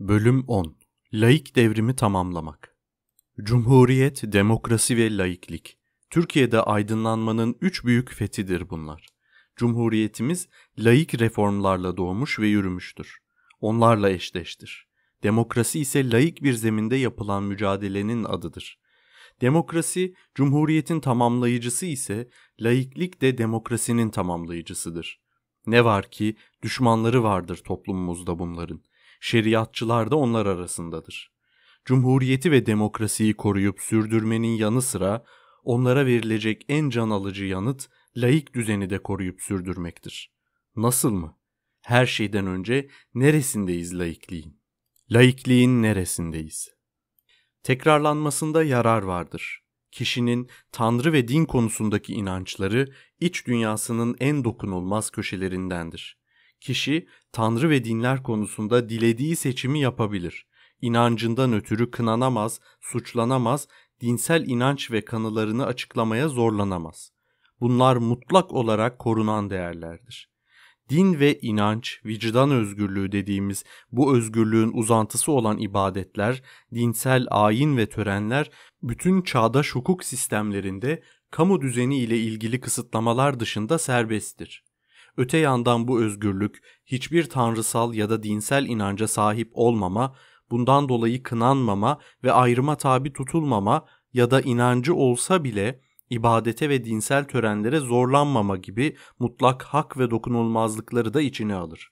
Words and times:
Bölüm 0.00 0.44
10 0.46 0.76
Laik 1.12 1.56
devrimi 1.56 1.96
tamamlamak 1.96 2.76
Cumhuriyet, 3.42 4.22
demokrasi 4.32 4.96
ve 4.96 5.16
laiklik. 5.16 5.78
Türkiye'de 6.10 6.60
aydınlanmanın 6.60 7.56
üç 7.60 7.84
büyük 7.84 8.12
fethidir 8.12 8.70
bunlar. 8.70 9.06
Cumhuriyetimiz 9.56 10.48
laik 10.78 11.20
reformlarla 11.20 11.96
doğmuş 11.96 12.38
ve 12.38 12.48
yürümüştür. 12.48 13.18
Onlarla 13.60 14.10
eşdeştir. 14.10 14.88
Demokrasi 15.22 15.80
ise 15.80 16.10
laik 16.10 16.42
bir 16.42 16.52
zeminde 16.52 16.96
yapılan 16.96 17.42
mücadelenin 17.42 18.24
adıdır. 18.24 18.78
Demokrasi, 19.40 20.14
cumhuriyetin 20.34 21.00
tamamlayıcısı 21.00 21.86
ise 21.86 22.28
laiklik 22.60 23.20
de 23.22 23.38
demokrasinin 23.38 24.10
tamamlayıcısıdır. 24.10 25.20
Ne 25.66 25.84
var 25.84 26.10
ki 26.10 26.36
düşmanları 26.62 27.22
vardır 27.22 27.56
toplumumuzda 27.56 28.38
bunların. 28.38 28.82
Şeriatçılar 29.20 30.10
da 30.10 30.16
onlar 30.16 30.46
arasındadır. 30.46 31.32
Cumhuriyeti 31.84 32.50
ve 32.50 32.66
demokrasiyi 32.66 33.34
koruyup 33.34 33.80
sürdürmenin 33.80 34.56
yanı 34.56 34.82
sıra 34.82 35.24
onlara 35.64 36.06
verilecek 36.06 36.64
en 36.68 36.90
can 36.90 37.10
alıcı 37.10 37.44
yanıt 37.44 37.88
laik 38.16 38.54
düzeni 38.54 38.90
de 38.90 39.02
koruyup 39.02 39.42
sürdürmektir. 39.42 40.32
Nasıl 40.76 41.10
mı? 41.10 41.38
Her 41.80 42.06
şeyden 42.06 42.46
önce 42.46 42.88
neresindeyiz 43.14 43.98
laikliğin? 43.98 44.60
Laikliğin 45.10 45.82
neresindeyiz? 45.82 46.68
Tekrarlanmasında 47.62 48.64
yarar 48.64 49.02
vardır. 49.02 49.62
Kişinin 49.90 50.50
tanrı 50.72 51.12
ve 51.12 51.28
din 51.28 51.44
konusundaki 51.44 52.12
inançları 52.12 52.92
iç 53.20 53.46
dünyasının 53.46 54.16
en 54.20 54.44
dokunulmaz 54.44 55.10
köşelerindendir. 55.10 56.19
Kişi 56.60 57.06
tanrı 57.32 57.70
ve 57.70 57.84
dinler 57.84 58.22
konusunda 58.22 58.88
dilediği 58.88 59.36
seçimi 59.36 59.80
yapabilir. 59.80 60.46
İnancından 60.80 61.52
ötürü 61.52 61.90
kınanamaz, 61.90 62.60
suçlanamaz, 62.80 63.68
dinsel 64.00 64.46
inanç 64.46 64.90
ve 64.90 65.04
kanılarını 65.04 65.66
açıklamaya 65.66 66.28
zorlanamaz. 66.28 67.12
Bunlar 67.60 67.96
mutlak 67.96 68.52
olarak 68.52 68.98
korunan 68.98 69.50
değerlerdir. 69.50 70.30
Din 70.88 71.20
ve 71.20 71.38
inanç, 71.40 72.00
vicdan 72.04 72.50
özgürlüğü 72.50 73.12
dediğimiz 73.12 73.64
bu 73.92 74.16
özgürlüğün 74.16 74.72
uzantısı 74.72 75.32
olan 75.32 75.58
ibadetler, 75.58 76.42
dinsel 76.74 77.26
ayin 77.30 77.76
ve 77.76 77.88
törenler 77.88 78.50
bütün 78.82 79.22
çağdaş 79.22 79.74
hukuk 79.74 80.04
sistemlerinde 80.04 81.02
kamu 81.30 81.60
düzeni 81.60 81.98
ile 81.98 82.18
ilgili 82.18 82.60
kısıtlamalar 82.60 83.40
dışında 83.40 83.78
serbesttir. 83.78 84.64
Öte 85.16 85.38
yandan 85.38 85.88
bu 85.88 86.02
özgürlük 86.02 86.62
hiçbir 86.86 87.28
tanrısal 87.28 87.94
ya 87.94 88.10
da 88.10 88.22
dinsel 88.22 88.66
inanca 88.66 89.08
sahip 89.08 89.50
olmama, 89.52 90.16
bundan 90.50 90.88
dolayı 90.88 91.22
kınanmama 91.22 91.98
ve 92.24 92.32
ayrıma 92.32 92.76
tabi 92.76 93.12
tutulmama 93.12 93.86
ya 94.12 94.30
da 94.30 94.40
inancı 94.40 94.94
olsa 94.94 95.44
bile 95.44 95.80
ibadete 96.10 96.68
ve 96.68 96.84
dinsel 96.84 97.24
törenlere 97.24 97.78
zorlanmama 97.78 98.56
gibi 98.56 98.96
mutlak 99.18 99.62
hak 99.62 99.98
ve 99.98 100.10
dokunulmazlıkları 100.10 101.14
da 101.14 101.20
içine 101.20 101.54
alır. 101.54 101.90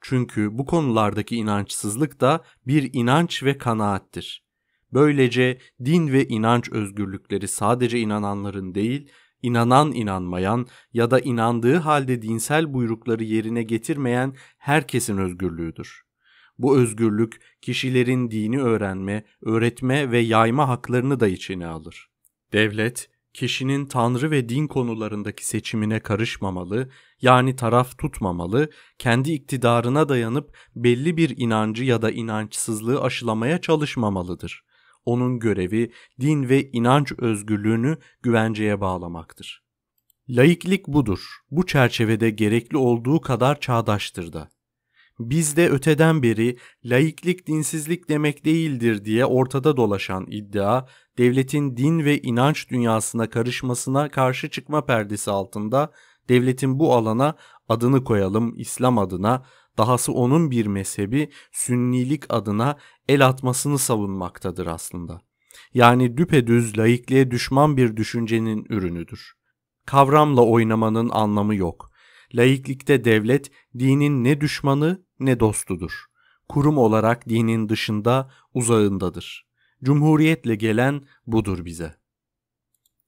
Çünkü 0.00 0.58
bu 0.58 0.66
konulardaki 0.66 1.36
inançsızlık 1.36 2.20
da 2.20 2.44
bir 2.66 2.90
inanç 2.92 3.42
ve 3.42 3.58
kanaattir. 3.58 4.48
Böylece 4.92 5.58
din 5.84 6.12
ve 6.12 6.28
inanç 6.28 6.72
özgürlükleri 6.72 7.48
sadece 7.48 7.98
inananların 7.98 8.74
değil, 8.74 9.10
inanan 9.42 9.92
inanmayan 9.92 10.66
ya 10.92 11.10
da 11.10 11.20
inandığı 11.20 11.76
halde 11.76 12.22
dinsel 12.22 12.72
buyrukları 12.74 13.24
yerine 13.24 13.62
getirmeyen 13.62 14.34
herkesin 14.58 15.18
özgürlüğüdür. 15.18 16.02
Bu 16.58 16.78
özgürlük 16.78 17.40
kişilerin 17.62 18.30
dini 18.30 18.60
öğrenme, 18.60 19.24
öğretme 19.42 20.10
ve 20.10 20.18
yayma 20.18 20.68
haklarını 20.68 21.20
da 21.20 21.28
içine 21.28 21.66
alır. 21.66 22.10
Devlet, 22.52 23.10
kişinin 23.34 23.86
tanrı 23.86 24.30
ve 24.30 24.48
din 24.48 24.66
konularındaki 24.66 25.46
seçimine 25.46 26.00
karışmamalı, 26.00 26.90
yani 27.22 27.56
taraf 27.56 27.98
tutmamalı, 27.98 28.70
kendi 28.98 29.32
iktidarına 29.32 30.08
dayanıp 30.08 30.56
belli 30.76 31.16
bir 31.16 31.34
inancı 31.36 31.84
ya 31.84 32.02
da 32.02 32.10
inançsızlığı 32.10 33.02
aşılamaya 33.02 33.60
çalışmamalıdır. 33.60 34.64
Onun 35.08 35.38
görevi 35.38 35.92
din 36.20 36.48
ve 36.48 36.70
inanç 36.70 37.12
özgürlüğünü 37.18 37.98
güvenceye 38.22 38.80
bağlamaktır. 38.80 39.64
Laiklik 40.28 40.88
budur. 40.88 41.20
Bu 41.50 41.66
çerçevede 41.66 42.30
gerekli 42.30 42.76
olduğu 42.76 43.20
kadar 43.20 43.60
çağdaştır 43.60 44.32
da. 44.32 44.48
Bizde 45.18 45.68
öteden 45.68 46.22
beri 46.22 46.58
laiklik 46.84 47.46
dinsizlik 47.46 48.08
demek 48.08 48.44
değildir 48.44 49.04
diye 49.04 49.24
ortada 49.26 49.76
dolaşan 49.76 50.26
iddia, 50.30 50.86
devletin 51.18 51.76
din 51.76 52.04
ve 52.04 52.18
inanç 52.18 52.70
dünyasına 52.70 53.30
karışmasına 53.30 54.10
karşı 54.10 54.50
çıkma 54.50 54.84
perdesi 54.84 55.30
altında 55.30 55.92
devletin 56.28 56.78
bu 56.78 56.94
alana 56.94 57.36
adını 57.68 58.04
koyalım 58.04 58.54
İslam 58.56 58.98
adına, 58.98 59.42
dahası 59.78 60.12
onun 60.12 60.50
bir 60.50 60.66
mezhebi 60.66 61.30
sünnilik 61.52 62.24
adına 62.28 62.76
el 63.08 63.26
atmasını 63.26 63.78
savunmaktadır 63.78 64.66
aslında. 64.66 65.20
Yani 65.74 66.16
düpedüz 66.16 66.78
laikliğe 66.78 67.30
düşman 67.30 67.76
bir 67.76 67.96
düşüncenin 67.96 68.66
ürünüdür. 68.68 69.32
Kavramla 69.86 70.44
oynamanın 70.44 71.08
anlamı 71.08 71.54
yok. 71.54 71.90
Laiklikte 72.34 73.04
devlet 73.04 73.50
dinin 73.78 74.24
ne 74.24 74.40
düşmanı 74.40 75.04
ne 75.20 75.40
dostudur. 75.40 75.92
Kurum 76.48 76.78
olarak 76.78 77.28
dinin 77.28 77.68
dışında, 77.68 78.30
uzağındadır. 78.54 79.46
Cumhuriyetle 79.84 80.54
gelen 80.54 81.02
budur 81.26 81.64
bize. 81.64 81.94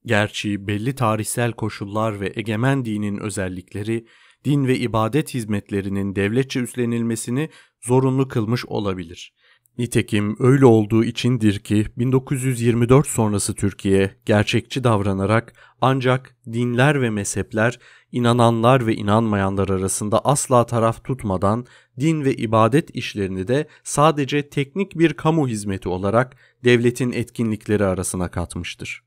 Gerçi 0.05 0.67
belli 0.67 0.95
tarihsel 0.95 1.53
koşullar 1.53 2.21
ve 2.21 2.33
egemen 2.37 2.85
dinin 2.85 3.17
özellikleri 3.17 4.07
din 4.45 4.67
ve 4.67 4.79
ibadet 4.79 5.35
hizmetlerinin 5.35 6.17
devletçe 6.17 6.61
üstlenilmesini 6.61 7.49
zorunlu 7.81 8.29
kılmış 8.29 8.67
olabilir. 8.67 9.33
Nitekim 9.79 10.37
öyle 10.39 10.67
olduğu 10.67 11.05
içindir 11.05 11.59
ki 11.59 11.87
1924 11.97 13.07
sonrası 13.07 13.55
Türkiye 13.55 14.17
gerçekçi 14.27 14.85
davranarak 14.85 15.53
ancak 15.81 16.37
dinler 16.53 17.03
ve 17.03 17.11
mezhepler 17.11 17.79
inananlar 18.13 18.87
ve 18.87 18.95
inanmayanlar 18.95 19.69
arasında 19.69 20.25
asla 20.25 20.67
taraf 20.67 21.05
tutmadan 21.05 21.67
din 22.01 22.25
ve 22.25 22.35
ibadet 22.35 22.97
işlerini 22.97 23.49
de 23.49 23.69
sadece 23.85 24.49
teknik 24.49 24.99
bir 24.99 25.13
kamu 25.13 25.49
hizmeti 25.49 25.89
olarak 25.89 26.37
devletin 26.65 27.13
etkinlikleri 27.13 27.85
arasına 27.85 28.31
katmıştır. 28.31 29.03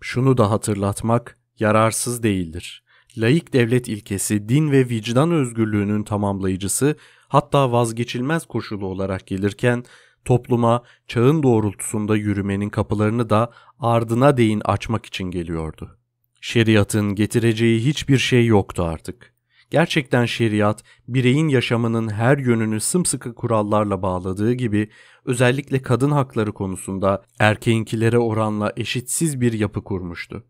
Şunu 0.00 0.36
da 0.38 0.50
hatırlatmak 0.50 1.38
yararsız 1.58 2.22
değildir. 2.22 2.83
Laik 3.18 3.52
devlet 3.52 3.88
ilkesi 3.88 4.48
din 4.48 4.70
ve 4.70 4.88
vicdan 4.88 5.30
özgürlüğünün 5.30 6.02
tamamlayıcısı 6.02 6.96
hatta 7.28 7.72
vazgeçilmez 7.72 8.46
koşulu 8.46 8.86
olarak 8.86 9.26
gelirken 9.26 9.84
topluma 10.24 10.82
çağın 11.06 11.42
doğrultusunda 11.42 12.16
yürümenin 12.16 12.68
kapılarını 12.68 13.30
da 13.30 13.50
ardına 13.78 14.36
değin 14.36 14.62
açmak 14.64 15.06
için 15.06 15.24
geliyordu. 15.24 15.98
Şeriatın 16.40 17.14
getireceği 17.14 17.84
hiçbir 17.84 18.18
şey 18.18 18.46
yoktu 18.46 18.82
artık. 18.82 19.34
Gerçekten 19.70 20.24
şeriat 20.24 20.84
bireyin 21.08 21.48
yaşamının 21.48 22.08
her 22.08 22.38
yönünü 22.38 22.80
sımsıkı 22.80 23.34
kurallarla 23.34 24.02
bağladığı 24.02 24.52
gibi 24.52 24.88
özellikle 25.24 25.82
kadın 25.82 26.10
hakları 26.10 26.52
konusunda 26.52 27.22
erkeğinkilere 27.38 28.18
oranla 28.18 28.72
eşitsiz 28.76 29.40
bir 29.40 29.52
yapı 29.52 29.84
kurmuştu. 29.84 30.44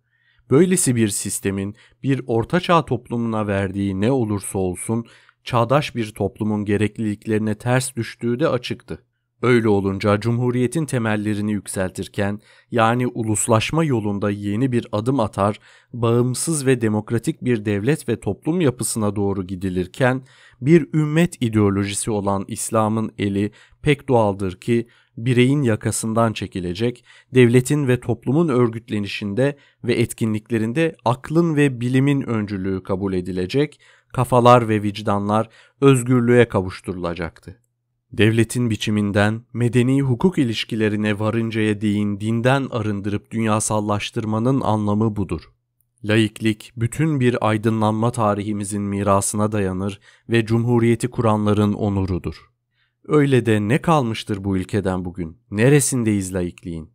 Böylesi 0.50 0.96
bir 0.96 1.08
sistemin 1.08 1.76
bir 2.02 2.22
ortaçağ 2.26 2.84
toplumuna 2.84 3.46
verdiği 3.46 4.00
ne 4.00 4.12
olursa 4.12 4.58
olsun 4.58 5.04
çağdaş 5.44 5.94
bir 5.94 6.10
toplumun 6.10 6.64
gerekliliklerine 6.64 7.54
ters 7.54 7.96
düştüğü 7.96 8.40
de 8.40 8.48
açıktı. 8.48 9.04
Öyle 9.42 9.68
olunca 9.68 10.20
Cumhuriyet'in 10.20 10.86
temellerini 10.86 11.52
yükseltirken 11.52 12.40
yani 12.70 13.06
uluslaşma 13.06 13.84
yolunda 13.84 14.30
yeni 14.30 14.72
bir 14.72 14.86
adım 14.92 15.20
atar, 15.20 15.58
bağımsız 15.92 16.66
ve 16.66 16.80
demokratik 16.80 17.44
bir 17.44 17.64
devlet 17.64 18.08
ve 18.08 18.20
toplum 18.20 18.60
yapısına 18.60 19.16
doğru 19.16 19.46
gidilirken 19.46 20.22
bir 20.60 20.88
ümmet 20.94 21.42
ideolojisi 21.42 22.10
olan 22.10 22.44
İslam'ın 22.48 23.12
eli 23.18 23.50
pek 23.82 24.08
doğaldır 24.08 24.60
ki 24.60 24.86
bireyin 25.16 25.62
yakasından 25.62 26.32
çekilecek, 26.32 27.04
devletin 27.34 27.88
ve 27.88 28.00
toplumun 28.00 28.48
örgütlenişinde 28.48 29.56
ve 29.84 29.94
etkinliklerinde 29.94 30.96
aklın 31.04 31.56
ve 31.56 31.80
bilimin 31.80 32.22
öncülüğü 32.22 32.82
kabul 32.82 33.12
edilecek, 33.12 33.80
kafalar 34.12 34.68
ve 34.68 34.82
vicdanlar 34.82 35.48
özgürlüğe 35.80 36.48
kavuşturulacaktı. 36.48 37.60
Devletin 38.12 38.70
biçiminden 38.70 39.42
medeni 39.52 40.02
hukuk 40.02 40.38
ilişkilerine 40.38 41.18
varıncaya 41.18 41.80
değin 41.80 42.20
dinden 42.20 42.68
arındırıp 42.70 43.30
dünyasallaştırmanın 43.30 44.60
anlamı 44.60 45.16
budur. 45.16 45.50
Laiklik 46.04 46.72
bütün 46.76 47.20
bir 47.20 47.48
aydınlanma 47.48 48.10
tarihimizin 48.10 48.82
mirasına 48.82 49.52
dayanır 49.52 50.00
ve 50.28 50.46
cumhuriyeti 50.46 51.08
kuranların 51.08 51.72
onurudur. 51.72 52.53
Öyle 53.08 53.46
de 53.46 53.68
ne 53.68 53.82
kalmıştır 53.82 54.44
bu 54.44 54.56
ülkeden 54.56 55.04
bugün? 55.04 55.38
Neresindeyiz 55.50 56.34
laikliğin? 56.34 56.90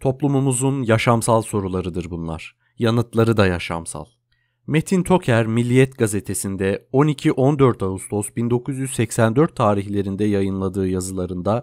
Toplumumuzun 0.00 0.82
yaşamsal 0.82 1.42
sorularıdır 1.42 2.10
bunlar. 2.10 2.56
Yanıtları 2.78 3.36
da 3.36 3.46
yaşamsal. 3.46 4.04
Metin 4.66 5.02
Toker 5.02 5.46
Milliyet 5.46 5.98
gazetesinde 5.98 6.88
12-14 6.92 7.84
Ağustos 7.84 8.28
1984 8.36 9.56
tarihlerinde 9.56 10.24
yayınladığı 10.24 10.88
yazılarında 10.88 11.62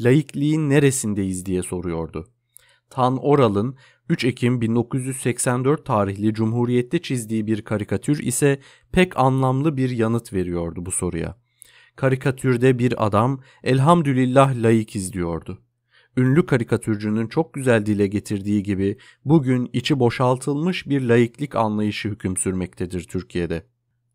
laikliğin 0.00 0.70
neresindeyiz 0.70 1.46
diye 1.46 1.62
soruyordu. 1.62 2.26
Tan 2.90 3.16
Oral'ın 3.16 3.76
3 4.08 4.24
Ekim 4.24 4.60
1984 4.60 5.86
tarihli 5.86 6.34
Cumhuriyet'te 6.34 7.02
çizdiği 7.02 7.46
bir 7.46 7.62
karikatür 7.62 8.18
ise 8.18 8.60
pek 8.92 9.18
anlamlı 9.18 9.76
bir 9.76 9.90
yanıt 9.90 10.32
veriyordu 10.32 10.86
bu 10.86 10.90
soruya. 10.90 11.43
Karikatürde 11.96 12.78
bir 12.78 13.06
adam 13.06 13.40
elhamdülillah 13.62 14.54
layık 14.56 14.96
izliyordu. 14.96 15.62
Ünlü 16.16 16.46
karikatürcünün 16.46 17.26
çok 17.26 17.54
güzel 17.54 17.86
dile 17.86 18.06
getirdiği 18.06 18.62
gibi 18.62 18.98
bugün 19.24 19.70
içi 19.72 19.98
boşaltılmış 19.98 20.88
bir 20.88 21.02
laiklik 21.02 21.56
anlayışı 21.56 22.08
hüküm 22.08 22.36
sürmektedir 22.36 23.04
Türkiye'de. 23.04 23.66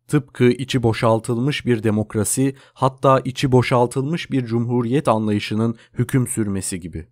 Tıpkı 0.08 0.44
içi 0.44 0.82
boşaltılmış 0.82 1.66
bir 1.66 1.82
demokrasi 1.82 2.54
hatta 2.72 3.20
içi 3.20 3.52
boşaltılmış 3.52 4.30
bir 4.30 4.46
cumhuriyet 4.46 5.08
anlayışının 5.08 5.76
hüküm 5.94 6.26
sürmesi 6.26 6.80
gibi. 6.80 7.08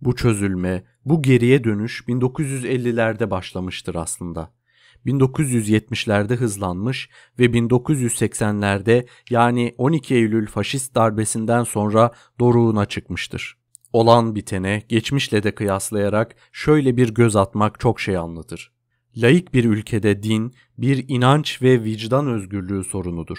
Bu 0.00 0.16
çözülme, 0.16 0.84
bu 1.04 1.22
geriye 1.22 1.64
dönüş 1.64 2.04
1950'lerde 2.08 3.30
başlamıştır 3.30 3.94
aslında. 3.94 4.57
1970'lerde 5.06 6.36
hızlanmış 6.36 7.10
ve 7.38 7.44
1980'lerde 7.44 9.06
yani 9.30 9.74
12 9.78 10.14
Eylül 10.14 10.46
faşist 10.46 10.94
darbesinden 10.94 11.64
sonra 11.64 12.10
doruğuna 12.40 12.86
çıkmıştır. 12.86 13.58
Olan 13.92 14.34
bitene 14.34 14.82
geçmişle 14.88 15.42
de 15.42 15.54
kıyaslayarak 15.54 16.36
şöyle 16.52 16.96
bir 16.96 17.14
göz 17.14 17.36
atmak 17.36 17.80
çok 17.80 18.00
şey 18.00 18.16
anlatır. 18.16 18.72
Laik 19.16 19.54
bir 19.54 19.64
ülkede 19.64 20.22
din 20.22 20.54
bir 20.78 21.04
inanç 21.08 21.62
ve 21.62 21.84
vicdan 21.84 22.26
özgürlüğü 22.26 22.84
sorunudur. 22.84 23.38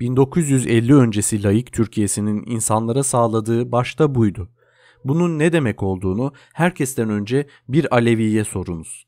1950 0.00 0.94
öncesi 0.94 1.42
laik 1.42 1.72
Türkiye'sinin 1.72 2.44
insanlara 2.46 3.02
sağladığı 3.02 3.72
başta 3.72 4.14
buydu. 4.14 4.48
Bunun 5.04 5.38
ne 5.38 5.52
demek 5.52 5.82
olduğunu 5.82 6.32
herkesten 6.52 7.10
önce 7.10 7.46
bir 7.68 7.94
Alevi'ye 7.94 8.44
sorunuz. 8.44 9.06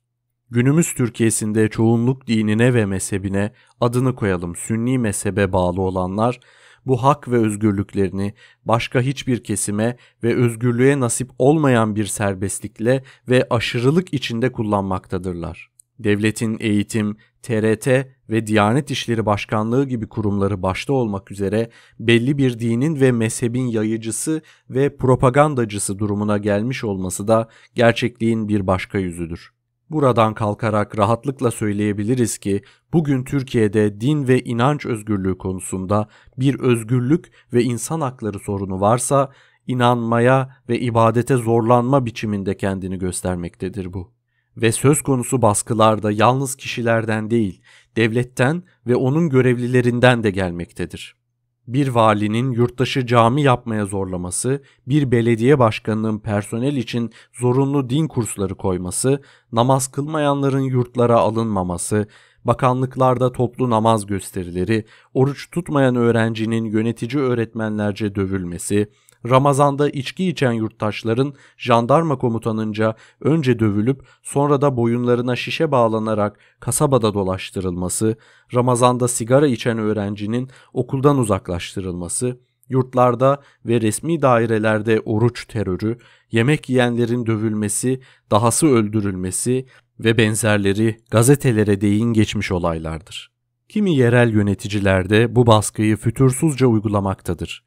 Günümüz 0.51 0.95
Türkiye'sinde 0.95 1.69
çoğunluk 1.69 2.27
dinine 2.27 2.75
ve 2.75 2.87
mezhebine 2.87 3.53
adını 3.81 4.15
koyalım 4.15 4.57
Sünni 4.57 4.99
mezhebe 4.99 5.53
bağlı 5.53 5.81
olanlar 5.81 6.41
bu 6.87 7.03
hak 7.03 7.29
ve 7.29 7.37
özgürlüklerini 7.37 8.35
başka 8.65 9.01
hiçbir 9.01 9.45
kesime 9.45 9.97
ve 10.23 10.35
özgürlüğe 10.35 11.01
nasip 11.01 11.31
olmayan 11.39 11.97
bir 11.97 12.05
serbestlikle 12.05 13.05
ve 13.29 13.47
aşırılık 13.51 14.15
içinde 14.15 14.53
kullanmaktadırlar. 14.53 15.71
Devletin 15.99 16.57
eğitim, 16.61 17.17
TRT 17.43 17.89
ve 18.31 18.47
Diyanet 18.47 18.91
İşleri 18.91 19.27
Başkanlığı 19.27 19.89
gibi 19.89 20.09
kurumları 20.09 20.63
başta 20.63 20.93
olmak 20.93 21.31
üzere 21.31 21.71
belli 22.01 22.39
bir 22.39 22.59
dinin 22.59 23.01
ve 23.01 23.13
mezhebin 23.13 23.67
yayıcısı 23.67 24.43
ve 24.71 24.97
propagandacısı 24.97 25.99
durumuna 25.99 26.39
gelmiş 26.39 26.85
olması 26.85 27.29
da 27.29 27.49
gerçekliğin 27.75 28.49
bir 28.49 28.67
başka 28.67 28.99
yüzüdür. 28.99 29.54
Buradan 29.91 30.35
kalkarak 30.35 30.99
rahatlıkla 30.99 31.51
söyleyebiliriz 31.51 32.39
ki 32.39 32.63
bugün 32.93 33.25
Türkiye'de 33.25 34.01
din 34.01 34.29
ve 34.29 34.41
inanç 34.41 34.87
özgürlüğü 34.87 35.39
konusunda 35.39 36.09
bir 36.39 36.61
özgürlük 36.61 37.33
ve 37.53 37.63
insan 37.63 38.01
hakları 38.01 38.39
sorunu 38.39 38.81
varsa 38.81 39.33
inanmaya 39.67 40.57
ve 40.69 40.81
ibadete 40.81 41.37
zorlanma 41.37 42.07
biçiminde 42.07 42.57
kendini 42.57 42.99
göstermektedir 42.99 43.93
bu. 43.93 44.13
Ve 44.57 44.73
söz 44.73 45.03
konusu 45.03 45.43
baskılarda 45.43 46.13
yalnız 46.13 46.57
kişilerden 46.57 47.31
değil, 47.31 47.63
devletten 47.97 48.63
ve 48.87 48.97
onun 48.97 49.29
görevlilerinden 49.29 50.23
de 50.23 50.31
gelmektedir 50.31 51.24
bir 51.67 51.89
valinin 51.89 52.51
yurttaşı 52.51 53.07
cami 53.07 53.43
yapmaya 53.43 53.87
zorlaması, 53.87 54.63
bir 54.87 55.11
belediye 55.11 55.59
başkanının 55.59 56.19
personel 56.19 56.77
için 56.77 57.11
zorunlu 57.33 57.91
din 57.91 58.09
kursları 58.09 58.55
koyması, 58.55 59.23
namaz 59.53 59.87
kılmayanların 59.89 60.61
yurtlara 60.61 61.19
alınmaması, 61.19 62.07
bakanlıklarda 62.45 63.33
toplu 63.33 63.71
namaz 63.71 64.07
gösterileri, 64.07 64.85
oruç 65.15 65.51
tutmayan 65.51 65.97
öğrencinin 65.97 66.65
yönetici 66.65 67.23
öğretmenlerce 67.23 68.15
dövülmesi, 68.15 68.91
Ramazanda 69.31 69.91
içki 69.91 70.29
içen 70.29 70.53
yurttaşların 70.53 71.35
jandarma 71.57 72.19
komutanınca 72.19 72.95
önce 73.21 73.59
dövülüp 73.59 74.07
sonra 74.23 74.61
da 74.61 74.77
boyunlarına 74.77 75.37
şişe 75.37 75.71
bağlanarak 75.71 76.39
kasabada 76.61 77.15
dolaştırılması, 77.15 78.17
Ramazanda 78.55 79.09
sigara 79.09 79.47
içen 79.47 79.79
öğrencinin 79.79 80.51
okuldan 80.73 81.19
uzaklaştırılması, 81.19 82.41
yurtlarda 82.69 83.43
ve 83.67 83.81
resmi 83.81 84.23
dairelerde 84.23 85.01
oruç 85.01 85.47
terörü, 85.47 85.99
yemek 86.31 86.69
yiyenlerin 86.71 87.27
dövülmesi, 87.27 88.01
dahası 88.31 88.67
öldürülmesi 88.67 89.67
ve 90.01 90.19
benzerleri 90.19 90.97
gazetelere 91.11 91.81
değin 91.81 92.13
geçmiş 92.13 92.53
olaylardır. 92.53 93.35
Kimi 93.69 93.97
yerel 93.97 94.33
yöneticiler 94.33 95.11
de 95.11 95.37
bu 95.37 95.47
baskıyı 95.47 95.97
fütursuzca 95.97 96.67
uygulamaktadır 96.67 97.65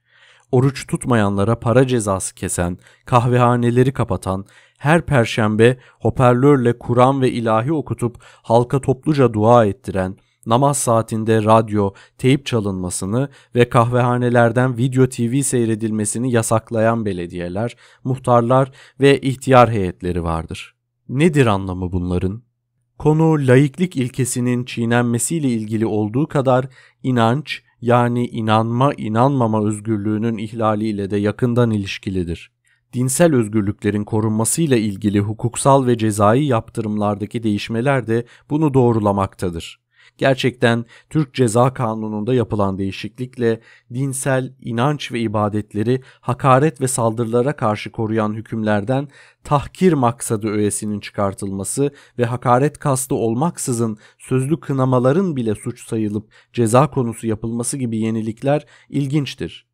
oruç 0.52 0.88
tutmayanlara 0.88 1.60
para 1.60 1.88
cezası 1.88 2.36
kesen, 2.36 2.78
kahvehaneleri 3.06 3.94
kapatan, 3.94 4.46
her 4.78 5.02
perşembe 5.02 5.78
hoparlörle 6.00 6.78
Kur'an 6.78 7.22
ve 7.22 7.32
ilahi 7.32 7.74
okutup 7.74 8.18
halka 8.24 8.82
topluca 8.82 9.34
dua 9.34 9.66
ettiren, 9.66 10.18
namaz 10.46 10.78
saatinde 10.78 11.44
radyo, 11.44 11.94
teyip 12.18 12.46
çalınmasını 12.46 13.30
ve 13.56 13.70
kahvehanelerden 13.70 14.78
video 14.78 15.10
TV 15.10 15.42
seyredilmesini 15.42 16.32
yasaklayan 16.32 17.06
belediyeler, 17.06 17.78
muhtarlar 18.04 18.72
ve 19.00 19.22
ihtiyar 19.22 19.72
heyetleri 19.72 20.24
vardır. 20.24 20.76
Nedir 21.10 21.46
anlamı 21.46 21.92
bunların? 21.92 22.42
Konu 23.00 23.48
laiklik 23.48 23.96
ilkesinin 23.96 24.66
çiğnenmesiyle 24.66 25.48
ilgili 25.50 25.86
olduğu 25.86 26.28
kadar 26.28 26.66
inanç, 27.04 27.64
yani 27.82 28.28
inanma 28.28 28.94
inanmama 28.94 29.66
özgürlüğünün 29.66 30.38
ihlaliyle 30.38 31.10
de 31.10 31.18
yakından 31.18 31.72
ilişkilidir. 31.72 32.52
Dinsel 32.94 33.36
özgürlüklerin 33.36 34.04
korunmasıyla 34.04 34.78
ilgili 34.78 35.20
hukuksal 35.20 35.86
ve 35.86 35.98
cezai 35.98 36.46
yaptırımlardaki 36.46 37.44
değişmeler 37.44 38.08
de 38.08 38.26
bunu 38.50 38.74
doğrulamaktadır. 38.74 39.87
Gerçekten 40.18 40.86
Türk 41.10 41.34
Ceza 41.34 41.74
Kanunu'nda 41.74 42.34
yapılan 42.34 42.78
değişiklikle 42.78 43.60
dinsel 43.94 44.54
inanç 44.62 45.12
ve 45.12 45.20
ibadetleri 45.20 46.02
hakaret 46.22 46.82
ve 46.82 46.88
saldırılara 46.88 47.56
karşı 47.56 47.92
koruyan 47.92 48.34
hükümlerden 48.34 49.08
tahkir 49.44 49.94
maksadı 49.94 50.48
öğesinin 50.48 51.00
çıkartılması 51.00 51.92
ve 52.20 52.26
hakaret 52.26 52.78
kastı 52.78 53.16
olmaksızın 53.16 53.98
sözlü 54.18 54.60
kınamaların 54.60 55.36
bile 55.36 55.56
suç 55.56 55.88
sayılıp 55.88 56.32
ceza 56.54 56.90
konusu 56.90 57.28
yapılması 57.28 57.78
gibi 57.78 57.98
yenilikler 57.98 58.66
ilginçtir. 58.90 59.68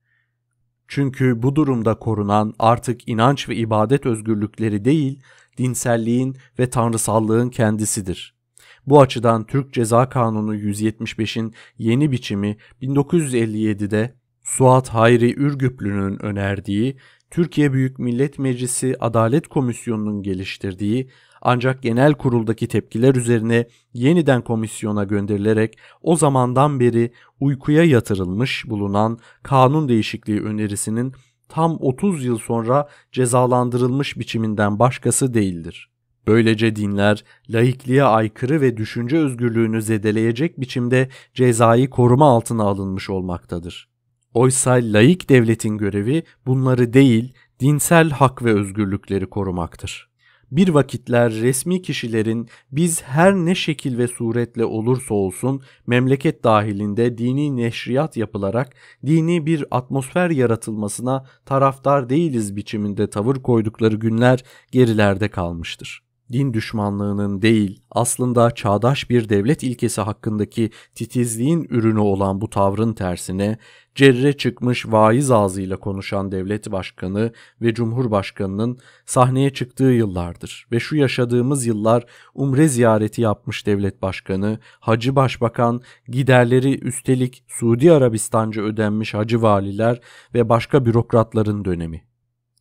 Çünkü 0.88 1.44
bu 1.44 1.56
durumda 1.56 2.00
korunan 2.00 2.54
artık 2.60 3.08
inanç 3.08 3.50
ve 3.50 3.56
ibadet 3.56 4.06
özgürlükleri 4.06 4.86
değil, 4.86 5.24
dinselliğin 5.58 6.38
ve 6.60 6.70
tanrısallığın 6.70 7.50
kendisidir. 7.50 8.43
Bu 8.88 9.02
açıdan 9.02 9.44
Türk 9.44 9.74
Ceza 9.74 10.10
Kanunu 10.10 10.56
175'in 10.56 11.54
yeni 11.78 12.12
biçimi 12.12 12.58
1957'de 12.82 14.16
Suat 14.44 14.90
Hayri 14.90 15.34
Ürgüplü'nün 15.40 16.26
önerdiği, 16.26 16.98
Türkiye 17.32 17.74
Büyük 17.74 18.00
Millet 18.00 18.40
Meclisi 18.40 18.96
Adalet 19.00 19.48
Komisyonu'nun 19.48 20.24
geliştirdiği 20.24 21.10
ancak 21.42 21.84
genel 21.84 22.14
kuruldaki 22.14 22.68
tepkiler 22.68 23.16
üzerine 23.16 23.68
yeniden 23.94 24.42
komisyona 24.42 25.04
gönderilerek 25.04 25.78
o 26.02 26.16
zamandan 26.16 26.80
beri 26.80 27.12
uykuya 27.40 27.84
yatırılmış 27.84 28.70
bulunan 28.70 29.20
kanun 29.44 29.90
değişikliği 29.90 30.42
önerisinin 30.42 31.14
tam 31.50 31.78
30 31.80 32.26
yıl 32.26 32.38
sonra 32.38 32.88
cezalandırılmış 33.12 34.18
biçiminden 34.18 34.80
başkası 34.80 35.34
değildir. 35.34 35.93
Böylece 36.28 36.76
dinler 36.76 37.24
laikliğe 37.50 38.04
aykırı 38.04 38.62
ve 38.62 38.78
düşünce 38.78 39.18
özgürlüğünü 39.18 39.82
zedeleyecek 39.82 40.60
biçimde 40.60 41.10
cezai 41.34 41.90
koruma 41.90 42.30
altına 42.30 42.64
alınmış 42.64 43.10
olmaktadır. 43.10 43.90
Oysa 44.34 44.72
laik 44.72 45.30
devletin 45.30 45.78
görevi 45.78 46.24
bunları 46.46 46.94
değil, 46.94 47.34
dinsel 47.60 48.10
hak 48.10 48.44
ve 48.44 48.54
özgürlükleri 48.54 49.26
korumaktır. 49.26 50.14
Bir 50.52 50.70
vakitler 50.70 51.34
resmi 51.34 51.82
kişilerin 51.82 52.50
biz 52.72 53.02
her 53.02 53.34
ne 53.34 53.56
şekil 53.56 53.98
ve 53.98 54.08
suretle 54.08 54.66
olursa 54.66 55.14
olsun 55.14 55.62
memleket 55.88 56.44
dahilinde 56.44 57.18
dini 57.18 57.58
neşriyat 57.58 58.18
yapılarak 58.18 58.76
dini 59.06 59.46
bir 59.46 59.66
atmosfer 59.72 60.30
yaratılmasına 60.30 61.26
taraftar 61.46 62.10
değiliz 62.10 62.56
biçiminde 62.56 63.10
tavır 63.10 63.36
koydukları 63.36 63.96
günler 63.96 64.44
gerilerde 64.72 65.28
kalmıştır 65.30 66.03
din 66.32 66.54
düşmanlığının 66.54 67.42
değil 67.42 67.82
aslında 67.92 68.52
çağdaş 68.52 69.10
bir 69.10 69.30
devlet 69.30 69.64
ilkesi 69.64 70.02
hakkındaki 70.02 70.70
titizliğin 70.96 71.68
ürünü 71.70 72.00
olan 72.00 72.42
bu 72.42 72.50
tavrın 72.50 72.94
tersine 72.94 73.58
cerre 73.96 74.38
çıkmış 74.38 74.86
vaiz 74.86 75.32
ağzıyla 75.32 75.78
konuşan 75.78 76.32
devlet 76.32 76.72
başkanı 76.72 77.32
ve 77.62 77.74
cumhurbaşkanının 77.74 78.78
sahneye 79.06 79.54
çıktığı 79.54 79.84
yıllardır 79.84 80.68
ve 80.72 80.80
şu 80.80 80.96
yaşadığımız 80.96 81.66
yıllar 81.66 82.06
umre 82.34 82.68
ziyareti 82.68 83.22
yapmış 83.22 83.66
devlet 83.66 84.02
başkanı, 84.02 84.60
hacı 84.80 85.16
başbakan, 85.16 85.82
giderleri 86.08 86.80
üstelik 86.80 87.44
Suudi 87.48 87.92
Arabistanca 87.92 88.62
ödenmiş 88.62 89.14
hacı 89.14 89.42
valiler 89.42 90.00
ve 90.34 90.50
başka 90.50 90.86
bürokratların 90.86 91.66
dönemi. 91.66 92.13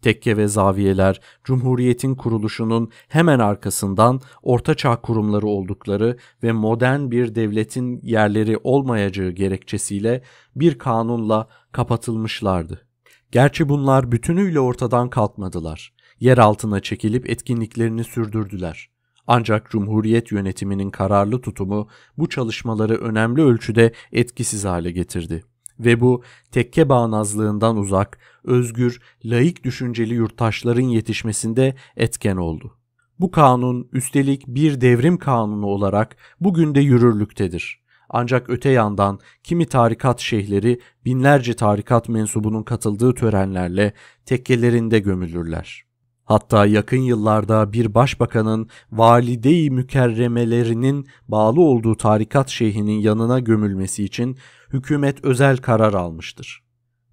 Tekke 0.02 0.37
ve 0.37 0.49
zaviyeler 0.49 1.21
Cumhuriyet'in 1.44 2.14
kuruluşunun 2.14 2.90
hemen 3.09 3.38
arkasından 3.38 4.21
ortaçağ 4.42 4.97
kurumları 4.97 5.47
oldukları 5.47 6.16
ve 6.42 6.52
modern 6.52 7.11
bir 7.11 7.35
devletin 7.35 8.00
yerleri 8.02 8.59
olmayacağı 8.64 9.30
gerekçesiyle 9.30 10.23
bir 10.56 10.78
kanunla 10.78 11.49
kapatılmışlardı. 11.73 12.87
Gerçi 13.32 13.68
bunlar 13.68 14.12
bütünüyle 14.12 14.61
ortadan 14.61 15.11
kalkmadılar. 15.11 15.92
Yer 16.21 16.38
altına 16.38 16.80
çekilip 16.80 17.30
etkinliklerini 17.30 18.04
sürdürdüler. 18.04 18.88
Ancak 19.26 19.71
Cumhuriyet 19.71 20.32
yönetiminin 20.32 20.90
kararlı 20.90 21.40
tutumu 21.40 21.88
bu 22.18 22.28
çalışmaları 22.28 22.94
önemli 22.94 23.42
ölçüde 23.42 23.92
etkisiz 24.12 24.64
hale 24.64 24.90
getirdi 24.90 25.44
ve 25.84 26.00
bu 26.00 26.22
tekke 26.50 26.88
bağnazlığından 26.88 27.76
uzak, 27.76 28.18
özgür, 28.44 29.00
laik 29.24 29.64
düşünceli 29.64 30.14
yurttaşların 30.14 30.82
yetişmesinde 30.82 31.74
etken 31.96 32.36
oldu. 32.36 32.76
Bu 33.20 33.30
kanun 33.30 33.88
üstelik 33.92 34.46
bir 34.46 34.80
devrim 34.80 35.18
kanunu 35.18 35.66
olarak 35.66 36.16
bugün 36.40 36.74
de 36.74 36.80
yürürlüktedir. 36.80 37.82
Ancak 38.08 38.50
öte 38.50 38.70
yandan 38.70 39.18
kimi 39.42 39.66
tarikat 39.66 40.20
şeyhleri 40.20 40.80
binlerce 41.04 41.54
tarikat 41.54 42.08
mensubunun 42.08 42.62
katıldığı 42.62 43.14
törenlerle 43.14 43.92
tekkelerinde 44.26 44.98
gömülürler. 44.98 45.91
Hatta 46.32 46.66
yakın 46.66 47.00
yıllarda 47.00 47.72
bir 47.72 47.94
başbakanın 47.94 48.68
valide-i 48.92 49.70
mükerremelerinin 49.70 51.06
bağlı 51.28 51.60
olduğu 51.60 51.96
tarikat 51.96 52.48
şeyhinin 52.48 53.00
yanına 53.00 53.38
gömülmesi 53.38 54.04
için 54.04 54.38
hükümet 54.72 55.24
özel 55.24 55.56
karar 55.56 55.94
almıştır. 55.94 56.62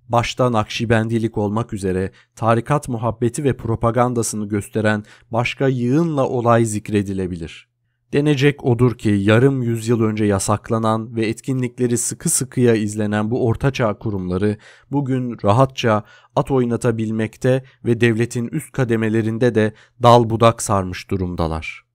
Başta 0.10 0.52
Nakşibendilik 0.52 1.38
olmak 1.38 1.74
üzere 1.74 2.12
tarikat 2.36 2.90
muhabbeti 2.90 3.44
ve 3.44 3.58
propagandasını 3.58 4.50
gösteren 4.50 5.04
başka 5.32 5.68
yığınla 5.68 6.28
olay 6.28 6.66
zikredilebilir. 6.66 7.69
Denecek 8.14 8.66
odur 8.66 8.98
ki 8.98 9.10
yarım 9.10 9.62
yüzyıl 9.62 10.02
önce 10.02 10.26
yasaklanan 10.26 11.16
ve 11.16 11.26
etkinlikleri 11.26 11.98
sıkı 11.98 12.30
sıkıya 12.30 12.76
izlenen 12.76 13.32
bu 13.32 13.46
ortaçağ 13.46 13.94
kurumları 13.94 14.58
bugün 14.92 15.38
rahatça 15.44 16.04
at 16.36 16.52
oynatabilmekte 16.52 17.64
ve 17.86 18.02
devletin 18.02 18.48
üst 18.48 18.72
kademelerinde 18.72 19.56
de 19.56 19.74
dal 20.04 20.30
budak 20.30 20.62
sarmış 20.62 21.10
durumdalar 21.12 21.90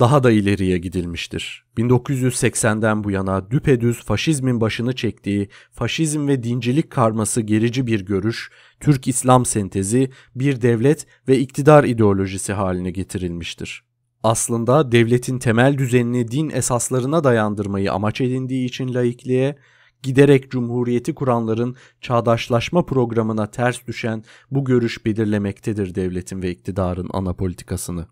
daha 0.00 0.22
da 0.22 0.30
ileriye 0.30 0.78
gidilmiştir. 0.78 1.64
1980'den 1.76 3.04
bu 3.04 3.10
yana 3.10 3.50
düpedüz 3.50 4.04
faşizmin 4.04 4.60
başını 4.60 4.94
çektiği 4.94 5.48
faşizm 5.72 6.28
ve 6.28 6.42
dincilik 6.42 6.90
karması 6.90 7.40
gerici 7.40 7.86
bir 7.86 8.06
görüş, 8.06 8.50
Türk 8.80 9.08
İslam 9.08 9.46
sentezi 9.46 10.10
bir 10.34 10.62
devlet 10.62 11.06
ve 11.28 11.38
iktidar 11.38 11.84
ideolojisi 11.84 12.52
haline 12.52 12.90
getirilmiştir. 12.90 13.89
Aslında 14.22 14.92
devletin 14.92 15.38
temel 15.38 15.78
düzenini 15.78 16.30
din 16.30 16.50
esaslarına 16.50 17.24
dayandırmayı 17.24 17.92
amaç 17.92 18.20
edindiği 18.20 18.66
için 18.68 18.94
laikliğe, 18.94 19.56
giderek 20.02 20.50
cumhuriyeti 20.50 21.14
kuranların 21.14 21.76
çağdaşlaşma 22.00 22.86
programına 22.86 23.50
ters 23.50 23.86
düşen 23.86 24.24
bu 24.50 24.64
görüş 24.64 25.06
belirlemektedir 25.06 25.94
devletin 25.94 26.42
ve 26.42 26.50
iktidarın 26.50 27.08
ana 27.12 27.34
politikasını. 27.34 28.06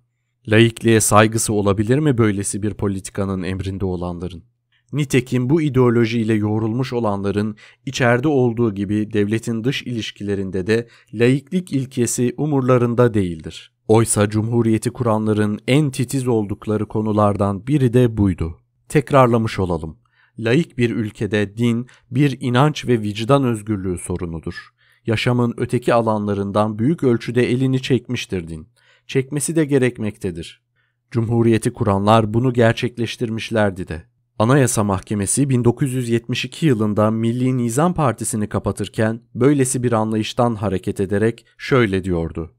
Laikliğe 0.49 1.01
saygısı 1.01 1.53
olabilir 1.53 1.99
mi 1.99 2.19
böylesi 2.19 2.63
bir 2.63 2.75
politikanın 2.75 3.43
emrinde 3.43 3.85
olanların? 3.85 4.43
Nitekim 4.93 5.51
bu 5.51 5.63
ideolojiyle 5.63 6.35
yoğrulmuş 6.35 6.93
olanların 6.93 7.57
içeride 7.87 8.29
olduğu 8.29 8.75
gibi 8.75 9.13
devletin 9.13 9.65
dış 9.65 9.83
ilişkilerinde 9.83 10.67
de 10.67 10.89
laiklik 11.15 11.73
ilkesi 11.73 12.35
umurlarında 12.37 13.15
değildir. 13.15 13.78
Oysa 13.89 14.29
cumhuriyeti 14.29 14.91
kuranların 14.91 15.59
en 15.69 15.91
titiz 15.91 16.29
oldukları 16.29 16.89
konulardan 16.89 17.67
biri 17.67 17.93
de 17.93 18.17
buydu. 18.17 18.59
Tekrarlamış 18.89 19.59
olalım. 19.59 19.99
Laik 20.39 20.79
bir 20.79 20.91
ülkede 20.91 21.57
din 21.57 21.87
bir 22.11 22.37
inanç 22.41 22.87
ve 22.87 23.01
vicdan 23.01 23.45
özgürlüğü 23.45 23.99
sorunudur. 23.99 24.55
Yaşamın 25.07 25.55
öteki 25.57 25.95
alanlarından 25.95 26.79
büyük 26.79 27.05
ölçüde 27.05 27.51
elini 27.51 27.83
çekmiştir 27.83 28.49
din 28.49 28.69
çekmesi 29.07 29.57
de 29.57 29.65
gerekmektedir. 29.65 30.63
Cumhuriyeti 31.11 31.73
kuranlar 31.73 32.35
bunu 32.35 32.53
gerçekleştirmişlerdi 32.53 33.89
de. 33.89 34.03
Anayasa 34.39 34.85
Mahkemesi 34.85 35.51
1972 35.51 36.67
yılında 36.67 37.11
Milli 37.11 37.57
Nizam 37.57 37.95
Partisi'ni 37.95 38.49
kapatırken 38.49 39.21
böylesi 39.35 39.83
bir 39.83 39.93
anlayıştan 39.93 40.55
hareket 40.55 41.01
ederek 41.01 41.47
şöyle 41.59 42.05
diyordu. 42.05 42.58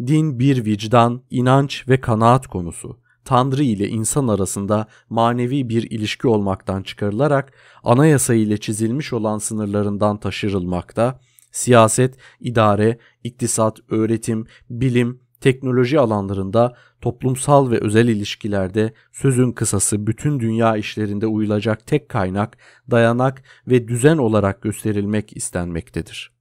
Din 0.00 0.38
bir 0.38 0.64
vicdan, 0.64 1.22
inanç 1.30 1.88
ve 1.88 2.00
kanaat 2.00 2.46
konusu. 2.46 2.98
Tanrı 3.24 3.62
ile 3.62 3.88
insan 3.88 4.28
arasında 4.28 4.86
manevi 5.10 5.68
bir 5.68 5.90
ilişki 5.90 6.28
olmaktan 6.28 6.82
çıkarılarak 6.82 7.52
anayasa 7.84 8.34
ile 8.34 8.58
çizilmiş 8.58 9.12
olan 9.12 9.38
sınırlarından 9.38 10.20
taşırılmakta, 10.20 11.20
siyaset, 11.52 12.14
idare, 12.40 12.98
iktisat, 13.24 13.78
öğretim, 13.88 14.46
bilim, 14.70 15.20
teknoloji 15.40 16.00
alanlarında, 16.00 16.76
toplumsal 17.00 17.70
ve 17.70 17.78
özel 17.78 18.08
ilişkilerde 18.08 18.92
sözün 19.12 19.52
kısası 19.52 20.06
bütün 20.06 20.40
dünya 20.40 20.76
işlerinde 20.76 21.26
uyulacak 21.26 21.86
tek 21.86 22.08
kaynak, 22.08 22.58
dayanak 22.90 23.42
ve 23.68 23.88
düzen 23.88 24.16
olarak 24.18 24.62
gösterilmek 24.62 25.36
istenmektedir. 25.36 26.35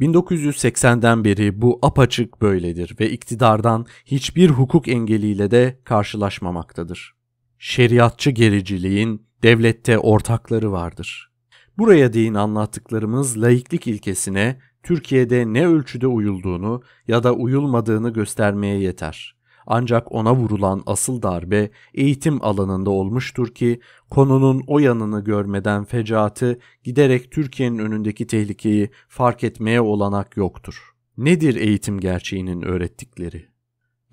1980'den 0.00 1.24
beri 1.24 1.62
bu 1.62 1.78
apaçık 1.82 2.42
böyledir 2.42 2.96
ve 3.00 3.10
iktidardan 3.10 3.86
hiçbir 4.04 4.50
hukuk 4.50 4.88
engeliyle 4.88 5.50
de 5.50 5.80
karşılaşmamaktadır. 5.84 7.14
Şeriatçı 7.58 8.30
gericiliğin 8.30 9.26
devlette 9.42 9.98
ortakları 9.98 10.72
vardır. 10.72 11.32
Buraya 11.78 12.12
değin 12.12 12.34
anlattıklarımız 12.34 13.42
laiklik 13.42 13.86
ilkesine 13.86 14.58
Türkiye'de 14.82 15.52
ne 15.52 15.66
ölçüde 15.66 16.06
uyulduğunu 16.06 16.82
ya 17.08 17.22
da 17.22 17.32
uyulmadığını 17.32 18.10
göstermeye 18.10 18.78
yeter. 18.78 19.35
Ancak 19.66 20.12
ona 20.12 20.34
vurulan 20.34 20.82
asıl 20.86 21.22
darbe 21.22 21.70
eğitim 21.94 22.44
alanında 22.44 22.90
olmuştur 22.90 23.54
ki 23.54 23.80
konunun 24.10 24.64
o 24.66 24.78
yanını 24.78 25.24
görmeden 25.24 25.84
fecaatı 25.84 26.58
giderek 26.84 27.30
Türkiye'nin 27.30 27.78
önündeki 27.78 28.26
tehlikeyi 28.26 28.90
fark 29.08 29.44
etmeye 29.44 29.80
olanak 29.80 30.36
yoktur. 30.36 30.92
Nedir 31.18 31.56
eğitim 31.56 32.00
gerçeğinin 32.00 32.62
öğrettikleri? 32.62 33.46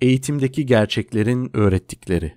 Eğitimdeki 0.00 0.66
gerçeklerin 0.66 1.56
öğrettikleri. 1.56 2.32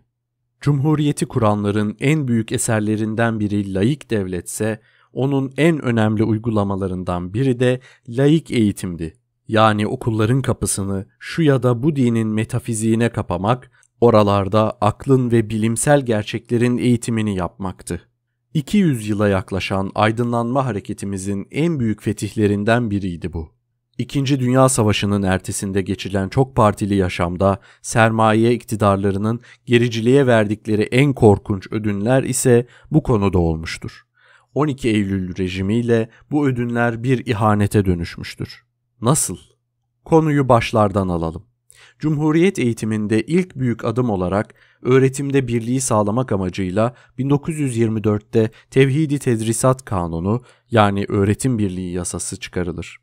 Cumhuriyeti 0.61 1.25
kuranların 1.25 1.97
en 1.99 2.27
büyük 2.27 2.51
eserlerinden 2.51 3.39
biri 3.39 3.73
laik 3.73 4.09
devletse 4.09 4.79
onun 5.13 5.53
en 5.57 5.81
önemli 5.81 6.23
uygulamalarından 6.23 7.33
biri 7.33 7.59
de 7.59 7.79
laik 8.09 8.51
eğitimdi. 8.51 9.13
Yani 9.47 9.87
okulların 9.87 10.41
kapısını 10.41 11.05
şu 11.19 11.41
ya 11.41 11.63
da 11.63 11.83
bu 11.83 11.95
dinin 11.95 12.27
metafiziğine 12.27 13.09
kapamak, 13.09 13.71
oralarda 14.01 14.77
aklın 14.81 15.31
ve 15.31 15.49
bilimsel 15.49 16.05
gerçeklerin 16.05 16.77
eğitimini 16.77 17.35
yapmaktı. 17.35 18.01
200 18.53 19.09
yıla 19.09 19.27
yaklaşan 19.27 19.91
aydınlanma 19.95 20.65
hareketimizin 20.65 21.47
en 21.51 21.79
büyük 21.79 22.01
fetihlerinden 22.01 22.91
biriydi 22.91 23.33
bu. 23.33 23.57
İkinci 23.97 24.39
Dünya 24.39 24.69
Savaşı'nın 24.69 25.23
ertesinde 25.23 25.81
geçilen 25.81 26.29
çok 26.29 26.55
partili 26.55 26.95
yaşamda 26.95 27.59
sermaye 27.81 28.53
iktidarlarının 28.53 29.39
gericiliğe 29.65 30.27
verdikleri 30.27 30.81
en 30.81 31.13
korkunç 31.13 31.67
ödünler 31.71 32.23
ise 32.23 32.67
bu 32.91 33.03
konuda 33.03 33.39
olmuştur. 33.39 34.03
12 34.53 34.89
Eylül 34.89 35.37
rejimiyle 35.37 36.09
bu 36.31 36.47
ödünler 36.47 37.03
bir 37.03 37.25
ihanete 37.25 37.85
dönüşmüştür. 37.85 38.66
Nasıl? 39.01 39.37
Konuyu 40.05 40.49
başlardan 40.49 41.07
alalım. 41.07 41.43
Cumhuriyet 41.99 42.59
eğitiminde 42.59 43.21
ilk 43.21 43.55
büyük 43.55 43.85
adım 43.85 44.09
olarak 44.09 44.55
öğretimde 44.81 45.47
birliği 45.47 45.81
sağlamak 45.81 46.31
amacıyla 46.31 46.93
1924'te 47.19 48.51
Tevhidi 48.71 49.19
Tedrisat 49.19 49.85
Kanunu 49.85 50.41
yani 50.71 51.05
öğretim 51.07 51.57
birliği 51.57 51.93
yasası 51.93 52.39
çıkarılır. 52.39 52.97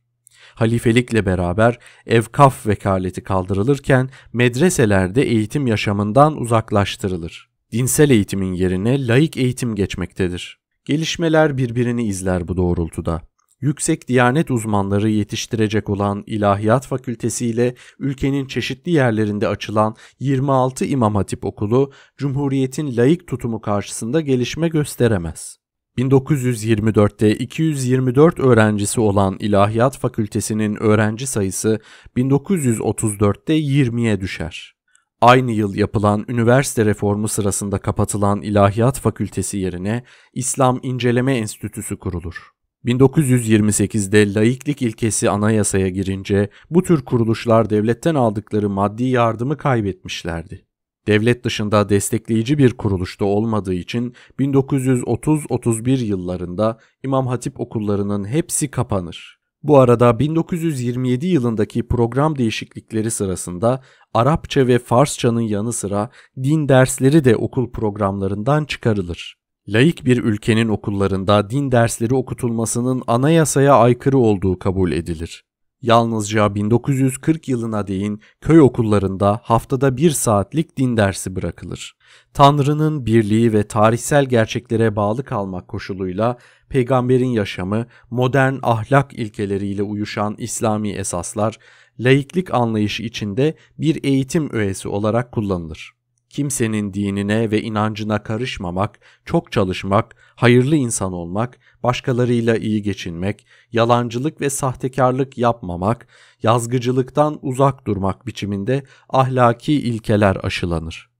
Halifelikle 0.55 1.27
beraber 1.27 1.79
evkaf 2.07 2.67
vekaleti 2.67 3.23
kaldırılırken 3.23 4.11
medreselerde 4.33 5.23
eğitim 5.23 5.67
yaşamından 5.67 6.37
uzaklaştırılır. 6.37 7.51
Dinsel 7.73 8.11
eğitimin 8.11 8.53
yerine 8.53 9.07
laik 9.07 9.37
eğitim 9.37 9.75
geçmektedir. 9.75 10.59
Gelişmeler 10.85 11.59
birbirini 11.59 12.05
izler 12.05 12.49
bu 12.49 12.57
doğrultuda 12.57 13.23
yüksek 13.61 14.08
diyanet 14.08 14.50
uzmanları 14.50 15.11
yetiştirecek 15.11 15.90
olan 15.90 16.25
İlahiyat 16.26 16.87
Fakültesi 16.87 17.46
ile 17.46 17.75
ülkenin 17.99 18.46
çeşitli 18.46 18.92
yerlerinde 18.92 19.49
açılan 19.49 19.96
26 20.20 20.84
İmam 20.84 21.14
Hatip 21.14 21.44
Okulu 21.44 21.92
Cumhuriyet'in 22.16 22.96
laik 22.96 23.26
tutumu 23.26 23.61
karşısında 23.61 24.20
gelişme 24.20 24.68
gösteremez. 24.68 25.58
1924'te 25.99 27.34
224 27.34 28.40
öğrencisi 28.40 29.00
olan 29.00 29.37
İlahiyat 29.38 29.99
Fakültesinin 29.99 30.82
öğrenci 30.82 31.26
sayısı 31.26 31.80
1934'te 32.16 33.58
20'ye 33.58 34.20
düşer. 34.20 34.75
Aynı 35.20 35.52
yıl 35.52 35.75
yapılan 35.75 36.25
üniversite 36.28 36.84
reformu 36.84 37.28
sırasında 37.28 37.78
kapatılan 37.78 38.42
İlahiyat 38.42 39.00
Fakültesi 39.00 39.58
yerine 39.58 40.04
İslam 40.32 40.80
İnceleme 40.82 41.37
Enstitüsü 41.37 41.96
kurulur. 41.96 42.53
1928'de 42.85 44.35
laiklik 44.35 44.83
ilkesi 44.83 45.31
anayasaya 45.31 45.88
girince 45.88 46.49
bu 46.71 46.83
tür 46.83 47.05
kuruluşlar 47.05 47.71
devletten 47.71 48.14
aldıkları 48.14 48.71
maddi 48.71 49.05
yardımı 49.05 49.57
kaybetmişlerdi. 49.57 50.67
Devlet 51.07 51.45
dışında 51.45 51.88
destekleyici 51.88 52.59
bir 52.59 52.73
kuruluşta 52.73 53.25
olmadığı 53.25 53.75
için 53.75 54.14
1930-31 54.38 56.05
yıllarında 56.05 56.79
İmam 57.05 57.26
Hatip 57.26 57.61
okullarının 57.61 58.25
hepsi 58.25 58.71
kapanır. 58.71 59.38
Bu 59.62 59.79
arada 59.79 60.19
1927 60.19 61.26
yılındaki 61.26 61.88
program 61.88 62.38
değişiklikleri 62.38 63.11
sırasında 63.11 63.83
Arapça 64.14 64.67
ve 64.67 64.79
Farsçanın 64.79 65.41
yanı 65.41 65.73
sıra 65.73 66.11
din 66.43 66.69
dersleri 66.69 67.25
de 67.25 67.37
okul 67.37 67.71
programlarından 67.71 68.64
çıkarılır. 68.64 69.44
Laik 69.68 70.04
bir 70.04 70.23
ülkenin 70.25 70.68
okullarında 70.68 71.50
din 71.50 71.73
dersleri 71.73 72.14
okutulmasının 72.14 73.02
anayasaya 73.06 73.75
aykırı 73.75 74.18
olduğu 74.18 74.59
kabul 74.59 74.92
edilir. 74.92 75.44
Yalnızca 75.83 76.54
1940 76.54 77.49
yılına 77.49 77.87
değin 77.87 78.21
köy 78.40 78.61
okullarında 78.61 79.40
haftada 79.42 79.97
bir 79.97 80.11
saatlik 80.11 80.76
din 80.76 80.97
dersi 80.97 81.37
bırakılır. 81.37 81.97
Tanrı'nın 82.35 83.06
birliği 83.06 83.52
ve 83.52 83.68
tarihsel 83.68 84.25
gerçeklere 84.25 84.97
bağlı 84.97 85.25
kalmak 85.25 85.68
koşuluyla 85.68 86.38
peygamberin 86.68 87.30
yaşamı, 87.30 87.87
modern 88.11 88.54
ahlak 88.62 89.12
ilkeleriyle 89.12 89.83
uyuşan 89.83 90.35
İslami 90.38 90.90
esaslar, 90.90 91.59
laiklik 92.00 92.54
anlayışı 92.54 93.02
içinde 93.02 93.54
bir 93.78 94.04
eğitim 94.04 94.52
öğesi 94.52 94.88
olarak 94.88 95.33
kullanılır 95.33 95.94
kimsenin 96.35 96.95
dinine 96.95 97.50
ve 97.50 97.62
inancına 97.62 98.23
karışmamak, 98.23 98.99
çok 99.25 99.53
çalışmak, 99.53 100.17
hayırlı 100.37 100.76
insan 100.76 101.12
olmak, 101.12 101.59
başkalarıyla 101.83 102.57
iyi 102.57 102.83
geçinmek, 102.83 103.47
yalancılık 103.73 104.41
ve 104.41 104.50
sahtekarlık 104.50 105.38
yapmamak, 105.38 106.07
yazgıcılıktan 106.43 107.38
uzak 107.43 107.87
durmak 107.87 108.26
biçiminde 108.26 108.83
ahlaki 109.09 109.73
ilkeler 109.73 110.37
aşılanır. 110.43 111.11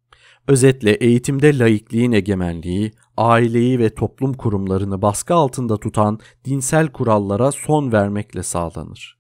Özetle 0.49 0.90
eğitimde 0.90 1.59
laikliğin 1.59 2.12
egemenliği, 2.12 2.92
aileyi 3.16 3.78
ve 3.78 3.94
toplum 3.94 4.35
kurumlarını 4.35 5.02
baskı 5.02 5.35
altında 5.35 5.76
tutan 5.76 6.18
dinsel 6.44 6.88
kurallara 6.88 7.52
son 7.52 7.92
vermekle 7.92 8.42
sağlanır. 8.42 9.18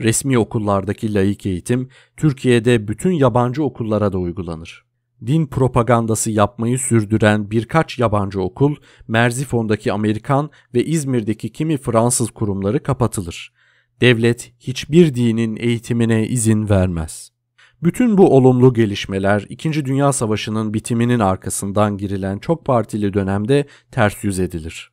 Resmi 0.00 0.38
okullardaki 0.38 1.14
laik 1.14 1.46
eğitim 1.46 1.88
Türkiye'de 2.16 2.88
bütün 2.88 3.12
yabancı 3.12 3.64
okullara 3.64 4.12
da 4.12 4.18
uygulanır 4.18 4.91
din 5.26 5.46
propagandası 5.46 6.30
yapmayı 6.30 6.78
sürdüren 6.78 7.50
birkaç 7.50 7.98
yabancı 7.98 8.40
okul, 8.40 8.76
Merzifon'daki 9.08 9.92
Amerikan 9.92 10.50
ve 10.74 10.84
İzmir'deki 10.84 11.52
kimi 11.52 11.76
Fransız 11.76 12.30
kurumları 12.30 12.82
kapatılır. 12.82 13.52
Devlet 14.00 14.52
hiçbir 14.60 15.14
dinin 15.14 15.56
eğitimine 15.56 16.26
izin 16.26 16.68
vermez. 16.68 17.32
Bütün 17.82 18.18
bu 18.18 18.36
olumlu 18.36 18.74
gelişmeler 18.74 19.46
2. 19.48 19.84
Dünya 19.84 20.12
Savaşı'nın 20.12 20.74
bitiminin 20.74 21.20
arkasından 21.20 21.96
girilen 21.96 22.38
çok 22.38 22.66
partili 22.66 23.14
dönemde 23.14 23.66
ters 23.90 24.24
yüz 24.24 24.38
edilir. 24.38 24.92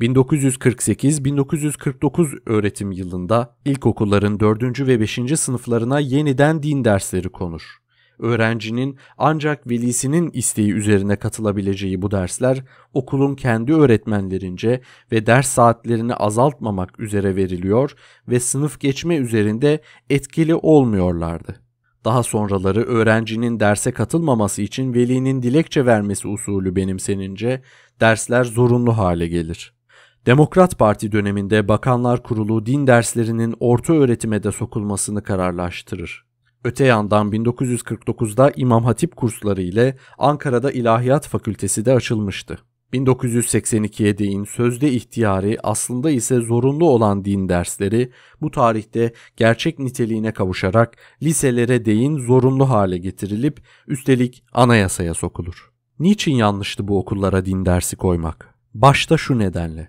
1948-1949 0.00 2.38
öğretim 2.46 2.92
yılında 2.92 3.56
ilkokulların 3.64 4.40
4. 4.40 4.80
ve 4.80 5.00
5. 5.00 5.20
sınıflarına 5.36 6.00
yeniden 6.00 6.62
din 6.62 6.84
dersleri 6.84 7.28
konur 7.28 7.78
öğrencinin 8.18 8.98
ancak 9.18 9.66
velisinin 9.70 10.30
isteği 10.30 10.72
üzerine 10.72 11.16
katılabileceği 11.16 12.02
bu 12.02 12.10
dersler 12.10 12.64
okulun 12.94 13.34
kendi 13.34 13.74
öğretmenlerince 13.74 14.80
ve 15.12 15.26
ders 15.26 15.48
saatlerini 15.48 16.14
azaltmamak 16.14 17.00
üzere 17.00 17.36
veriliyor 17.36 17.94
ve 18.28 18.40
sınıf 18.40 18.80
geçme 18.80 19.16
üzerinde 19.16 19.82
etkili 20.10 20.54
olmuyorlardı. 20.54 21.60
Daha 22.04 22.22
sonraları 22.22 22.82
öğrencinin 22.82 23.60
derse 23.60 23.92
katılmaması 23.92 24.62
için 24.62 24.94
velinin 24.94 25.42
dilekçe 25.42 25.86
vermesi 25.86 26.28
usulü 26.28 26.76
benimsenince 26.76 27.62
dersler 28.00 28.44
zorunlu 28.44 28.98
hale 28.98 29.28
gelir. 29.28 29.78
Demokrat 30.26 30.78
Parti 30.78 31.12
döneminde 31.12 31.68
Bakanlar 31.68 32.22
Kurulu 32.22 32.66
din 32.66 32.86
derslerinin 32.86 33.54
orta 33.60 33.92
öğretime 33.92 34.42
de 34.42 34.52
sokulmasını 34.52 35.22
kararlaştırır. 35.22 36.27
Öte 36.68 36.84
yandan 36.84 37.32
1949'da 37.32 38.52
İmam 38.56 38.84
Hatip 38.84 39.16
kursları 39.16 39.62
ile 39.62 39.96
Ankara'da 40.18 40.72
İlahiyat 40.72 41.28
Fakültesi 41.28 41.84
de 41.84 41.92
açılmıştı. 41.92 42.58
1982'ye 42.92 44.18
değin 44.18 44.44
sözde 44.44 44.92
ihtiyari 44.92 45.56
aslında 45.62 46.10
ise 46.10 46.40
zorunlu 46.40 46.90
olan 46.90 47.24
din 47.24 47.48
dersleri 47.48 48.10
bu 48.40 48.50
tarihte 48.50 49.12
gerçek 49.36 49.78
niteliğine 49.78 50.32
kavuşarak 50.32 50.96
liselere 51.22 51.84
değin 51.84 52.18
zorunlu 52.18 52.70
hale 52.70 52.98
getirilip 52.98 53.60
üstelik 53.86 54.44
anayasaya 54.52 55.14
sokulur. 55.14 55.70
Niçin 55.98 56.34
yanlıştı 56.34 56.88
bu 56.88 56.98
okullara 56.98 57.44
din 57.44 57.66
dersi 57.66 57.96
koymak? 57.96 58.54
Başta 58.74 59.16
şu 59.16 59.38
nedenle. 59.38 59.88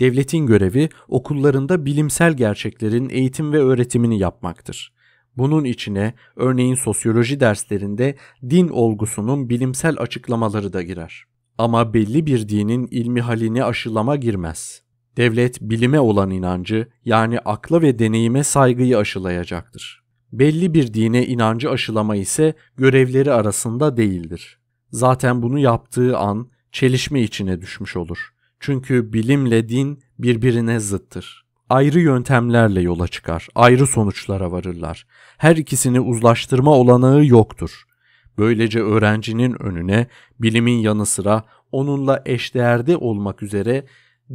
Devletin 0.00 0.46
görevi 0.46 0.88
okullarında 1.08 1.86
bilimsel 1.86 2.32
gerçeklerin 2.32 3.08
eğitim 3.08 3.52
ve 3.52 3.58
öğretimini 3.58 4.18
yapmaktır. 4.18 4.95
Bunun 5.36 5.64
içine 5.64 6.14
örneğin 6.36 6.74
sosyoloji 6.74 7.40
derslerinde 7.40 8.16
din 8.50 8.68
olgusunun 8.68 9.48
bilimsel 9.48 9.96
açıklamaları 9.98 10.72
da 10.72 10.82
girer. 10.82 11.24
Ama 11.58 11.94
belli 11.94 12.26
bir 12.26 12.48
dinin 12.48 12.88
ilmi 12.90 13.20
halini 13.20 13.64
aşılama 13.64 14.16
girmez. 14.16 14.82
Devlet 15.16 15.60
bilime 15.60 16.00
olan 16.00 16.30
inancı 16.30 16.88
yani 17.04 17.38
akla 17.38 17.82
ve 17.82 17.98
deneyime 17.98 18.44
saygıyı 18.44 18.98
aşılayacaktır. 18.98 20.02
Belli 20.32 20.74
bir 20.74 20.94
dine 20.94 21.26
inancı 21.26 21.70
aşılama 21.70 22.16
ise 22.16 22.54
görevleri 22.76 23.32
arasında 23.32 23.96
değildir. 23.96 24.58
Zaten 24.90 25.42
bunu 25.42 25.58
yaptığı 25.58 26.18
an 26.18 26.50
çelişme 26.72 27.22
içine 27.22 27.60
düşmüş 27.60 27.96
olur. 27.96 28.18
Çünkü 28.60 29.12
bilimle 29.12 29.68
din 29.68 30.02
birbirine 30.18 30.80
zıttır 30.80 31.46
ayrı 31.70 32.00
yöntemlerle 32.00 32.80
yola 32.80 33.08
çıkar, 33.08 33.48
ayrı 33.54 33.86
sonuçlara 33.86 34.52
varırlar. 34.52 35.06
Her 35.38 35.56
ikisini 35.56 36.00
uzlaştırma 36.00 36.70
olanağı 36.70 37.26
yoktur. 37.26 37.84
Böylece 38.38 38.80
öğrencinin 38.80 39.62
önüne 39.62 40.06
bilimin 40.38 40.78
yanı 40.78 41.06
sıra 41.06 41.42
onunla 41.72 42.22
eşdeğerde 42.26 42.96
olmak 42.96 43.42
üzere 43.42 43.86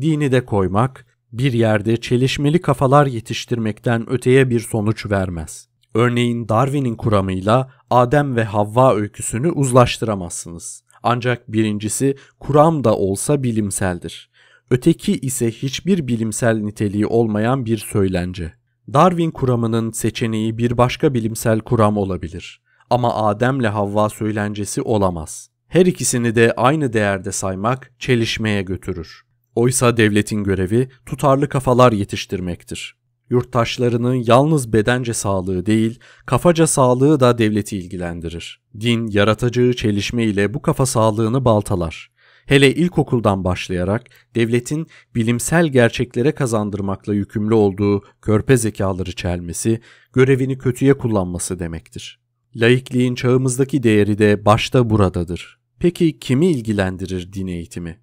dini 0.02 0.32
de 0.32 0.46
koymak, 0.46 1.06
bir 1.32 1.54
yerde 1.54 1.98
çelişmeli 1.98 2.62
kafalar 2.62 3.06
yetiştirmekten 3.06 4.10
öteye 4.10 4.50
bir 4.50 4.60
sonuç 4.60 5.06
vermez. 5.06 5.68
Örneğin 5.94 6.50
Darwin'in 6.50 6.96
kuramıyla 6.96 7.72
Adem 7.90 8.36
ve 8.36 8.44
Havva 8.44 8.96
öyküsünü 8.96 9.52
uzlaştıramazsınız. 9.52 10.84
Ancak 11.04 11.52
birincisi 11.52 12.16
kuram 12.40 12.84
da 12.84 12.96
olsa 12.96 13.44
bilimseldir. 13.44 14.32
Öteki 14.70 15.14
ise 15.14 15.52
hiçbir 15.52 16.08
bilimsel 16.08 16.58
niteliği 16.58 17.06
olmayan 17.06 17.66
bir 17.66 17.78
söylence. 17.78 18.54
Darwin 18.94 19.32
kuramının 19.32 19.92
seçeneği 19.92 20.58
bir 20.58 20.78
başka 20.78 21.14
bilimsel 21.14 21.60
kuram 21.60 21.98
olabilir. 21.98 22.62
Ama 22.90 23.16
Adem'le 23.16 23.64
Havva 23.64 24.10
söylencesi 24.10 24.82
olamaz. 24.82 25.50
Her 25.68 25.86
ikisini 25.86 26.36
de 26.36 26.54
aynı 26.58 26.94
değerde 26.94 27.32
saymak 27.32 27.92
çelişmeye 28.00 28.62
götürür. 28.62 29.22
Oysa 29.56 29.98
devletin 29.98 30.44
görevi 30.44 30.90
tutarlı 31.06 31.50
kafalar 31.50 31.92
yetiştirmektir. 31.92 32.96
yurttaşlarının 33.30 34.24
yalnız 34.28 34.74
bedence 34.74 35.14
sağlığı 35.14 35.66
değil, 35.66 36.00
kafaca 36.26 36.68
sağlığı 36.68 37.20
da 37.20 37.38
devleti 37.38 37.78
ilgilendirir. 37.78 38.62
Din, 38.80 39.08
yaratıcı 39.08 39.74
çelişme 39.74 40.24
ile 40.24 40.54
bu 40.54 40.62
kafa 40.62 40.86
sağlığını 40.86 41.46
baltalar. 41.46 42.12
Hele 42.46 42.76
ilkokuldan 42.76 43.44
başlayarak 43.44 44.04
devletin 44.36 44.88
bilimsel 45.16 45.68
gerçeklere 45.68 46.32
kazandırmakla 46.32 47.14
yükümlü 47.14 47.54
olduğu 47.54 48.04
körpe 48.22 48.58
zekaları 48.58 49.12
çelmesi, 49.12 49.82
görevini 50.14 50.58
kötüye 50.58 50.94
kullanması 50.94 51.60
demektir. 51.60 52.20
Laikliğin 52.56 53.16
çağımızdaki 53.16 53.84
değeri 53.84 54.18
de 54.18 54.46
başta 54.46 54.90
buradadır. 54.90 55.60
Peki 55.80 56.20
kimi 56.20 56.48
ilgilendirir 56.48 57.34
din 57.34 57.48
eğitimi? 57.48 58.00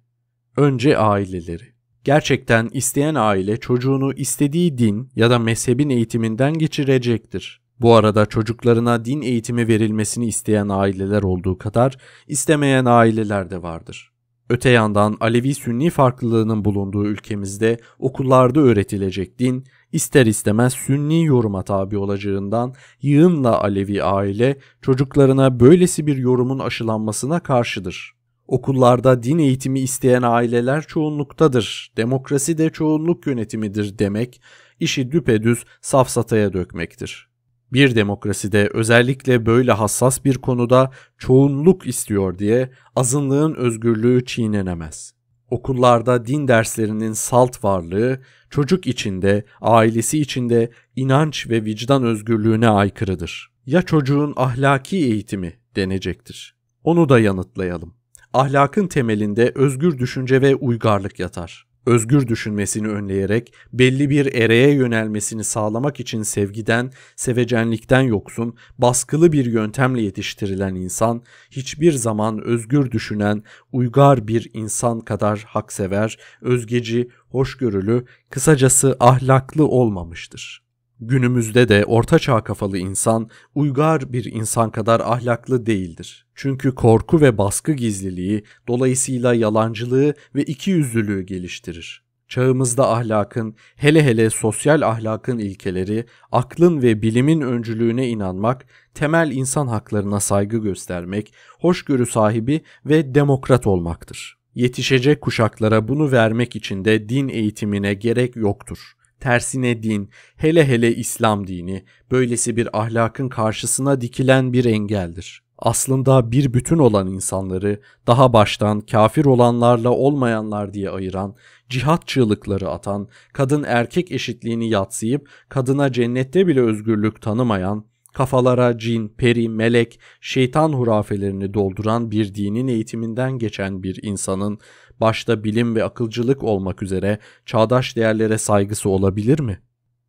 Önce 0.57 0.97
aileleri. 0.97 1.63
Gerçekten 2.03 2.69
isteyen 2.73 3.15
aile 3.15 3.57
çocuğunu 3.57 4.13
istediği 4.13 4.77
din 4.77 5.11
ya 5.15 5.29
da 5.29 5.39
mezhebin 5.39 5.89
eğitiminden 5.89 6.53
geçirecektir. 6.53 7.61
Bu 7.79 7.95
arada 7.95 8.25
çocuklarına 8.25 9.05
din 9.05 9.21
eğitimi 9.21 9.67
verilmesini 9.67 10.27
isteyen 10.27 10.69
aileler 10.69 11.23
olduğu 11.23 11.57
kadar 11.57 11.97
istemeyen 12.27 12.85
aileler 12.85 13.49
de 13.49 13.61
vardır. 13.61 14.11
Öte 14.49 14.69
yandan 14.69 15.17
Alevi-Sünni 15.19 15.89
farklılığının 15.89 16.65
bulunduğu 16.65 17.05
ülkemizde 17.05 17.77
okullarda 17.99 18.59
öğretilecek 18.59 19.39
din 19.39 19.65
ister 19.91 20.25
istemez 20.25 20.73
Sünni 20.73 21.25
yoruma 21.25 21.63
tabi 21.63 21.97
olacağından 21.97 22.73
yığınla 23.01 23.61
Alevi 23.61 24.03
aile 24.03 24.57
çocuklarına 24.81 25.59
böylesi 25.59 26.07
bir 26.07 26.17
yorumun 26.17 26.59
aşılanmasına 26.59 27.39
karşıdır. 27.39 28.13
Okullarda 28.47 29.23
din 29.23 29.37
eğitimi 29.37 29.79
isteyen 29.79 30.21
aileler 30.21 30.81
çoğunluktadır. 30.81 31.93
Demokrasi 31.97 32.57
de 32.57 32.69
çoğunluk 32.69 33.27
yönetimidir 33.27 33.99
demek 33.99 34.41
işi 34.79 35.11
düpedüz 35.11 35.65
safsataya 35.81 36.53
dökmektir. 36.53 37.28
Bir 37.73 37.95
demokraside 37.95 38.69
özellikle 38.73 39.45
böyle 39.45 39.71
hassas 39.71 40.25
bir 40.25 40.37
konuda 40.37 40.91
çoğunluk 41.17 41.87
istiyor 41.87 42.39
diye 42.39 42.69
azınlığın 42.95 43.55
özgürlüğü 43.55 44.25
çiğnenemez. 44.25 45.13
Okullarda 45.49 46.25
din 46.25 46.47
derslerinin 46.47 47.13
salt 47.13 47.63
varlığı 47.63 48.19
çocuk 48.49 48.87
içinde, 48.87 49.45
ailesi 49.61 50.19
içinde 50.19 50.71
inanç 50.95 51.49
ve 51.49 51.65
vicdan 51.65 52.03
özgürlüğüne 52.03 52.69
aykırıdır. 52.69 53.51
Ya 53.65 53.81
çocuğun 53.81 54.33
ahlaki 54.37 54.97
eğitimi 54.97 55.53
denecektir. 55.75 56.55
Onu 56.83 57.09
da 57.09 57.19
yanıtlayalım. 57.19 57.93
Ahlakın 58.33 58.87
temelinde 58.87 59.51
özgür 59.55 59.97
düşünce 59.97 60.41
ve 60.41 60.55
uygarlık 60.55 61.19
yatar. 61.19 61.68
Özgür 61.89 62.27
düşünmesini 62.27 62.87
önleyerek 62.87 63.53
belli 63.73 64.09
bir 64.09 64.33
ereye 64.33 64.73
yönelmesini 64.73 65.43
sağlamak 65.43 65.99
için 65.99 66.23
sevgiden, 66.23 66.91
sevecenlikten 67.15 68.01
yoksun, 68.01 68.55
baskılı 68.77 69.31
bir 69.31 69.45
yöntemle 69.45 70.01
yetiştirilen 70.01 70.75
insan 70.75 71.23
hiçbir 71.51 71.91
zaman 71.91 72.43
özgür 72.43 72.91
düşünen, 72.91 73.43
uygar 73.71 74.27
bir 74.27 74.49
insan 74.53 74.99
kadar 74.99 75.39
haksever, 75.47 76.17
özgeci, 76.41 77.09
hoşgörülü, 77.29 78.05
kısacası 78.29 78.97
ahlaklı 78.99 79.67
olmamıştır. 79.67 80.68
Günümüzde 81.01 81.69
de 81.69 81.85
ortaçağ 81.85 82.43
kafalı 82.43 82.77
insan 82.77 83.29
uygar 83.55 84.13
bir 84.13 84.25
insan 84.33 84.71
kadar 84.71 84.99
ahlaklı 84.99 85.65
değildir. 85.65 86.25
Çünkü 86.35 86.75
korku 86.75 87.21
ve 87.21 87.37
baskı 87.37 87.71
gizliliği 87.71 88.43
dolayısıyla 88.67 89.33
yalancılığı 89.33 90.13
ve 90.35 90.43
ikiyüzlülüğü 90.43 91.21
geliştirir. 91.21 92.03
Çağımızda 92.27 92.91
ahlakın, 92.91 93.55
hele 93.75 94.03
hele 94.03 94.29
sosyal 94.29 94.81
ahlakın 94.81 95.37
ilkeleri, 95.37 96.05
aklın 96.31 96.81
ve 96.81 97.01
bilimin 97.01 97.41
öncülüğüne 97.41 98.07
inanmak, 98.07 98.65
temel 98.93 99.31
insan 99.31 99.67
haklarına 99.67 100.19
saygı 100.19 100.57
göstermek, 100.57 101.33
hoşgörü 101.59 102.05
sahibi 102.05 102.61
ve 102.85 103.15
demokrat 103.15 103.67
olmaktır. 103.67 104.37
Yetişecek 104.55 105.21
kuşaklara 105.21 105.87
bunu 105.87 106.11
vermek 106.11 106.55
için 106.55 106.85
de 106.85 107.09
din 107.09 107.27
eğitimine 107.27 107.93
gerek 107.93 108.35
yoktur. 108.35 108.98
Tersine 109.19 109.83
din, 109.83 110.09
hele 110.37 110.67
hele 110.67 110.95
İslam 110.95 111.47
dini, 111.47 111.83
böylesi 112.11 112.55
bir 112.55 112.79
ahlakın 112.79 113.29
karşısına 113.29 114.01
dikilen 114.01 114.53
bir 114.53 114.65
engeldir. 114.65 115.43
Aslında 115.57 116.31
bir 116.31 116.53
bütün 116.53 116.77
olan 116.77 117.07
insanları 117.07 117.79
daha 118.07 118.33
baştan 118.33 118.81
kafir 118.81 119.25
olanlarla 119.25 119.89
olmayanlar 119.89 120.73
diye 120.73 120.89
ayıran, 120.89 121.35
cihat 121.69 122.07
çığlıkları 122.07 122.69
atan, 122.69 123.07
kadın 123.33 123.63
erkek 123.67 124.11
eşitliğini 124.11 124.69
yatsıyıp 124.69 125.29
kadına 125.49 125.91
cennette 125.91 126.47
bile 126.47 126.61
özgürlük 126.61 127.21
tanımayan, 127.21 127.85
kafalara 128.13 128.77
cin, 128.77 129.09
peri, 129.09 129.49
melek, 129.49 129.99
şeytan 130.21 130.73
hurafelerini 130.73 131.53
dolduran 131.53 132.11
bir 132.11 132.35
dinin 132.35 132.67
eğitiminden 132.67 133.31
geçen 133.31 133.83
bir 133.83 133.99
insanın 134.03 134.59
başta 134.99 135.43
bilim 135.43 135.75
ve 135.75 135.83
akılcılık 135.83 136.43
olmak 136.43 136.83
üzere 136.83 137.19
çağdaş 137.45 137.95
değerlere 137.95 138.37
saygısı 138.37 138.89
olabilir 138.89 139.39
mi? 139.39 139.59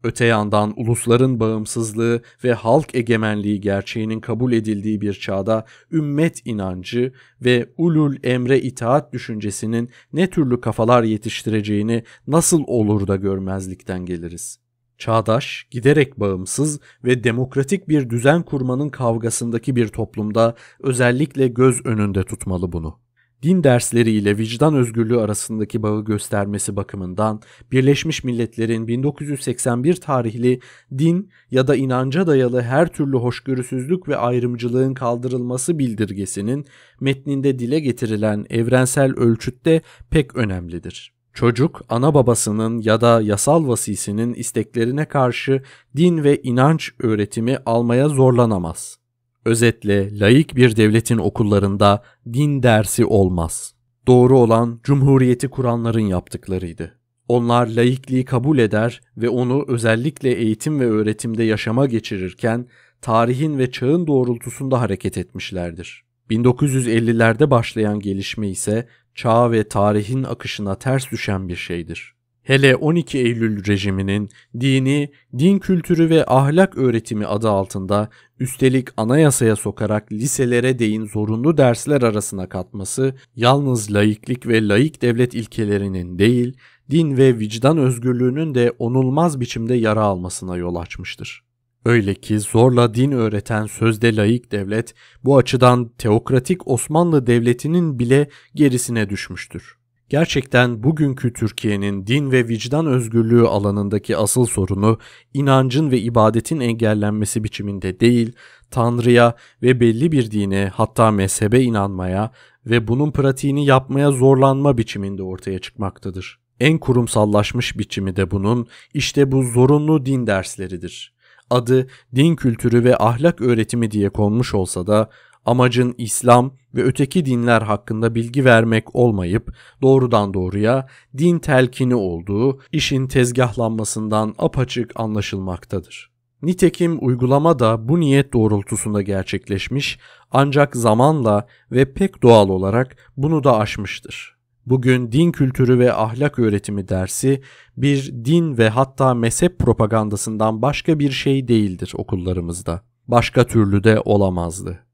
Öte 0.05 0.24
yandan 0.24 0.72
ulusların 0.76 1.40
bağımsızlığı 1.40 2.22
ve 2.44 2.53
halk 2.53 2.94
egemenliği 2.94 3.61
gerçeğinin 3.61 4.20
kabul 4.20 4.53
edildiği 4.53 5.00
bir 5.00 5.12
çağda 5.12 5.64
ümmet 5.92 6.46
inancı 6.46 7.12
ve 7.44 7.70
ulul 7.76 8.16
emre 8.22 8.61
itaat 8.61 9.12
düşüncesinin 9.12 9.90
ne 10.12 10.31
türlü 10.31 10.61
kafalar 10.61 11.03
yetiştireceğini 11.03 12.05
nasıl 12.26 12.64
olur 12.66 13.07
da 13.07 13.16
görmezlikten 13.16 14.07
geliriz? 14.07 14.59
Çağdaş, 14.98 15.66
giderek 15.70 16.20
bağımsız 16.20 16.81
ve 17.05 17.24
demokratik 17.24 17.88
bir 17.88 18.11
düzen 18.11 18.42
kurmanın 18.42 18.88
kavgasındaki 18.88 19.76
bir 19.76 19.88
toplumda 19.88 20.55
özellikle 20.81 21.48
göz 21.48 21.87
önünde 21.87 22.24
tutmalı 22.24 22.72
bunu 22.72 22.98
din 23.42 23.64
dersleri 23.64 24.11
ile 24.11 24.38
vicdan 24.38 24.74
özgürlüğü 24.74 25.20
arasındaki 25.20 25.83
bağı 25.83 26.05
göstermesi 26.05 26.76
bakımından 26.76 27.40
Birleşmiş 27.72 28.24
Milletler'in 28.24 28.88
1981 28.88 29.96
tarihli 29.96 30.61
din 30.98 31.31
ya 31.50 31.66
da 31.66 31.76
inanca 31.76 32.26
dayalı 32.26 32.62
her 32.62 32.88
türlü 32.88 33.16
hoşgörüsüzlük 33.16 34.09
ve 34.09 34.16
ayrımcılığın 34.16 34.94
kaldırılması 34.94 35.79
bildirgesinin 35.79 36.66
metninde 37.00 37.59
dile 37.59 37.81
getirilen 37.81 38.46
evrensel 38.50 39.12
ölçütte 39.12 39.83
pek 40.11 40.37
önemlidir. 40.37 41.12
Çocuk 41.33 41.83
ana 41.88 42.14
babasının 42.14 42.79
ya 42.79 43.00
da 43.00 43.20
yasal 43.20 43.68
vasisinin 43.68 44.35
isteklerine 44.35 45.05
karşı 45.05 45.62
din 45.96 46.24
ve 46.24 46.42
inanç 46.42 46.90
öğretimi 46.98 47.59
almaya 47.66 48.09
zorlanamaz. 48.09 48.99
Özetle 49.44 50.18
laik 50.18 50.57
bir 50.57 50.76
devletin 50.76 51.18
okullarında 51.18 52.03
din 52.33 52.62
dersi 52.62 53.05
olmaz. 53.05 53.74
Doğru 54.07 54.38
olan 54.38 54.81
cumhuriyeti 54.85 55.48
kuranların 55.48 56.00
yaptıklarıydı. 56.00 56.98
Onlar 57.29 57.66
laikliği 57.66 58.24
kabul 58.24 58.59
eder 58.59 59.00
ve 59.16 59.29
onu 59.29 59.64
özellikle 59.68 60.31
eğitim 60.31 60.81
ve 60.81 60.87
öğretimde 60.87 61.42
yaşama 61.42 61.87
geçirirken 61.87 62.66
tarihin 63.03 63.59
ve 63.59 63.70
çağın 63.70 64.07
doğrultusunda 64.07 64.81
hareket 64.81 65.18
etmişlerdir. 65.18 66.05
1950'lerde 66.31 67.50
başlayan 67.50 68.00
gelişme 68.00 68.48
ise 68.48 68.88
çağ 69.14 69.53
ve 69.53 69.68
tarihin 69.68 70.22
akışına 70.22 70.74
ters 70.74 71.11
düşen 71.11 71.48
bir 71.48 71.57
şeydir. 71.57 72.14
Hele 72.42 72.76
12 72.76 73.18
Eylül 73.18 73.66
rejiminin 73.66 74.29
dini, 74.61 75.11
din 75.38 75.59
kültürü 75.59 76.11
ve 76.11 76.24
ahlak 76.26 76.79
öğretimi 76.79 77.26
adı 77.26 77.50
altında 77.50 78.09
üstelik 78.40 78.88
anayasaya 78.96 79.57
sokarak 79.57 80.12
liselere 80.12 80.79
değin 80.79 81.07
zorunlu 81.07 81.57
dersler 81.57 82.03
arasına 82.03 82.48
katması 82.48 83.14
yalnız 83.37 83.94
laiklik 83.94 84.46
ve 84.46 84.68
laik 84.68 85.03
devlet 85.03 85.35
ilkelerinin 85.35 86.18
değil, 86.18 86.57
din 86.90 87.16
ve 87.16 87.38
vicdan 87.38 87.79
özgürlüğünün 87.79 88.55
de 88.55 88.72
onulmaz 88.79 89.40
biçimde 89.40 89.74
yara 89.74 90.03
almasına 90.03 90.57
yol 90.57 90.76
açmıştır. 90.76 91.44
Öyle 91.85 92.14
ki 92.14 92.40
zorla 92.40 92.94
din 92.94 93.12
öğreten 93.12 93.66
sözde 93.66 94.16
laik 94.16 94.53
devlet 94.53 94.94
bu 95.24 95.37
açıdan 95.37 95.88
teokratik 95.98 96.68
Osmanlı 96.68 97.26
Devleti'nin 97.26 97.98
bile 97.98 98.29
gerisine 98.55 99.11
düşmüştür. 99.11 99.79
Gerçekten 100.10 100.82
bugünkü 100.82 101.32
Türkiye'nin 101.32 102.06
din 102.06 102.32
ve 102.32 102.48
vicdan 102.48 102.86
özgürlüğü 102.86 103.46
alanındaki 103.46 104.16
asıl 104.16 104.46
sorunu 104.46 104.98
inancın 105.34 105.90
ve 105.90 105.98
ibadetin 105.98 106.60
engellenmesi 106.60 107.44
biçiminde 107.44 108.00
değil, 108.00 108.32
Tanrı'ya 108.70 109.34
ve 109.62 109.80
belli 109.80 110.12
bir 110.12 110.30
dine 110.30 110.70
hatta 110.74 111.10
mezhebe 111.10 111.60
inanmaya 111.60 112.30
ve 112.66 112.88
bunun 112.88 113.10
pratiğini 113.10 113.66
yapmaya 113.66 114.10
zorlanma 114.10 114.78
biçiminde 114.78 115.22
ortaya 115.22 115.58
çıkmaktadır. 115.58 116.38
En 116.60 116.78
kurumsallaşmış 116.78 117.78
biçimi 117.78 118.16
de 118.16 118.30
bunun 118.30 118.66
işte 118.94 119.32
bu 119.32 119.42
zorunlu 119.42 120.06
din 120.06 120.26
dersleridir. 120.26 121.14
Adı 121.50 121.86
din 122.14 122.36
kültürü 122.36 122.84
ve 122.84 122.96
ahlak 122.98 123.40
öğretimi 123.40 123.90
diye 123.90 124.08
konmuş 124.08 124.54
olsa 124.54 124.86
da 124.86 125.10
Amacın 125.44 125.94
İslam 125.98 126.53
ve 126.74 126.83
öteki 126.83 127.24
dinler 127.24 127.62
hakkında 127.62 128.14
bilgi 128.14 128.44
vermek 128.44 128.96
olmayıp 128.96 129.55
doğrudan 129.83 130.35
doğruya 130.35 130.87
din 131.18 131.38
telkini 131.38 131.94
olduğu 131.94 132.61
işin 132.72 133.07
tezgahlanmasından 133.07 134.35
apaçık 134.38 134.92
anlaşılmaktadır. 135.00 136.11
Nitekim 136.42 136.98
uygulama 137.07 137.59
da 137.59 137.88
bu 137.88 138.00
niyet 138.00 138.33
doğrultusunda 138.33 139.03
gerçekleşmiş 139.03 139.98
ancak 140.31 140.76
zamanla 140.76 141.46
ve 141.72 141.92
pek 141.92 142.22
doğal 142.22 142.48
olarak 142.48 142.96
bunu 143.16 143.44
da 143.44 143.59
aşmıştır. 143.59 144.37
Bugün 144.66 145.12
din 145.12 145.33
kültürü 145.33 145.79
ve 145.79 145.92
ahlak 145.92 146.38
öğretimi 146.38 146.88
dersi 146.88 147.42
bir 147.76 148.12
din 148.24 148.59
ve 148.59 148.68
hatta 148.68 149.14
mezhep 149.14 149.59
propagandasından 149.59 150.62
başka 150.62 150.98
bir 150.98 151.11
şey 151.11 151.48
değildir 151.48 151.92
okullarımızda. 151.96 152.83
Başka 153.09 153.46
türlü 153.46 153.85
de 153.85 154.00
olamazdı. 154.05 154.89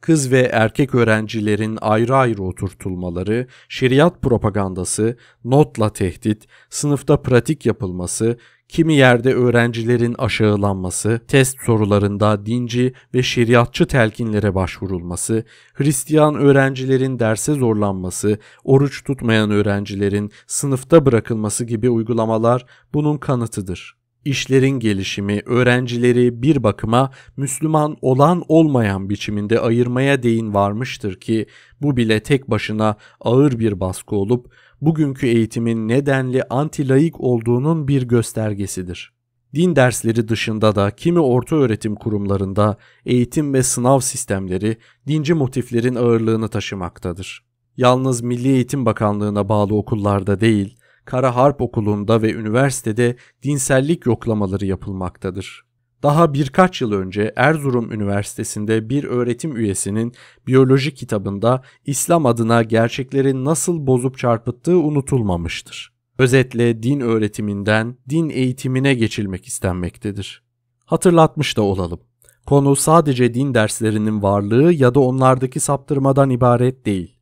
Kız 0.00 0.32
ve 0.32 0.40
erkek 0.52 0.94
öğrencilerin 0.94 1.78
ayrı 1.80 2.16
ayrı 2.16 2.42
oturtulmaları, 2.42 3.46
şeriat 3.68 4.22
propagandası, 4.22 5.16
notla 5.44 5.92
tehdit, 5.92 6.46
sınıfta 6.70 7.22
pratik 7.22 7.66
yapılması, 7.66 8.38
kimi 8.68 8.94
yerde 8.94 9.34
öğrencilerin 9.34 10.14
aşağılanması, 10.18 11.20
test 11.28 11.56
sorularında 11.66 12.46
dinci 12.46 12.92
ve 13.14 13.22
şeriatçı 13.22 13.86
telkinlere 13.86 14.54
başvurulması, 14.54 15.44
Hristiyan 15.74 16.34
öğrencilerin 16.34 17.18
derse 17.18 17.54
zorlanması, 17.54 18.38
oruç 18.64 19.04
tutmayan 19.04 19.50
öğrencilerin 19.50 20.30
sınıfta 20.46 21.06
bırakılması 21.06 21.64
gibi 21.64 21.90
uygulamalar 21.90 22.66
bunun 22.94 23.18
kanıtıdır. 23.18 23.99
İşlerin 24.24 24.80
gelişimi 24.80 25.42
öğrencileri 25.46 26.42
bir 26.42 26.62
bakıma 26.62 27.10
Müslüman 27.36 27.96
olan 28.02 28.44
olmayan 28.48 29.10
biçiminde 29.10 29.60
ayırmaya 29.60 30.22
değin 30.22 30.54
varmıştır 30.54 31.20
ki 31.20 31.46
bu 31.82 31.96
bile 31.96 32.22
tek 32.22 32.50
başına 32.50 32.96
ağır 33.20 33.58
bir 33.58 33.80
baskı 33.80 34.16
olup 34.16 34.52
bugünkü 34.80 35.26
eğitimin 35.26 35.88
nedenli 35.88 36.42
antilayık 36.42 37.20
olduğunun 37.20 37.88
bir 37.88 38.02
göstergesidir. 38.02 39.12
Din 39.54 39.76
dersleri 39.76 40.28
dışında 40.28 40.74
da 40.74 40.90
kimi 40.90 41.20
orta 41.20 41.56
öğretim 41.56 41.94
kurumlarında 41.94 42.76
eğitim 43.06 43.54
ve 43.54 43.62
sınav 43.62 44.00
sistemleri 44.00 44.76
dinci 45.06 45.34
motiflerin 45.34 45.94
ağırlığını 45.94 46.48
taşımaktadır. 46.48 47.44
Yalnız 47.76 48.20
Milli 48.20 48.48
Eğitim 48.48 48.86
Bakanlığı'na 48.86 49.48
bağlı 49.48 49.74
okullarda 49.74 50.40
değil, 50.40 50.76
Kara 51.10 51.36
Harp 51.36 51.62
Okulu'nda 51.62 52.22
ve 52.22 52.32
üniversitede 52.32 53.16
dinsellik 53.42 54.06
yoklamaları 54.06 54.66
yapılmaktadır. 54.66 55.64
Daha 56.02 56.34
birkaç 56.34 56.80
yıl 56.80 56.92
önce 56.92 57.32
Erzurum 57.36 57.92
Üniversitesi'nde 57.92 58.88
bir 58.88 59.04
öğretim 59.04 59.56
üyesinin 59.56 60.12
biyoloji 60.46 60.94
kitabında 60.94 61.62
İslam 61.84 62.26
adına 62.26 62.62
gerçekleri 62.62 63.44
nasıl 63.44 63.86
bozup 63.86 64.18
çarpıttığı 64.18 64.78
unutulmamıştır. 64.78 65.92
Özetle 66.18 66.82
din 66.82 67.00
öğretiminden 67.00 67.96
din 68.08 68.28
eğitimine 68.28 68.94
geçilmek 68.94 69.46
istenmektedir. 69.46 70.42
Hatırlatmış 70.86 71.56
da 71.56 71.62
olalım. 71.62 72.00
Konu 72.46 72.76
sadece 72.76 73.34
din 73.34 73.54
derslerinin 73.54 74.22
varlığı 74.22 74.72
ya 74.72 74.94
da 74.94 75.00
onlardaki 75.00 75.60
saptırmadan 75.60 76.30
ibaret 76.30 76.86
değil. 76.86 77.16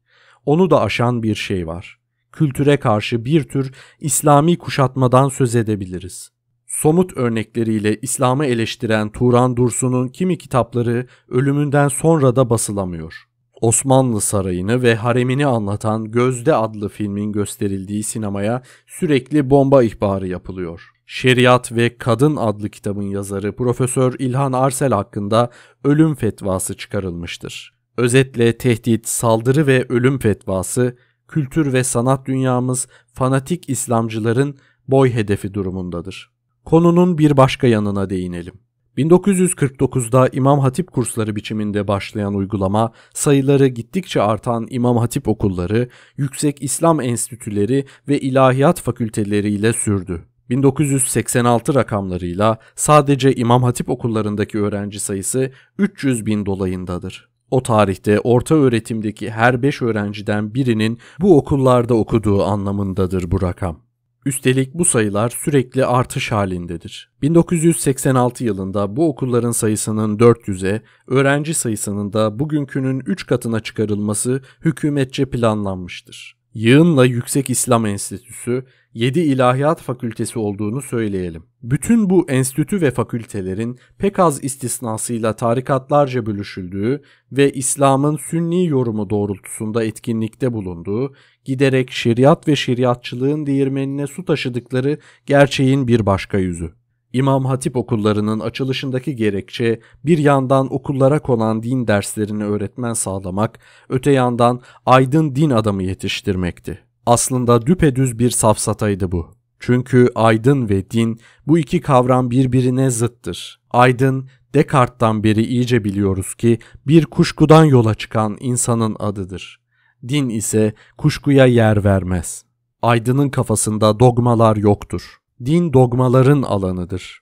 Onu 0.46 0.70
da 0.70 0.80
aşan 0.80 1.22
bir 1.22 1.34
şey 1.34 1.66
var. 1.66 1.97
Kültüre 2.38 2.76
karşı 2.76 3.24
bir 3.24 3.42
tür 3.42 3.72
İslami 4.00 4.58
kuşatmadan 4.58 5.28
söz 5.28 5.56
edebiliriz. 5.56 6.30
Somut 6.66 7.16
örnekleriyle 7.16 7.98
İslam'ı 8.02 8.46
eleştiren 8.46 9.12
Turan 9.12 9.56
Dursun'un 9.56 10.08
kimi 10.08 10.38
kitapları 10.38 11.06
ölümünden 11.28 11.88
sonra 11.88 12.36
da 12.36 12.50
basılamıyor. 12.50 13.14
Osmanlı 13.60 14.20
Sarayı'nı 14.20 14.82
ve 14.82 14.94
haremini 14.94 15.46
anlatan 15.46 16.10
Gözde 16.10 16.54
adlı 16.54 16.88
filmin 16.88 17.32
gösterildiği 17.32 18.02
sinemaya 18.02 18.62
sürekli 18.86 19.50
bomba 19.50 19.82
ihbarı 19.82 20.26
yapılıyor. 20.26 20.90
Şeriat 21.06 21.72
ve 21.72 21.98
Kadın 21.98 22.36
adlı 22.36 22.70
kitabın 22.70 23.02
yazarı 23.10 23.56
Profesör 23.56 24.14
İlhan 24.18 24.52
Arsel 24.52 24.92
hakkında 24.92 25.50
ölüm 25.84 26.14
fetvası 26.14 26.76
çıkarılmıştır. 26.76 27.78
Özetle 27.96 28.58
tehdit, 28.58 29.08
saldırı 29.08 29.66
ve 29.66 29.86
ölüm 29.88 30.18
fetvası 30.18 30.96
kültür 31.28 31.72
ve 31.72 31.84
sanat 31.84 32.26
dünyamız 32.26 32.88
fanatik 33.14 33.68
İslamcıların 33.68 34.56
boy 34.88 35.10
hedefi 35.10 35.54
durumundadır. 35.54 36.30
Konunun 36.64 37.18
bir 37.18 37.36
başka 37.36 37.66
yanına 37.66 38.10
değinelim. 38.10 38.54
1949'da 38.98 40.28
İmam 40.32 40.58
Hatip 40.58 40.92
kursları 40.92 41.36
biçiminde 41.36 41.88
başlayan 41.88 42.34
uygulama, 42.34 42.92
sayıları 43.14 43.66
gittikçe 43.66 44.22
artan 44.22 44.66
İmam 44.70 44.96
Hatip 44.96 45.28
okulları, 45.28 45.88
yüksek 46.16 46.62
İslam 46.62 47.00
enstitüleri 47.00 47.84
ve 48.08 48.20
ilahiyat 48.20 48.80
fakülteleriyle 48.80 49.72
sürdü. 49.72 50.22
1986 50.50 51.74
rakamlarıyla 51.74 52.58
sadece 52.76 53.34
İmam 53.34 53.62
Hatip 53.62 53.88
okullarındaki 53.88 54.58
öğrenci 54.58 55.00
sayısı 55.00 55.52
300 55.78 56.26
bin 56.26 56.46
dolayındadır. 56.46 57.28
O 57.50 57.62
tarihte 57.62 58.20
orta 58.20 58.54
öğretimdeki 58.54 59.30
her 59.30 59.62
5 59.62 59.82
öğrenciden 59.82 60.54
birinin 60.54 60.98
bu 61.20 61.38
okullarda 61.38 61.94
okuduğu 61.94 62.42
anlamındadır 62.42 63.30
bu 63.30 63.42
rakam. 63.42 63.80
Üstelik 64.26 64.74
bu 64.74 64.84
sayılar 64.84 65.30
sürekli 65.44 65.86
artış 65.86 66.32
halindedir. 66.32 67.10
1986 67.22 68.44
yılında 68.44 68.96
bu 68.96 69.08
okulların 69.08 69.50
sayısının 69.50 70.18
400'e, 70.18 70.82
öğrenci 71.06 71.54
sayısının 71.54 72.12
da 72.12 72.38
bugünkünün 72.38 73.02
3 73.06 73.26
katına 73.26 73.60
çıkarılması 73.60 74.42
hükümetçe 74.64 75.26
planlanmıştır. 75.26 76.38
Yığınla 76.54 77.04
Yüksek 77.04 77.50
İslam 77.50 77.86
Enstitüsü 77.86 78.64
7 78.94 79.20
ilahiyat 79.20 79.82
fakültesi 79.82 80.38
olduğunu 80.38 80.82
söyleyelim. 80.82 81.42
Bütün 81.62 82.10
bu 82.10 82.26
enstitü 82.30 82.80
ve 82.80 82.90
fakültelerin 82.90 83.78
pek 83.98 84.18
az 84.18 84.44
istisnasıyla 84.44 85.36
tarikatlarca 85.36 86.26
bölüşüldüğü 86.26 87.02
ve 87.32 87.52
İslam'ın 87.52 88.16
sünni 88.16 88.66
yorumu 88.66 89.10
doğrultusunda 89.10 89.84
etkinlikte 89.84 90.52
bulunduğu, 90.52 91.14
giderek 91.44 91.90
şeriat 91.90 92.48
ve 92.48 92.56
şeriatçılığın 92.56 93.46
değirmenine 93.46 94.06
su 94.06 94.24
taşıdıkları 94.24 94.98
gerçeğin 95.26 95.88
bir 95.88 96.06
başka 96.06 96.38
yüzü. 96.38 96.72
İmam 97.12 97.44
Hatip 97.44 97.76
okullarının 97.76 98.40
açılışındaki 98.40 99.16
gerekçe 99.16 99.80
bir 100.04 100.18
yandan 100.18 100.74
okullara 100.74 101.18
konan 101.18 101.62
din 101.62 101.86
derslerini 101.86 102.44
öğretmen 102.44 102.92
sağlamak, 102.92 103.58
öte 103.88 104.10
yandan 104.10 104.60
aydın 104.86 105.34
din 105.34 105.50
adamı 105.50 105.82
yetiştirmekti. 105.82 106.87
Aslında 107.08 107.66
düpedüz 107.66 108.18
bir 108.18 108.30
safsataydı 108.30 109.12
bu. 109.12 109.26
Çünkü 109.60 110.08
aydın 110.14 110.68
ve 110.68 110.90
din 110.90 111.20
bu 111.46 111.58
iki 111.58 111.80
kavram 111.80 112.30
birbirine 112.30 112.90
zıttır. 112.90 113.60
Aydın 113.70 114.28
Descartes'tan 114.54 115.24
beri 115.24 115.44
iyice 115.44 115.84
biliyoruz 115.84 116.34
ki 116.34 116.58
bir 116.86 117.06
kuşkudan 117.06 117.64
yola 117.64 117.94
çıkan 117.94 118.36
insanın 118.40 118.96
adıdır. 118.98 119.60
Din 120.08 120.28
ise 120.28 120.72
kuşkuya 120.98 121.46
yer 121.46 121.84
vermez. 121.84 122.44
Aydının 122.82 123.30
kafasında 123.30 124.00
dogmalar 124.00 124.56
yoktur. 124.56 125.16
Din 125.44 125.72
dogmaların 125.72 126.42
alanıdır. 126.42 127.20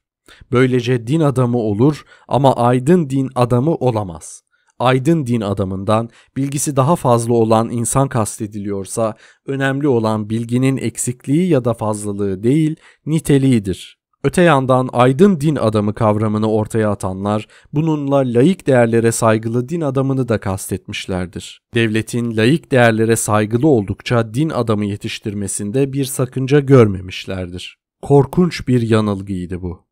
Böylece 0.53 1.07
din 1.07 1.21
adamı 1.21 1.59
olur 1.59 2.05
ama 2.29 2.57
aydın 2.57 3.11
din 3.11 3.31
adamı 3.35 3.75
olamaz 3.75 4.46
aydın 4.79 5.27
din 5.27 5.41
adamından 5.41 6.11
bilgisi 6.37 6.77
daha 6.77 6.97
fazla 6.97 7.35
olan 7.35 7.71
insan 7.71 8.09
kastediliyorsa 8.09 9.15
önemli 9.47 9.89
olan 9.89 10.31
bilginin 10.31 10.77
eksikliği 10.77 11.49
ya 11.49 11.65
da 11.65 11.75
fazlalığı 11.75 12.43
değil 12.43 12.77
niteliğidir. 13.07 13.97
Öte 14.25 14.43
yandan 14.43 14.89
aydın 14.93 15.41
din 15.41 15.57
adamı 15.57 15.95
kavramını 15.95 16.51
ortaya 16.51 16.91
atanlar 16.91 17.47
bununla 17.73 18.17
laik 18.17 18.67
değerlere 18.67 19.13
saygılı 19.13 19.69
din 19.69 19.81
adamını 19.81 20.29
da 20.29 20.41
kastetmişlerdir. 20.41 21.63
Devletin 21.75 22.37
laik 22.37 22.73
değerlere 22.73 23.17
saygılı 23.17 23.69
oldukça 23.69 24.35
din 24.35 24.51
adamı 24.51 24.85
yetiştirmesinde 24.85 25.93
bir 25.93 26.05
sakınca 26.05 26.61
görmemişlerdir. 26.61 27.79
Korkunç 28.03 28.69
bir 28.69 28.83
yanılgıydı 28.83 29.63
bu. 29.63 29.86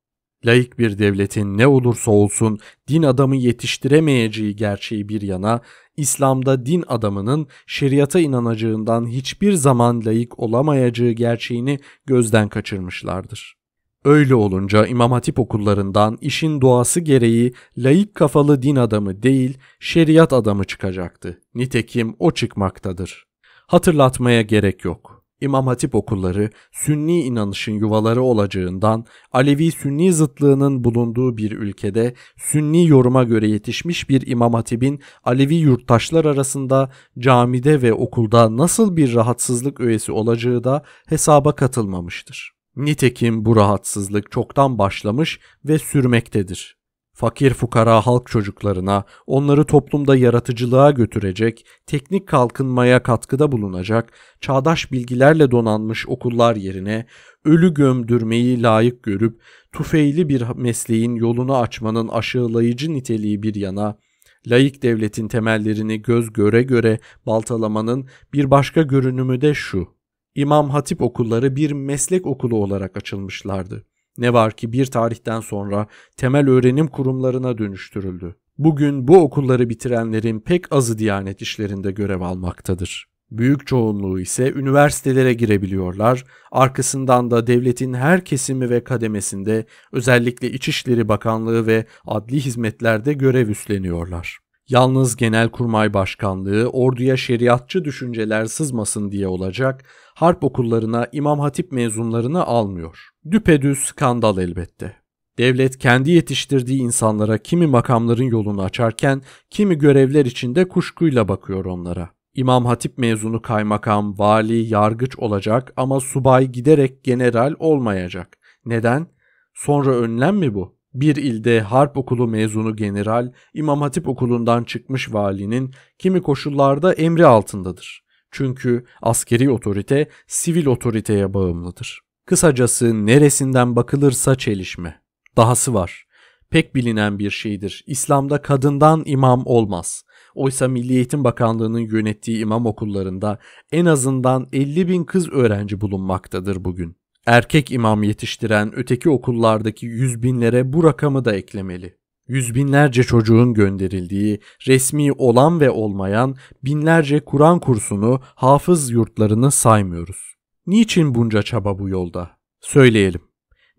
Laik 0.46 0.78
bir 0.78 0.98
devletin 0.98 1.58
ne 1.58 1.66
olursa 1.66 2.10
olsun 2.10 2.58
din 2.88 3.02
adamı 3.02 3.36
yetiştiremeyeceği 3.36 4.56
gerçeği 4.56 5.08
bir 5.08 5.22
yana, 5.22 5.60
İslam'da 5.96 6.66
din 6.66 6.84
adamının 6.88 7.46
şeriata 7.66 8.20
inanacağından 8.20 9.06
hiçbir 9.06 9.52
zaman 9.52 10.02
layık 10.04 10.38
olamayacağı 10.38 11.10
gerçeğini 11.10 11.78
gözden 12.06 12.48
kaçırmışlardır. 12.48 13.56
Öyle 14.04 14.34
olunca 14.34 14.86
İmam 14.86 15.12
Hatip 15.12 15.38
okullarından 15.38 16.18
işin 16.20 16.60
doğası 16.60 17.00
gereği 17.00 17.52
layık 17.78 18.14
kafalı 18.14 18.62
din 18.62 18.76
adamı 18.76 19.22
değil, 19.22 19.58
şeriat 19.80 20.32
adamı 20.32 20.64
çıkacaktı. 20.64 21.40
Nitekim 21.54 22.16
o 22.18 22.30
çıkmaktadır. 22.30 23.26
Hatırlatmaya 23.66 24.42
gerek 24.42 24.84
yok. 24.84 25.13
İmam 25.44 25.66
Hatip 25.66 25.94
okulları 25.94 26.50
Sünni 26.72 27.22
inanışın 27.22 27.72
yuvaları 27.72 28.22
olacağından 28.22 29.04
Alevi-Sünni 29.32 30.12
zıtlığının 30.12 30.84
bulunduğu 30.84 31.36
bir 31.36 31.52
ülkede 31.52 32.14
Sünni 32.36 32.88
yoruma 32.88 33.24
göre 33.24 33.48
yetişmiş 33.48 34.08
bir 34.08 34.26
İmam 34.26 34.54
Hatip'in 34.54 35.00
Alevi 35.24 35.54
yurttaşlar 35.54 36.24
arasında 36.24 36.90
camide 37.18 37.82
ve 37.82 37.92
okulda 37.92 38.56
nasıl 38.56 38.96
bir 38.96 39.14
rahatsızlık 39.14 39.80
öğesi 39.80 40.12
olacağı 40.12 40.64
da 40.64 40.82
hesaba 41.06 41.54
katılmamıştır. 41.54 42.52
Nitekim 42.76 43.44
bu 43.44 43.56
rahatsızlık 43.56 44.30
çoktan 44.30 44.78
başlamış 44.78 45.40
ve 45.64 45.78
sürmektedir 45.78 46.83
fakir 47.14 47.54
fukara 47.54 48.00
halk 48.00 48.26
çocuklarına, 48.26 49.04
onları 49.26 49.64
toplumda 49.64 50.16
yaratıcılığa 50.16 50.90
götürecek, 50.90 51.66
teknik 51.86 52.28
kalkınmaya 52.28 53.02
katkıda 53.02 53.52
bulunacak, 53.52 54.12
çağdaş 54.40 54.92
bilgilerle 54.92 55.50
donanmış 55.50 56.08
okullar 56.08 56.56
yerine 56.56 57.06
ölü 57.44 57.74
gömdürmeyi 57.74 58.62
layık 58.62 59.02
görüp 59.02 59.40
tufeyli 59.72 60.28
bir 60.28 60.44
mesleğin 60.56 61.14
yolunu 61.14 61.56
açmanın 61.56 62.08
aşağılayıcı 62.08 62.92
niteliği 62.92 63.42
bir 63.42 63.54
yana, 63.54 63.98
layık 64.46 64.82
devletin 64.82 65.28
temellerini 65.28 66.02
göz 66.02 66.32
göre 66.32 66.62
göre 66.62 66.98
baltalamanın 67.26 68.08
bir 68.32 68.50
başka 68.50 68.82
görünümü 68.82 69.40
de 69.40 69.54
şu. 69.54 69.88
İmam 70.34 70.70
Hatip 70.70 71.02
okulları 71.02 71.56
bir 71.56 71.72
meslek 71.72 72.26
okulu 72.26 72.56
olarak 72.56 72.96
açılmışlardı. 72.96 73.86
Ne 74.18 74.32
var 74.32 74.52
ki 74.52 74.72
bir 74.72 74.86
tarihten 74.86 75.40
sonra 75.40 75.86
temel 76.16 76.48
öğrenim 76.48 76.88
kurumlarına 76.88 77.58
dönüştürüldü. 77.58 78.36
Bugün 78.58 79.08
bu 79.08 79.18
okulları 79.18 79.68
bitirenlerin 79.68 80.40
pek 80.40 80.72
azı 80.72 80.98
Diyanet 80.98 81.42
işlerinde 81.42 81.90
görev 81.90 82.20
almaktadır. 82.20 83.06
Büyük 83.30 83.66
çoğunluğu 83.66 84.20
ise 84.20 84.52
üniversitelere 84.52 85.34
girebiliyorlar, 85.34 86.24
arkasından 86.52 87.30
da 87.30 87.46
devletin 87.46 87.94
her 87.94 88.24
kesimi 88.24 88.70
ve 88.70 88.84
kademesinde 88.84 89.66
özellikle 89.92 90.50
İçişleri 90.50 91.08
Bakanlığı 91.08 91.66
ve 91.66 91.86
adli 92.06 92.40
hizmetlerde 92.40 93.12
görev 93.12 93.48
üstleniyorlar. 93.48 94.43
Yalnız 94.68 95.16
Genelkurmay 95.16 95.94
Başkanlığı 95.94 96.68
orduya 96.68 97.16
şeriatçı 97.16 97.84
düşünceler 97.84 98.44
sızmasın 98.44 99.10
diye 99.10 99.28
olacak, 99.28 99.84
harp 100.14 100.44
okullarına 100.44 101.06
İmam 101.12 101.40
Hatip 101.40 101.72
mezunlarını 101.72 102.44
almıyor. 102.44 103.08
Düpedüz 103.30 103.78
skandal 103.78 104.38
elbette. 104.38 104.96
Devlet 105.38 105.78
kendi 105.78 106.10
yetiştirdiği 106.10 106.80
insanlara 106.80 107.38
kimi 107.38 107.66
makamların 107.66 108.24
yolunu 108.24 108.62
açarken 108.62 109.22
kimi 109.50 109.78
görevler 109.78 110.24
içinde 110.24 110.68
kuşkuyla 110.68 111.28
bakıyor 111.28 111.64
onlara. 111.64 112.10
İmam 112.34 112.66
Hatip 112.66 112.98
mezunu 112.98 113.42
kaymakam, 113.42 114.18
vali, 114.18 114.74
yargıç 114.74 115.18
olacak 115.18 115.72
ama 115.76 116.00
subay 116.00 116.46
giderek 116.46 117.04
general 117.04 117.54
olmayacak. 117.58 118.38
Neden? 118.66 119.06
Sonra 119.54 119.90
önlem 119.90 120.36
mi 120.36 120.54
bu? 120.54 120.73
Bir 120.94 121.16
ilde 121.16 121.60
harp 121.60 121.96
okulu 121.96 122.28
mezunu 122.28 122.76
general, 122.76 123.32
İmam 123.54 123.80
Hatip 123.80 124.08
okulundan 124.08 124.64
çıkmış 124.64 125.14
valinin 125.14 125.74
kimi 125.98 126.22
koşullarda 126.22 126.92
emri 126.92 127.26
altındadır. 127.26 128.04
Çünkü 128.30 128.84
askeri 129.02 129.50
otorite 129.50 130.08
sivil 130.26 130.66
otoriteye 130.66 131.34
bağımlıdır. 131.34 132.00
Kısacası 132.26 133.06
neresinden 133.06 133.76
bakılırsa 133.76 134.34
çelişme. 134.34 135.00
Dahası 135.36 135.74
var. 135.74 136.04
Pek 136.50 136.74
bilinen 136.74 137.18
bir 137.18 137.30
şeydir. 137.30 137.84
İslam'da 137.86 138.42
kadından 138.42 139.02
imam 139.06 139.42
olmaz. 139.46 140.04
Oysa 140.34 140.68
Milli 140.68 140.92
Eğitim 140.92 141.24
Bakanlığı'nın 141.24 141.78
yönettiği 141.78 142.38
imam 142.38 142.66
okullarında 142.66 143.38
en 143.72 143.86
azından 143.86 144.48
50 144.52 144.88
bin 144.88 145.04
kız 145.04 145.28
öğrenci 145.28 145.80
bulunmaktadır 145.80 146.64
bugün. 146.64 146.96
Erkek 147.26 147.70
imam 147.70 148.02
yetiştiren 148.02 148.72
öteki 148.76 149.10
okullardaki 149.10 149.86
yüz 149.86 150.22
binlere 150.22 150.72
bu 150.72 150.84
rakamı 150.84 151.24
da 151.24 151.34
eklemeli. 151.34 151.96
Yüz 152.28 152.54
binlerce 152.54 153.02
çocuğun 153.02 153.54
gönderildiği, 153.54 154.40
resmi 154.66 155.12
olan 155.12 155.60
ve 155.60 155.70
olmayan 155.70 156.36
binlerce 156.64 157.20
Kur'an 157.20 157.60
kursunu, 157.60 158.20
hafız 158.24 158.90
yurtlarını 158.90 159.50
saymıyoruz. 159.50 160.34
Niçin 160.66 161.14
bunca 161.14 161.42
çaba 161.42 161.78
bu 161.78 161.88
yolda? 161.88 162.30
Söyleyelim. 162.60 163.20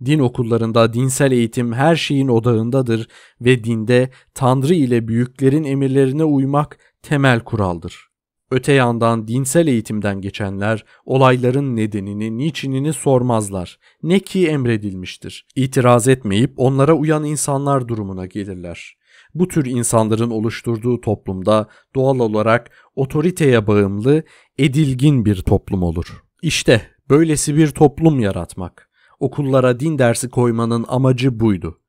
Din 0.05 0.19
okullarında 0.19 0.93
dinsel 0.93 1.31
eğitim 1.31 1.73
her 1.73 1.95
şeyin 1.95 2.27
odağındadır 2.27 3.08
ve 3.41 3.63
dinde 3.63 4.10
Tanrı 4.34 4.73
ile 4.73 5.08
büyüklerin 5.08 5.63
emirlerine 5.63 6.23
uymak 6.23 6.77
temel 7.01 7.39
kuraldır. 7.39 8.14
Öte 8.51 8.73
yandan 8.73 9.27
dinsel 9.27 9.67
eğitimden 9.67 10.21
geçenler 10.21 10.86
olayların 11.05 11.75
nedenini, 11.75 12.38
niçinini 12.38 12.93
sormazlar. 12.93 13.79
Ne 14.03 14.19
ki 14.19 14.47
emredilmiştir. 14.47 15.45
İtiraz 15.55 16.08
etmeyip 16.08 16.53
onlara 16.58 16.93
uyan 16.93 17.23
insanlar 17.23 17.88
durumuna 17.88 18.25
gelirler. 18.25 18.97
Bu 19.36 19.47
tür 19.47 19.65
insanların 19.65 20.29
oluşturduğu 20.29 21.01
toplumda 21.01 21.67
doğal 21.95 22.19
olarak 22.19 22.71
otoriteye 22.95 23.67
bağımlı, 23.67 24.23
edilgin 24.58 25.25
bir 25.25 25.36
toplum 25.36 25.84
olur. 25.84 26.23
İşte 26.41 26.81
böylesi 27.10 27.55
bir 27.55 27.67
toplum 27.67 28.19
yaratmak. 28.19 28.89
Okullara 29.19 29.79
din 29.79 29.97
dersi 29.97 30.29
koymanın 30.29 30.86
amacı 30.88 31.39
buydu. 31.39 31.79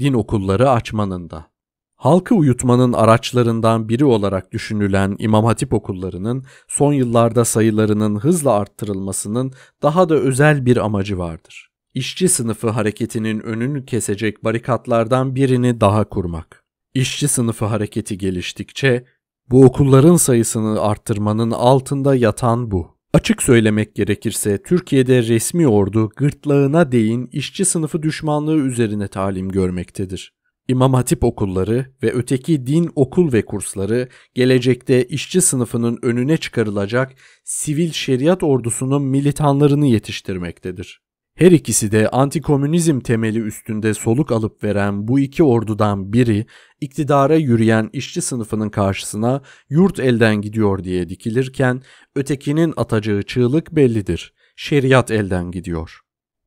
Din 0.00 0.12
okulları 0.12 0.70
açmanın 0.70 1.30
da. 1.30 1.55
Halkı 1.96 2.34
uyutmanın 2.34 2.92
araçlarından 2.92 3.88
biri 3.88 4.04
olarak 4.04 4.52
düşünülen 4.52 5.16
İmam 5.18 5.44
Hatip 5.44 5.72
okullarının 5.72 6.44
son 6.68 6.92
yıllarda 6.92 7.44
sayılarının 7.44 8.16
hızla 8.16 8.52
arttırılmasının 8.52 9.52
daha 9.82 10.08
da 10.08 10.14
özel 10.14 10.66
bir 10.66 10.76
amacı 10.76 11.18
vardır. 11.18 11.70
İşçi 11.94 12.28
sınıfı 12.28 12.70
hareketinin 12.70 13.40
önünü 13.40 13.86
kesecek 13.86 14.44
barikatlardan 14.44 15.34
birini 15.34 15.80
daha 15.80 16.04
kurmak. 16.04 16.64
İşçi 16.94 17.28
sınıfı 17.28 17.64
hareketi 17.64 18.18
geliştikçe 18.18 19.04
bu 19.50 19.64
okulların 19.64 20.16
sayısını 20.16 20.80
arttırmanın 20.80 21.50
altında 21.50 22.14
yatan 22.14 22.70
bu. 22.70 22.96
Açık 23.14 23.42
söylemek 23.42 23.94
gerekirse 23.94 24.62
Türkiye'de 24.62 25.22
resmi 25.22 25.68
ordu 25.68 26.08
gırtlağına 26.16 26.92
değin 26.92 27.28
işçi 27.32 27.64
sınıfı 27.64 28.02
düşmanlığı 28.02 28.56
üzerine 28.56 29.08
talim 29.08 29.48
görmektedir. 29.48 30.35
İmam 30.68 30.94
Hatip 30.94 31.24
okulları 31.24 31.86
ve 32.02 32.12
öteki 32.12 32.66
din 32.66 32.90
okul 32.94 33.32
ve 33.32 33.44
kursları 33.44 34.08
gelecekte 34.34 35.04
işçi 35.04 35.40
sınıfının 35.40 35.98
önüne 36.02 36.36
çıkarılacak 36.36 37.12
sivil 37.44 37.92
şeriat 37.92 38.42
ordusunun 38.42 39.02
militanlarını 39.02 39.86
yetiştirmektedir. 39.86 41.00
Her 41.34 41.52
ikisi 41.52 41.92
de 41.92 42.08
antikomünizm 42.08 43.00
temeli 43.00 43.38
üstünde 43.38 43.94
soluk 43.94 44.32
alıp 44.32 44.64
veren 44.64 45.08
bu 45.08 45.20
iki 45.20 45.42
ordudan 45.42 46.12
biri 46.12 46.46
iktidara 46.80 47.36
yürüyen 47.36 47.90
işçi 47.92 48.22
sınıfının 48.22 48.68
karşısına 48.68 49.42
yurt 49.70 50.00
elden 50.00 50.40
gidiyor 50.40 50.84
diye 50.84 51.08
dikilirken 51.08 51.82
ötekinin 52.14 52.74
atacağı 52.76 53.22
çığlık 53.22 53.76
bellidir. 53.76 54.34
Şeriat 54.56 55.10
elden 55.10 55.50
gidiyor. 55.50 56.00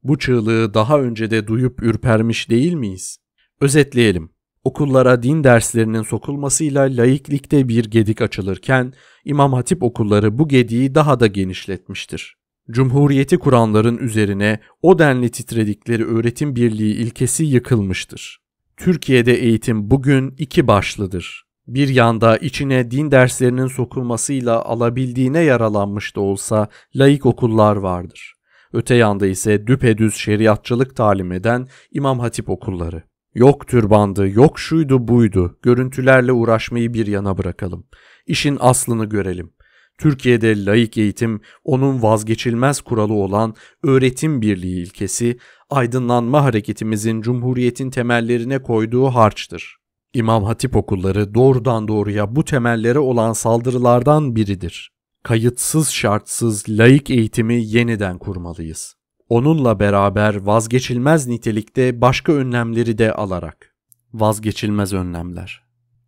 Bu 0.03 0.17
çığlığı 0.17 0.73
daha 0.73 1.01
önce 1.01 1.31
de 1.31 1.47
duyup 1.47 1.83
ürpermiş 1.83 2.49
değil 2.49 2.73
miyiz? 2.73 3.17
Özetleyelim. 3.61 4.29
Okullara 4.63 5.23
din 5.23 5.43
derslerinin 5.43 6.01
sokulmasıyla 6.01 6.83
laiklikte 6.83 7.67
bir 7.67 7.85
gedik 7.85 8.21
açılırken 8.21 8.93
İmam 9.25 9.53
Hatip 9.53 9.83
okulları 9.83 10.39
bu 10.39 10.47
gediği 10.47 10.95
daha 10.95 11.19
da 11.19 11.27
genişletmiştir. 11.27 12.35
Cumhuriyeti 12.71 13.37
kuranların 13.37 13.97
üzerine 13.97 14.59
o 14.81 14.99
denli 14.99 15.29
titredikleri 15.29 16.05
öğretim 16.05 16.55
birliği 16.55 16.95
ilkesi 16.95 17.43
yıkılmıştır. 17.43 18.39
Türkiye'de 18.77 19.33
eğitim 19.33 19.91
bugün 19.91 20.35
iki 20.37 20.67
başlıdır. 20.67 21.43
Bir 21.67 21.87
yanda 21.87 22.37
içine 22.37 22.91
din 22.91 23.11
derslerinin 23.11 23.67
sokulmasıyla 23.67 24.61
alabildiğine 24.65 25.39
yaralanmış 25.39 26.15
da 26.15 26.21
olsa 26.21 26.67
laik 26.95 27.25
okullar 27.25 27.75
vardır. 27.75 28.33
Öte 28.73 28.95
yanda 28.95 29.27
ise 29.27 29.67
düpedüz 29.67 30.15
şeriatçılık 30.15 30.95
talim 30.95 31.31
eden 31.31 31.67
İmam 31.91 32.19
Hatip 32.19 32.49
okulları. 32.49 33.08
Yok 33.35 33.67
türbandı, 33.67 34.29
yok 34.29 34.59
şuydu 34.59 35.07
buydu. 35.07 35.57
Görüntülerle 35.61 36.31
uğraşmayı 36.31 36.93
bir 36.93 37.07
yana 37.07 37.37
bırakalım. 37.37 37.85
İşin 38.27 38.57
aslını 38.59 39.05
görelim. 39.05 39.53
Türkiye'de 39.97 40.65
laik 40.65 40.97
eğitim 40.97 41.41
onun 41.63 42.01
vazgeçilmez 42.01 42.81
kuralı 42.81 43.13
olan 43.13 43.55
öğretim 43.83 44.41
birliği 44.41 44.81
ilkesi, 44.83 45.37
aydınlanma 45.69 46.43
hareketimizin 46.43 47.21
cumhuriyetin 47.21 47.89
temellerine 47.89 48.61
koyduğu 48.61 49.05
harçtır. 49.05 49.77
İmam 50.13 50.43
Hatip 50.43 50.75
okulları 50.75 51.33
doğrudan 51.33 51.87
doğruya 51.87 52.35
bu 52.35 52.45
temellere 52.45 52.99
olan 52.99 53.33
saldırılardan 53.33 54.35
biridir. 54.35 54.91
Kayıtsız 55.23 55.89
şartsız 55.89 56.69
laik 56.69 57.09
eğitimi 57.09 57.65
yeniden 57.65 58.17
kurmalıyız 58.17 58.98
onunla 59.29 59.79
beraber 59.79 60.35
vazgeçilmez 60.35 61.27
nitelikte 61.27 62.01
başka 62.01 62.31
önlemleri 62.33 62.97
de 62.97 63.13
alarak. 63.13 63.75
Vazgeçilmez 64.13 64.93
önlemler. 64.93 65.63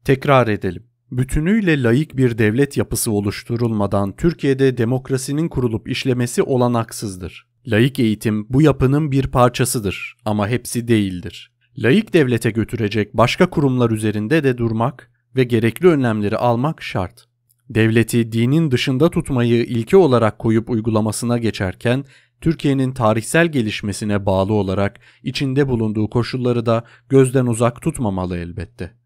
Tekrar 0.05 0.47
edelim. 0.47 0.83
Bütünüyle 1.11 1.83
layık 1.83 2.17
bir 2.17 2.37
devlet 2.37 2.77
yapısı 2.77 3.11
oluşturulmadan 3.11 4.15
Türkiye'de 4.15 4.77
demokrasinin 4.77 5.49
kurulup 5.49 5.89
işlemesi 5.89 6.43
olanaksızdır. 6.43 7.47
Layık 7.67 7.99
eğitim 7.99 8.45
bu 8.49 8.61
yapının 8.61 9.11
bir 9.11 9.27
parçasıdır 9.27 10.17
ama 10.25 10.47
hepsi 10.47 10.87
değildir. 10.87 11.51
Layık 11.77 12.13
devlete 12.13 12.51
götürecek 12.51 13.13
başka 13.13 13.49
kurumlar 13.49 13.89
üzerinde 13.89 14.43
de 14.43 14.57
durmak 14.57 15.11
ve 15.35 15.43
gerekli 15.43 15.87
önlemleri 15.87 16.37
almak 16.37 16.83
şart. 16.83 17.25
Devleti 17.69 18.31
dinin 18.31 18.71
dışında 18.71 19.09
tutmayı 19.09 19.63
ilke 19.63 19.97
olarak 19.97 20.39
koyup 20.39 20.69
uygulamasına 20.69 21.37
geçerken 21.37 22.05
Türkiye'nin 22.41 22.91
tarihsel 22.91 23.47
gelişmesine 23.47 24.25
bağlı 24.25 24.53
olarak 24.53 24.99
içinde 25.23 25.67
bulunduğu 25.67 26.09
koşulları 26.09 26.65
da 26.65 26.83
gözden 27.09 27.45
uzak 27.45 27.81
tutmamalı 27.81 28.37
elbette. 28.37 29.01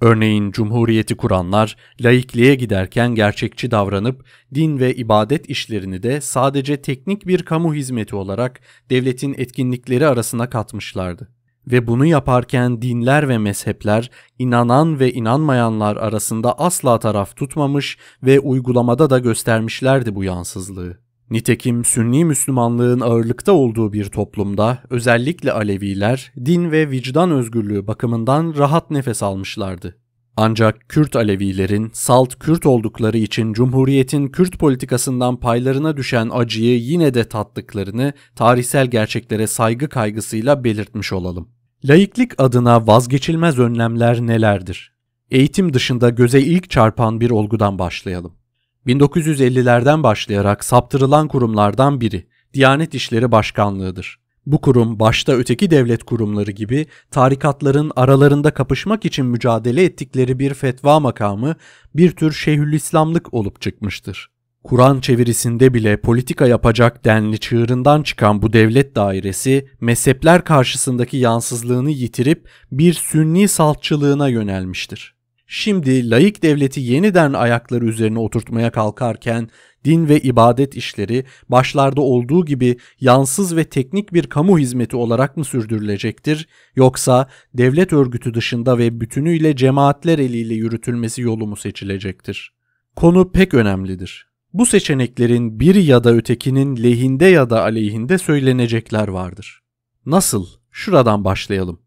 Örneğin 0.00 0.50
cumhuriyeti 0.50 1.16
kuranlar 1.16 1.76
laikliğe 2.00 2.54
giderken 2.54 3.14
gerçekçi 3.14 3.70
davranıp 3.70 4.24
din 4.54 4.78
ve 4.78 4.94
ibadet 4.94 5.50
işlerini 5.50 6.02
de 6.02 6.20
sadece 6.20 6.82
teknik 6.82 7.26
bir 7.26 7.42
kamu 7.42 7.74
hizmeti 7.74 8.16
olarak 8.16 8.60
devletin 8.90 9.34
etkinlikleri 9.38 10.06
arasına 10.06 10.50
katmışlardı. 10.50 11.28
Ve 11.66 11.86
bunu 11.86 12.06
yaparken 12.06 12.82
dinler 12.82 13.28
ve 13.28 13.38
mezhepler 13.38 14.10
inanan 14.38 15.00
ve 15.00 15.12
inanmayanlar 15.12 15.96
arasında 15.96 16.58
asla 16.58 16.98
taraf 16.98 17.36
tutmamış 17.36 17.98
ve 18.22 18.40
uygulamada 18.40 19.10
da 19.10 19.18
göstermişlerdi 19.18 20.14
bu 20.14 20.24
yansızlığı. 20.24 21.09
Nitekim 21.30 21.84
Sünni 21.84 22.24
Müslümanlığın 22.24 23.00
ağırlıkta 23.00 23.52
olduğu 23.52 23.92
bir 23.92 24.04
toplumda 24.04 24.78
özellikle 24.90 25.52
Aleviler 25.52 26.32
din 26.44 26.70
ve 26.70 26.90
vicdan 26.90 27.30
özgürlüğü 27.30 27.86
bakımından 27.86 28.54
rahat 28.58 28.90
nefes 28.90 29.22
almışlardı. 29.22 29.96
Ancak 30.36 30.88
Kürt 30.88 31.16
Alevilerin 31.16 31.90
salt 31.92 32.38
Kürt 32.38 32.66
oldukları 32.66 33.18
için 33.18 33.52
Cumhuriyet'in 33.52 34.28
Kürt 34.28 34.58
politikasından 34.58 35.36
paylarına 35.36 35.96
düşen 35.96 36.30
acıyı 36.32 36.78
yine 36.78 37.14
de 37.14 37.24
tattıklarını 37.24 38.12
tarihsel 38.36 38.86
gerçeklere 38.86 39.46
saygı 39.46 39.88
kaygısıyla 39.88 40.64
belirtmiş 40.64 41.12
olalım. 41.12 41.48
Laiklik 41.84 42.40
adına 42.40 42.86
vazgeçilmez 42.86 43.58
önlemler 43.58 44.20
nelerdir? 44.20 44.94
Eğitim 45.30 45.74
dışında 45.74 46.10
göze 46.10 46.40
ilk 46.40 46.70
çarpan 46.70 47.20
bir 47.20 47.30
olgudan 47.30 47.78
başlayalım. 47.78 48.39
1950'lerden 48.86 50.02
başlayarak 50.02 50.64
saptırılan 50.64 51.28
kurumlardan 51.28 52.00
biri 52.00 52.26
Diyanet 52.54 52.94
İşleri 52.94 53.32
Başkanlığı'dır. 53.32 54.20
Bu 54.46 54.60
kurum 54.60 55.00
başta 55.00 55.32
öteki 55.32 55.70
devlet 55.70 56.04
kurumları 56.04 56.50
gibi 56.50 56.86
tarikatların 57.10 57.92
aralarında 57.96 58.50
kapışmak 58.54 59.04
için 59.04 59.26
mücadele 59.26 59.84
ettikleri 59.84 60.38
bir 60.38 60.54
fetva 60.54 61.00
makamı 61.00 61.56
bir 61.94 62.10
tür 62.10 62.32
Şeyhülislamlık 62.32 63.34
olup 63.34 63.60
çıkmıştır. 63.60 64.30
Kur'an 64.64 65.00
çevirisinde 65.00 65.74
bile 65.74 66.00
politika 66.00 66.46
yapacak 66.46 67.04
denli 67.04 67.38
çığırından 67.38 68.02
çıkan 68.02 68.42
bu 68.42 68.52
devlet 68.52 68.96
dairesi 68.96 69.68
mezhepler 69.80 70.44
karşısındaki 70.44 71.16
yansızlığını 71.16 71.90
yitirip 71.90 72.48
bir 72.72 72.92
sünni 72.92 73.48
saltçılığına 73.48 74.28
yönelmiştir. 74.28 75.19
Şimdi 75.52 76.10
layık 76.10 76.42
devleti 76.42 76.80
yeniden 76.80 77.32
ayakları 77.32 77.84
üzerine 77.84 78.18
oturtmaya 78.18 78.70
kalkarken 78.70 79.48
din 79.84 80.08
ve 80.08 80.20
ibadet 80.20 80.76
işleri 80.76 81.24
başlarda 81.48 82.00
olduğu 82.00 82.44
gibi 82.44 82.76
yansız 83.00 83.56
ve 83.56 83.64
teknik 83.64 84.12
bir 84.12 84.26
kamu 84.26 84.58
hizmeti 84.58 84.96
olarak 84.96 85.36
mı 85.36 85.44
sürdürülecektir 85.44 86.48
yoksa 86.76 87.28
devlet 87.54 87.92
örgütü 87.92 88.34
dışında 88.34 88.78
ve 88.78 89.00
bütünüyle 89.00 89.56
cemaatler 89.56 90.18
eliyle 90.18 90.54
yürütülmesi 90.54 91.22
yolu 91.22 91.46
mu 91.46 91.56
seçilecektir? 91.56 92.54
Konu 92.96 93.32
pek 93.32 93.54
önemlidir. 93.54 94.28
Bu 94.52 94.66
seçeneklerin 94.66 95.60
bir 95.60 95.74
ya 95.74 96.04
da 96.04 96.14
ötekinin 96.14 96.76
lehinde 96.76 97.26
ya 97.26 97.50
da 97.50 97.62
aleyhinde 97.62 98.18
söylenecekler 98.18 99.08
vardır. 99.08 99.62
Nasıl? 100.06 100.46
Şuradan 100.70 101.24
başlayalım. 101.24 101.80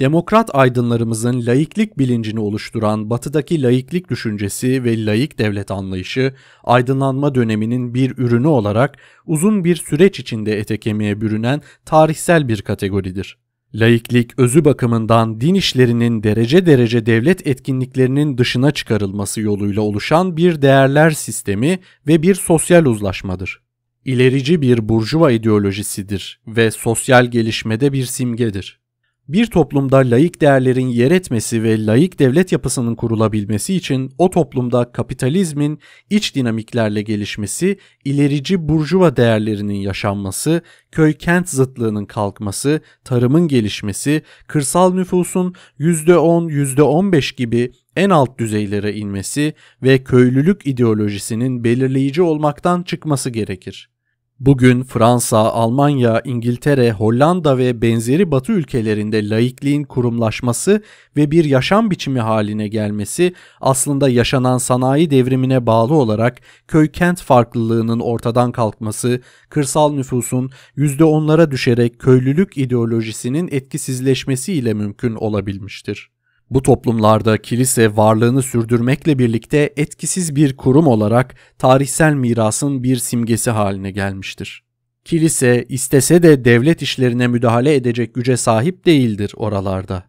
Demokrat 0.00 0.50
aydınlarımızın 0.54 1.46
laiklik 1.46 1.98
bilincini 1.98 2.40
oluşturan 2.40 3.10
batıdaki 3.10 3.62
laiklik 3.62 4.10
düşüncesi 4.10 4.84
ve 4.84 5.06
laik 5.06 5.38
devlet 5.38 5.70
anlayışı 5.70 6.34
aydınlanma 6.64 7.34
döneminin 7.34 7.94
bir 7.94 8.18
ürünü 8.18 8.46
olarak 8.46 8.98
uzun 9.26 9.64
bir 9.64 9.76
süreç 9.76 10.20
içinde 10.20 10.58
ete 10.58 10.80
kemiğe 10.80 11.20
bürünen 11.20 11.62
tarihsel 11.84 12.48
bir 12.48 12.62
kategoridir. 12.62 13.38
Laiklik 13.74 14.38
özü 14.38 14.64
bakımından 14.64 15.40
din 15.40 15.54
işlerinin 15.54 16.22
derece 16.22 16.66
derece 16.66 17.06
devlet 17.06 17.46
etkinliklerinin 17.46 18.38
dışına 18.38 18.70
çıkarılması 18.70 19.40
yoluyla 19.40 19.82
oluşan 19.82 20.36
bir 20.36 20.62
değerler 20.62 21.10
sistemi 21.10 21.78
ve 22.06 22.22
bir 22.22 22.34
sosyal 22.34 22.84
uzlaşmadır. 22.84 23.62
İlerici 24.04 24.62
bir 24.62 24.88
burjuva 24.88 25.30
ideolojisidir 25.30 26.40
ve 26.46 26.70
sosyal 26.70 27.26
gelişmede 27.26 27.92
bir 27.92 28.04
simgedir. 28.04 28.80
Bir 29.28 29.46
toplumda 29.46 29.96
laik 29.96 30.40
değerlerin 30.40 30.86
yer 30.86 31.10
etmesi 31.10 31.62
ve 31.62 31.86
laik 31.86 32.18
devlet 32.18 32.52
yapısının 32.52 32.94
kurulabilmesi 32.94 33.74
için 33.74 34.12
o 34.18 34.30
toplumda 34.30 34.92
kapitalizmin 34.92 35.80
iç 36.10 36.34
dinamiklerle 36.34 37.02
gelişmesi, 37.02 37.78
ilerici 38.04 38.68
burjuva 38.68 39.16
değerlerinin 39.16 39.74
yaşanması, 39.74 40.62
köy-kent 40.92 41.48
zıtlığının 41.48 42.04
kalkması, 42.04 42.80
tarımın 43.04 43.48
gelişmesi, 43.48 44.22
kırsal 44.46 44.94
nüfusun 44.94 45.54
%10, 45.80 46.50
%15 46.50 47.36
gibi 47.36 47.72
en 47.96 48.10
alt 48.10 48.38
düzeylere 48.38 48.94
inmesi 48.94 49.54
ve 49.82 50.04
köylülük 50.04 50.66
ideolojisinin 50.66 51.64
belirleyici 51.64 52.22
olmaktan 52.22 52.82
çıkması 52.82 53.30
gerekir. 53.30 53.95
Bugün 54.40 54.82
Fransa, 54.82 55.38
Almanya, 55.38 56.22
İngiltere, 56.24 56.92
Hollanda 56.92 57.58
ve 57.58 57.82
benzeri 57.82 58.30
Batı 58.30 58.52
ülkelerinde 58.52 59.28
laikliğin 59.28 59.84
kurumlaşması 59.84 60.82
ve 61.16 61.30
bir 61.30 61.44
yaşam 61.44 61.90
biçimi 61.90 62.20
haline 62.20 62.68
gelmesi 62.68 63.34
aslında 63.60 64.08
yaşanan 64.08 64.58
sanayi 64.58 65.10
devrimine 65.10 65.66
bağlı 65.66 65.94
olarak 65.94 66.40
köy-kent 66.68 67.22
farklılığının 67.22 68.00
ortadan 68.00 68.52
kalkması, 68.52 69.20
kırsal 69.50 69.92
nüfusun 69.92 70.50
%10'lara 70.76 71.50
düşerek 71.50 71.98
köylülük 71.98 72.58
ideolojisinin 72.58 73.48
etkisizleşmesi 73.52 74.52
ile 74.52 74.74
mümkün 74.74 75.14
olabilmiştir. 75.14 76.15
Bu 76.50 76.62
toplumlarda 76.62 77.38
kilise 77.38 77.96
varlığını 77.96 78.42
sürdürmekle 78.42 79.18
birlikte 79.18 79.72
etkisiz 79.76 80.36
bir 80.36 80.56
kurum 80.56 80.86
olarak 80.86 81.34
tarihsel 81.58 82.14
mirasın 82.14 82.82
bir 82.82 82.96
simgesi 82.96 83.50
haline 83.50 83.90
gelmiştir. 83.90 84.62
Kilise 85.04 85.64
istese 85.68 86.22
de 86.22 86.44
devlet 86.44 86.82
işlerine 86.82 87.26
müdahale 87.26 87.74
edecek 87.74 88.14
güce 88.14 88.36
sahip 88.36 88.86
değildir 88.86 89.32
oralarda. 89.36 90.04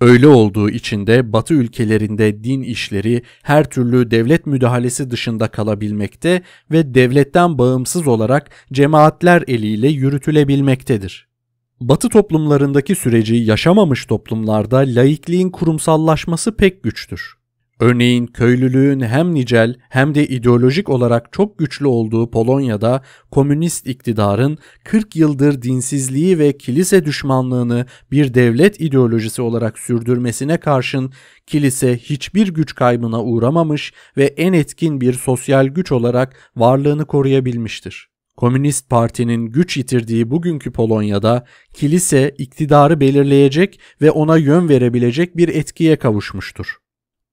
Öyle 0.00 0.26
olduğu 0.26 0.70
için 0.70 1.06
de 1.06 1.32
Batı 1.32 1.54
ülkelerinde 1.54 2.44
din 2.44 2.62
işleri 2.62 3.22
her 3.42 3.70
türlü 3.70 4.10
devlet 4.10 4.46
müdahalesi 4.46 5.10
dışında 5.10 5.48
kalabilmekte 5.48 6.42
ve 6.70 6.94
devletten 6.94 7.58
bağımsız 7.58 8.08
olarak 8.08 8.50
cemaatler 8.72 9.44
eliyle 9.46 9.88
yürütülebilmektedir. 9.88 11.33
Batı 11.80 12.08
toplumlarındaki 12.08 12.94
süreci 12.94 13.34
yaşamamış 13.34 14.06
toplumlarda 14.06 14.76
laikliğin 14.76 15.50
kurumsallaşması 15.50 16.56
pek 16.56 16.82
güçtür. 16.82 17.34
Örneğin 17.80 18.26
köylülüğün 18.26 19.00
hem 19.00 19.34
nicel 19.34 19.74
hem 19.88 20.14
de 20.14 20.28
ideolojik 20.28 20.88
olarak 20.88 21.32
çok 21.32 21.58
güçlü 21.58 21.86
olduğu 21.86 22.30
Polonya'da 22.30 23.02
komünist 23.30 23.86
iktidarın 23.86 24.58
40 24.84 25.16
yıldır 25.16 25.62
dinsizliği 25.62 26.38
ve 26.38 26.58
kilise 26.58 27.04
düşmanlığını 27.04 27.86
bir 28.10 28.34
devlet 28.34 28.80
ideolojisi 28.80 29.42
olarak 29.42 29.78
sürdürmesine 29.78 30.56
karşın 30.56 31.12
kilise 31.46 31.98
hiçbir 31.98 32.54
güç 32.54 32.74
kaybına 32.74 33.22
uğramamış 33.22 33.92
ve 34.16 34.24
en 34.24 34.52
etkin 34.52 35.00
bir 35.00 35.12
sosyal 35.12 35.66
güç 35.66 35.92
olarak 35.92 36.50
varlığını 36.56 37.06
koruyabilmiştir. 37.06 38.13
Komünist 38.36 38.90
Parti'nin 38.90 39.46
güç 39.46 39.76
yitirdiği 39.76 40.30
bugünkü 40.30 40.72
Polonya'da 40.72 41.44
kilise 41.74 42.34
iktidarı 42.38 43.00
belirleyecek 43.00 43.80
ve 44.00 44.10
ona 44.10 44.36
yön 44.36 44.68
verebilecek 44.68 45.36
bir 45.36 45.48
etkiye 45.48 45.96
kavuşmuştur. 45.96 46.76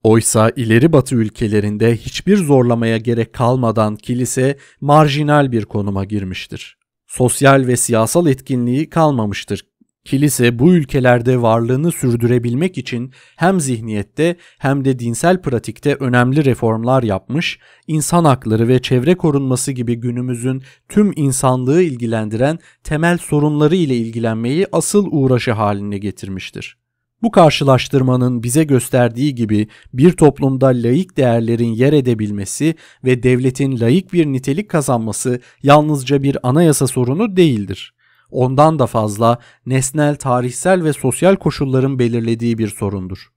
Oysa 0.03 0.51
ileri 0.55 0.93
batı 0.93 1.15
ülkelerinde 1.15 1.95
hiçbir 1.95 2.37
zorlamaya 2.37 2.97
gerek 2.97 3.33
kalmadan 3.33 3.95
kilise 3.95 4.57
marjinal 4.81 5.51
bir 5.51 5.65
konuma 5.65 6.05
girmiştir. 6.05 6.77
Sosyal 7.07 7.67
ve 7.67 7.77
siyasal 7.77 8.27
etkinliği 8.27 8.89
kalmamıştır 8.89 9.70
Kilise 10.05 10.59
bu 10.59 10.73
ülkelerde 10.73 11.41
varlığını 11.41 11.91
sürdürebilmek 11.91 12.77
için 12.77 13.11
hem 13.35 13.59
zihniyette 13.59 14.35
hem 14.57 14.85
de 14.85 14.99
dinsel 14.99 15.41
pratikte 15.41 15.95
önemli 15.95 16.45
reformlar 16.45 17.03
yapmış, 17.03 17.59
insan 17.87 18.25
hakları 18.25 18.67
ve 18.67 18.81
çevre 18.81 19.15
korunması 19.15 19.71
gibi 19.71 19.95
günümüzün 19.95 20.63
tüm 20.89 21.13
insanlığı 21.15 21.81
ilgilendiren 21.81 22.59
temel 22.83 23.17
sorunları 23.17 23.75
ile 23.75 23.95
ilgilenmeyi 23.95 24.67
asıl 24.71 25.07
uğraşı 25.11 25.51
haline 25.51 25.97
getirmiştir. 25.97 26.77
Bu 27.21 27.31
karşılaştırmanın 27.31 28.43
bize 28.43 28.63
gösterdiği 28.63 29.35
gibi 29.35 29.67
bir 29.93 30.11
toplumda 30.11 30.67
laik 30.67 31.17
değerlerin 31.17 31.71
yer 31.73 31.93
edebilmesi 31.93 32.75
ve 33.03 33.23
devletin 33.23 33.79
laik 33.79 34.13
bir 34.13 34.25
nitelik 34.25 34.69
kazanması 34.69 35.39
yalnızca 35.63 36.23
bir 36.23 36.37
anayasa 36.43 36.87
sorunu 36.87 37.37
değildir. 37.37 37.93
Ondan 38.31 38.79
da 38.79 38.87
fazla 38.87 39.37
nesnel, 39.65 40.15
tarihsel 40.15 40.83
ve 40.83 40.93
sosyal 40.93 41.35
koşulların 41.35 41.99
belirlediği 41.99 42.57
bir 42.57 42.67
sorundur. 42.67 43.31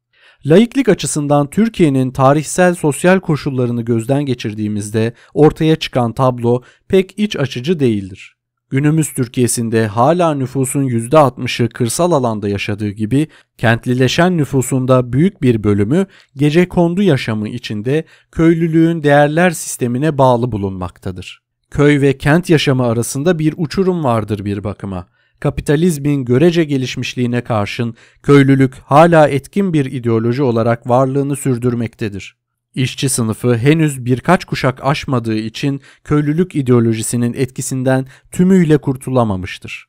Laiklik 0.46 0.88
açısından 0.88 1.50
Türkiye'nin 1.50 2.10
tarihsel 2.10 2.74
sosyal 2.74 3.20
koşullarını 3.20 3.82
gözden 3.82 4.26
geçirdiğimizde 4.26 5.12
ortaya 5.34 5.76
çıkan 5.76 6.12
tablo 6.12 6.62
pek 6.88 7.18
iç 7.18 7.36
açıcı 7.36 7.80
değildir. 7.80 8.36
Günümüz 8.70 9.12
Türkiye'sinde 9.12 9.86
hala 9.86 10.34
nüfusun 10.34 10.84
%60'ı 10.84 11.68
kırsal 11.68 12.12
alanda 12.12 12.48
yaşadığı 12.48 12.90
gibi 12.90 13.28
kentlileşen 13.58 14.36
nüfusunda 14.36 15.12
büyük 15.12 15.42
bir 15.42 15.64
bölümü 15.64 16.06
gece 16.36 16.68
kondu 16.68 17.02
yaşamı 17.02 17.48
içinde 17.48 18.04
köylülüğün 18.32 19.02
değerler 19.02 19.50
sistemine 19.50 20.18
bağlı 20.18 20.52
bulunmaktadır. 20.52 21.43
Köy 21.74 22.00
ve 22.00 22.18
kent 22.18 22.50
yaşamı 22.50 22.86
arasında 22.86 23.38
bir 23.38 23.54
uçurum 23.56 24.04
vardır 24.04 24.44
bir 24.44 24.64
bakıma. 24.64 25.06
Kapitalizmin 25.40 26.24
görece 26.24 26.64
gelişmişliğine 26.64 27.40
karşın 27.40 27.94
köylülük 28.22 28.74
hala 28.74 29.28
etkin 29.28 29.72
bir 29.72 29.84
ideoloji 29.84 30.42
olarak 30.42 30.88
varlığını 30.88 31.36
sürdürmektedir. 31.36 32.36
İşçi 32.74 33.08
sınıfı 33.08 33.56
henüz 33.56 34.04
birkaç 34.04 34.44
kuşak 34.44 34.84
aşmadığı 34.84 35.36
için 35.36 35.80
köylülük 36.04 36.54
ideolojisinin 36.54 37.34
etkisinden 37.34 38.06
tümüyle 38.32 38.78
kurtulamamıştır. 38.78 39.86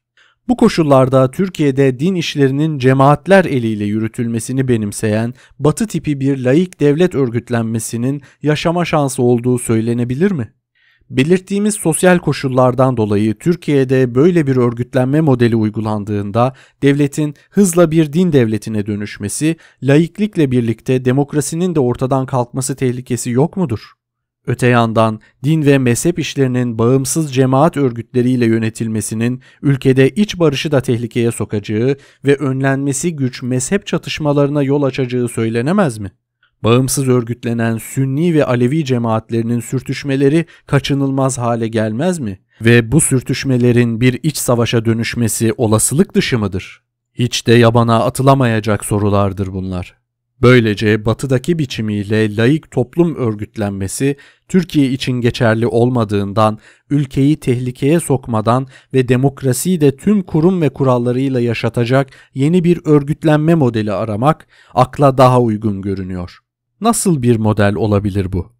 Bu 0.48 0.58
koşullarda 0.58 1.32
Türkiye'de 1.32 2.00
din 2.00 2.16
işlerinin 2.16 2.80
cemaatler 2.80 3.46
eliyle 3.46 3.86
yürütülmesini 3.86 4.68
benimseyen 4.68 5.34
batı 5.60 5.88
tipi 5.88 6.20
bir 6.20 6.38
laik 6.38 6.80
devlet 6.80 7.16
örgütlenmesinin 7.16 8.22
yaşama 8.42 8.86
şansı 8.86 9.24
olduğu 9.24 9.60
söylenebilir 9.60 10.32
mi? 10.32 10.52
Belirttiğimiz 11.10 11.76
sosyal 11.76 12.20
koşullardan 12.20 12.98
dolayı 12.98 13.36
Türkiye'de 13.36 14.16
böyle 14.16 14.48
bir 14.48 14.56
örgütlenme 14.56 15.22
modeli 15.22 15.56
uygulandığında 15.56 16.54
devletin 16.84 17.36
hızla 17.50 17.92
bir 17.92 18.14
din 18.14 18.34
devletine 18.34 18.86
dönüşmesi, 18.86 19.56
laiklikle 19.84 20.52
birlikte 20.52 21.06
demokrasinin 21.06 21.76
de 21.76 21.80
ortadan 21.80 22.26
kalkması 22.26 22.76
tehlikesi 22.76 23.30
yok 23.30 23.58
mudur? 23.58 23.92
Öte 24.48 24.68
yandan 24.68 25.20
din 25.44 25.66
ve 25.66 25.78
mezhep 25.78 26.20
işlerinin 26.20 26.80
bağımsız 26.80 27.34
cemaat 27.34 27.78
örgütleriyle 27.78 28.46
yönetilmesinin 28.46 29.42
ülkede 29.62 30.10
iç 30.10 30.40
barışı 30.40 30.72
da 30.72 30.82
tehlikeye 30.82 31.32
sokacağı 31.32 31.98
ve 32.26 32.36
önlenmesi 32.36 33.16
güç 33.16 33.44
mezhep 33.44 33.88
çatışmalarına 33.88 34.64
yol 34.64 34.84
açacağı 34.84 35.28
söylenemez 35.28 35.98
mi? 35.98 36.12
Bağımsız 36.66 37.08
örgütlenen 37.08 37.78
Sünni 37.78 38.34
ve 38.34 38.46
Alevi 38.46 38.86
cemaatlerinin 38.86 39.60
sürtüşmeleri 39.60 40.46
kaçınılmaz 40.68 41.38
hale 41.38 41.68
gelmez 41.68 42.20
mi? 42.20 42.40
Ve 42.62 42.92
bu 42.92 43.02
sürtüşmelerin 43.02 44.02
bir 44.02 44.20
iç 44.24 44.38
savaşa 44.38 44.86
dönüşmesi 44.86 45.54
olasılık 45.58 46.16
dışı 46.16 46.40
mıdır? 46.40 46.84
Hiç 47.14 47.48
de 47.48 47.54
yabana 47.54 48.04
atılamayacak 48.04 48.86
sorulardır 48.86 49.54
bunlar. 49.54 49.96
Böylece 50.42 51.06
batıdaki 51.06 51.60
biçimiyle 51.60 52.36
laik 52.36 52.72
toplum 52.72 53.16
örgütlenmesi 53.16 54.18
Türkiye 54.48 54.92
için 54.92 55.14
geçerli 55.14 55.68
olmadığından 55.68 56.60
ülkeyi 56.90 57.40
tehlikeye 57.40 58.00
sokmadan 58.00 58.68
ve 58.94 59.08
demokrasiyi 59.08 59.82
de 59.82 59.98
tüm 59.98 60.24
kurum 60.24 60.62
ve 60.62 60.70
kurallarıyla 60.70 61.40
yaşatacak 61.40 62.10
yeni 62.34 62.64
bir 62.64 62.80
örgütlenme 62.86 63.56
modeli 63.56 63.94
aramak 63.94 64.48
akla 64.74 65.18
daha 65.18 65.42
uygun 65.42 65.82
görünüyor. 65.82 66.45
Nasıl 66.82 67.22
bir 67.22 67.36
model 67.36 67.76
olabilir 67.76 68.34
bu? 68.34 68.52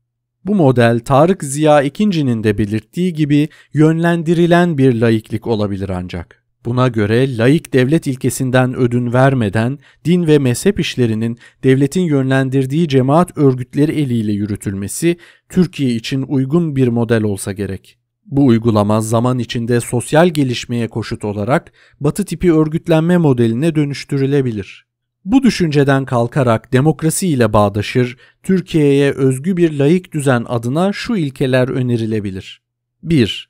Bu 0.46 0.56
model 0.56 1.00
Tarık 1.00 1.44
Ziya 1.44 1.82
İkinci'nin 1.82 2.44
de 2.44 2.58
belirttiği 2.58 3.14
gibi 3.14 3.50
yönlendirilen 3.74 4.78
bir 4.78 5.02
laiklik 5.02 5.48
olabilir 5.48 5.90
ancak. 5.90 6.44
Buna 6.66 6.88
göre 6.88 7.38
laik 7.38 7.74
devlet 7.74 8.08
ilkesinden 8.08 8.76
ödün 8.76 9.14
vermeden 9.14 9.80
din 10.06 10.28
ve 10.28 10.40
mezhep 10.40 10.80
işlerinin 10.80 11.38
devletin 11.64 12.02
yönlendirdiği 12.02 12.88
cemaat 12.88 13.38
örgütleri 13.38 13.92
eliyle 13.92 14.32
yürütülmesi 14.32 15.18
Türkiye 15.50 15.96
için 15.96 16.22
uygun 16.28 16.76
bir 16.76 16.88
model 16.88 17.24
olsa 17.24 17.52
gerek. 17.52 17.98
Bu 18.26 18.46
uygulama 18.46 19.02
zaman 19.02 19.40
içinde 19.40 19.80
sosyal 19.80 20.28
gelişmeye 20.28 20.88
koşut 20.88 21.26
olarak 21.26 21.74
batı 22.00 22.26
tipi 22.26 22.54
örgütlenme 22.54 23.18
modeline 23.18 23.76
dönüştürülebilir. 23.76 24.86
Bu 25.26 25.44
düşünceden 25.44 26.06
kalkarak 26.06 26.74
demokrasi 26.74 27.28
ile 27.28 27.54
bağdaşır, 27.54 28.18
Türkiye'ye 28.44 29.12
özgü 29.12 29.58
bir 29.58 29.80
layık 29.80 30.12
düzen 30.12 30.46
adına 30.48 30.94
şu 30.94 31.16
ilkeler 31.16 31.68
önerilebilir. 31.68 32.62
1. 33.04 33.50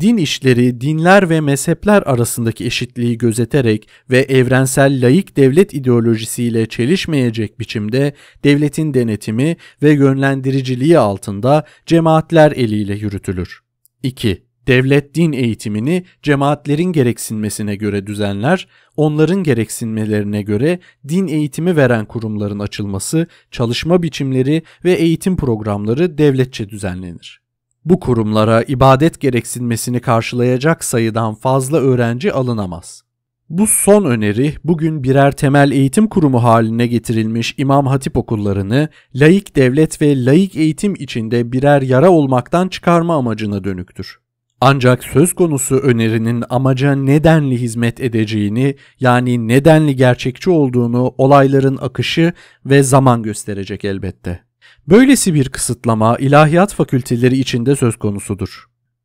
Din 0.00 0.16
işleri 0.16 0.80
dinler 0.80 1.30
ve 1.30 1.40
mezhepler 1.40 2.02
arasındaki 2.02 2.66
eşitliği 2.66 3.18
gözeterek 3.18 3.88
ve 4.10 4.18
evrensel 4.18 5.04
layık 5.04 5.36
devlet 5.36 5.74
ideolojisiyle 5.74 6.66
çelişmeyecek 6.66 7.60
biçimde 7.60 8.14
devletin 8.44 8.94
denetimi 8.94 9.56
ve 9.82 9.90
yönlendiriciliği 9.90 10.98
altında 10.98 11.64
cemaatler 11.86 12.52
eliyle 12.52 12.94
yürütülür. 12.94 13.60
2. 14.02 14.51
Devlet 14.66 15.14
din 15.14 15.32
eğitimini 15.32 16.04
cemaatlerin 16.22 16.92
gereksinmesine 16.92 17.76
göre 17.76 18.06
düzenler, 18.06 18.68
onların 18.96 19.42
gereksinmelerine 19.42 20.42
göre 20.42 20.78
din 21.08 21.26
eğitimi 21.26 21.76
veren 21.76 22.04
kurumların 22.04 22.58
açılması, 22.58 23.26
çalışma 23.50 24.02
biçimleri 24.02 24.62
ve 24.84 24.92
eğitim 24.92 25.36
programları 25.36 26.18
devletçe 26.18 26.68
düzenlenir. 26.68 27.42
Bu 27.84 28.00
kurumlara 28.00 28.62
ibadet 28.62 29.20
gereksinmesini 29.20 30.00
karşılayacak 30.00 30.84
sayıdan 30.84 31.34
fazla 31.34 31.78
öğrenci 31.78 32.32
alınamaz. 32.32 33.02
Bu 33.48 33.66
son 33.66 34.04
öneri 34.04 34.54
bugün 34.64 35.04
birer 35.04 35.32
temel 35.32 35.70
eğitim 35.70 36.08
kurumu 36.08 36.42
haline 36.42 36.86
getirilmiş 36.86 37.54
İmam 37.58 37.86
Hatip 37.86 38.16
okullarını 38.16 38.88
laik 39.14 39.56
devlet 39.56 40.02
ve 40.02 40.24
laik 40.24 40.56
eğitim 40.56 40.94
içinde 40.94 41.52
birer 41.52 41.82
yara 41.82 42.10
olmaktan 42.10 42.68
çıkarma 42.68 43.16
amacına 43.16 43.64
dönüktür. 43.64 44.21
Ancak 44.64 45.04
söz 45.04 45.32
konusu 45.32 45.76
önerinin 45.76 46.44
amaca 46.50 46.94
nedenli 46.94 47.60
hizmet 47.60 48.00
edeceğini 48.00 48.76
yani 49.00 49.48
nedenli 49.48 49.96
gerçekçi 49.96 50.50
olduğunu 50.50 51.14
olayların 51.18 51.78
akışı 51.80 52.32
ve 52.66 52.82
zaman 52.82 53.22
gösterecek 53.22 53.84
elbette. 53.84 54.40
Böylesi 54.88 55.34
bir 55.34 55.48
kısıtlama 55.48 56.16
ilahiyat 56.16 56.74
fakülteleri 56.74 57.38
içinde 57.38 57.76
söz 57.76 57.96
konusudur. 57.96 58.64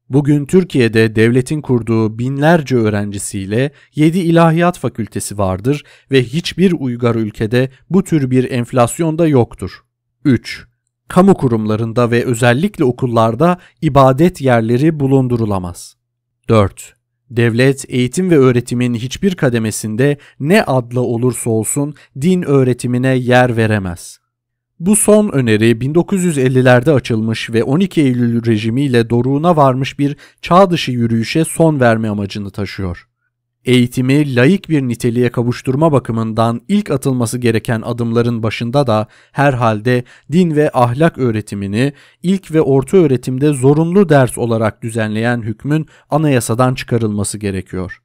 Bugün 0.10 0.46
Türkiye'de 0.46 1.16
devletin 1.16 1.62
kurduğu 1.62 2.20
binlerce 2.20 2.76
öğrencisiyle 2.76 3.72
7 3.96 4.20
ilahiyat 4.20 4.80
fakültesi 4.80 5.38
vardır 5.38 5.84
ve 6.12 6.24
hiçbir 6.24 6.72
uygar 6.80 7.16
ülkede 7.16 7.70
bu 7.90 8.04
tür 8.04 8.32
bir 8.32 8.52
enflasyon 8.52 9.20
da 9.20 9.28
yoktur. 9.28 9.84
3 10.26 10.68
kamu 11.08 11.34
kurumlarında 11.34 12.12
ve 12.12 12.26
özellikle 12.26 12.84
okullarda 12.84 13.58
ibadet 13.82 14.42
yerleri 14.42 15.00
bulundurulamaz. 15.00 15.96
4. 16.50 16.94
Devlet, 17.30 17.86
eğitim 17.90 18.32
ve 18.32 18.38
öğretimin 18.38 18.94
hiçbir 18.94 19.36
kademesinde 19.36 20.18
ne 20.40 20.64
adla 20.64 21.00
olursa 21.00 21.50
olsun 21.50 21.94
din 22.22 22.42
öğretimine 22.42 23.16
yer 23.16 23.58
veremez. 23.58 24.20
Bu 24.80 24.96
son 24.96 25.30
öneri 25.30 25.72
1950'lerde 25.72 26.92
açılmış 26.92 27.50
ve 27.50 27.64
12 27.64 28.02
Eylül 28.02 28.46
rejimiyle 28.46 29.10
doruğuna 29.10 29.56
varmış 29.56 30.00
bir 30.00 30.18
çağ 30.42 30.72
dışı 30.72 30.92
yürüyüşe 30.92 31.46
son 31.46 31.80
verme 31.80 32.10
amacını 32.10 32.52
taşıyor 32.52 33.07
eğitimi 33.68 34.36
layık 34.36 34.70
bir 34.70 34.82
niteliğe 34.82 35.30
kavuşturma 35.30 35.92
bakımından 35.92 36.62
ilk 36.68 36.92
atılması 36.92 37.38
gereken 37.38 37.82
adımların 37.82 38.44
başında 38.44 38.88
da 38.88 39.08
herhalde 39.32 40.04
din 40.32 40.56
ve 40.56 40.72
ahlak 40.74 41.18
öğretimini 41.18 41.94
ilk 42.24 42.52
ve 42.52 42.62
orta 42.62 42.98
öğretimde 42.98 43.54
zorunlu 43.54 44.10
ders 44.10 44.38
olarak 44.38 44.84
düzenleyen 44.84 45.42
hükmün 45.42 45.88
anayasadan 46.10 46.76
çıkarılması 46.76 47.38
gerekiyor. 47.38 48.02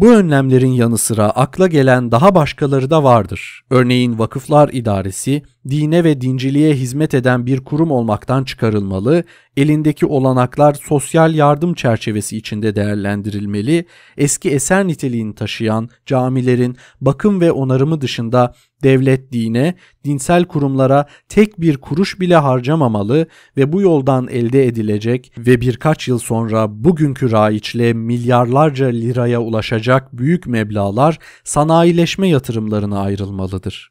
Bu 0.00 0.12
önlemlerin 0.12 0.72
yanı 0.72 0.98
sıra 0.98 1.30
akla 1.30 1.66
gelen 1.66 2.12
daha 2.12 2.34
başkaları 2.34 2.90
da 2.90 3.04
vardır. 3.04 3.62
Örneğin 3.70 4.18
vakıflar 4.18 4.68
idaresi, 4.72 5.42
dine 5.70 6.04
ve 6.04 6.20
dinciliğe 6.20 6.74
hizmet 6.74 7.14
eden 7.14 7.46
bir 7.46 7.60
kurum 7.64 7.90
olmaktan 7.90 8.44
çıkarılmalı, 8.44 9.24
elindeki 9.56 10.06
olanaklar 10.06 10.74
sosyal 10.74 11.34
yardım 11.34 11.74
çerçevesi 11.74 12.36
içinde 12.36 12.76
değerlendirilmeli, 12.76 13.84
eski 14.16 14.50
eser 14.50 14.86
niteliğini 14.86 15.34
taşıyan 15.34 15.88
camilerin 16.06 16.76
bakım 17.00 17.40
ve 17.40 17.52
onarımı 17.52 18.00
dışında 18.00 18.54
devlet 18.82 19.32
dine, 19.32 19.74
dinsel 20.04 20.44
kurumlara 20.44 21.06
tek 21.28 21.60
bir 21.60 21.76
kuruş 21.76 22.20
bile 22.20 22.36
harcamamalı 22.36 23.26
ve 23.56 23.72
bu 23.72 23.80
yoldan 23.80 24.28
elde 24.28 24.66
edilecek 24.66 25.32
ve 25.38 25.60
birkaç 25.60 26.08
yıl 26.08 26.18
sonra 26.18 26.84
bugünkü 26.84 27.30
raiçle 27.30 27.92
milyarlarca 27.92 28.86
liraya 28.86 29.40
ulaşacak 29.40 30.18
büyük 30.18 30.46
meblalar 30.46 31.18
sanayileşme 31.44 32.28
yatırımlarına 32.28 33.00
ayrılmalıdır. 33.00 33.90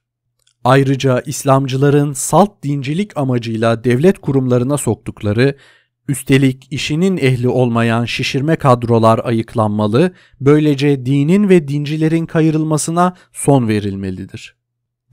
Ayrıca 0.64 1.22
İslamcıların 1.26 2.14
salt 2.14 2.64
dincilik 2.64 3.18
amacıyla 3.18 3.84
devlet 3.84 4.20
kurumlarına 4.20 4.78
soktukları 4.78 5.56
Üstelik 6.10 6.68
işinin 6.72 7.18
ehli 7.18 7.50
olmayan 7.50 8.06
şişirme 8.06 8.56
kadrolar 8.56 9.22
ayıklanmalı, 9.24 10.14
böylece 10.42 11.06
dinin 11.06 11.50
ve 11.50 11.68
dincilerin 11.68 12.26
kayırılmasına 12.26 13.16
son 13.34 13.68
verilmelidir. 13.68 14.59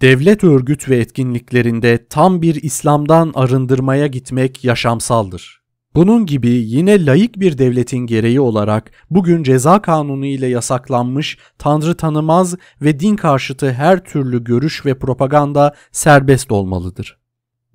Devlet 0.01 0.45
örgüt 0.45 0.89
ve 0.89 0.97
etkinliklerinde 0.97 2.07
tam 2.07 2.43
bir 2.43 2.55
İslam'dan 2.55 3.33
arındırmaya 3.35 4.07
gitmek 4.07 4.65
yaşamsaldır. 4.65 5.63
Bunun 5.95 6.27
gibi 6.27 6.49
yine 6.49 7.07
layık 7.07 7.41
bir 7.41 7.59
devletin 7.59 7.99
gereği 7.99 8.41
olarak 8.41 8.91
bugün 9.11 9.43
ceza 9.43 9.83
kanunu 9.83 10.27
ile 10.27 10.47
yasaklanmış 10.47 11.39
tanrı 11.59 11.97
tanımaz 11.97 12.57
ve 12.83 13.01
din 13.01 13.17
karşıtı 13.17 13.73
her 13.73 14.05
türlü 14.05 14.45
görüş 14.45 14.87
ve 14.87 14.99
propaganda 14.99 15.75
serbest 15.93 16.53
olmalıdır. 16.53 17.19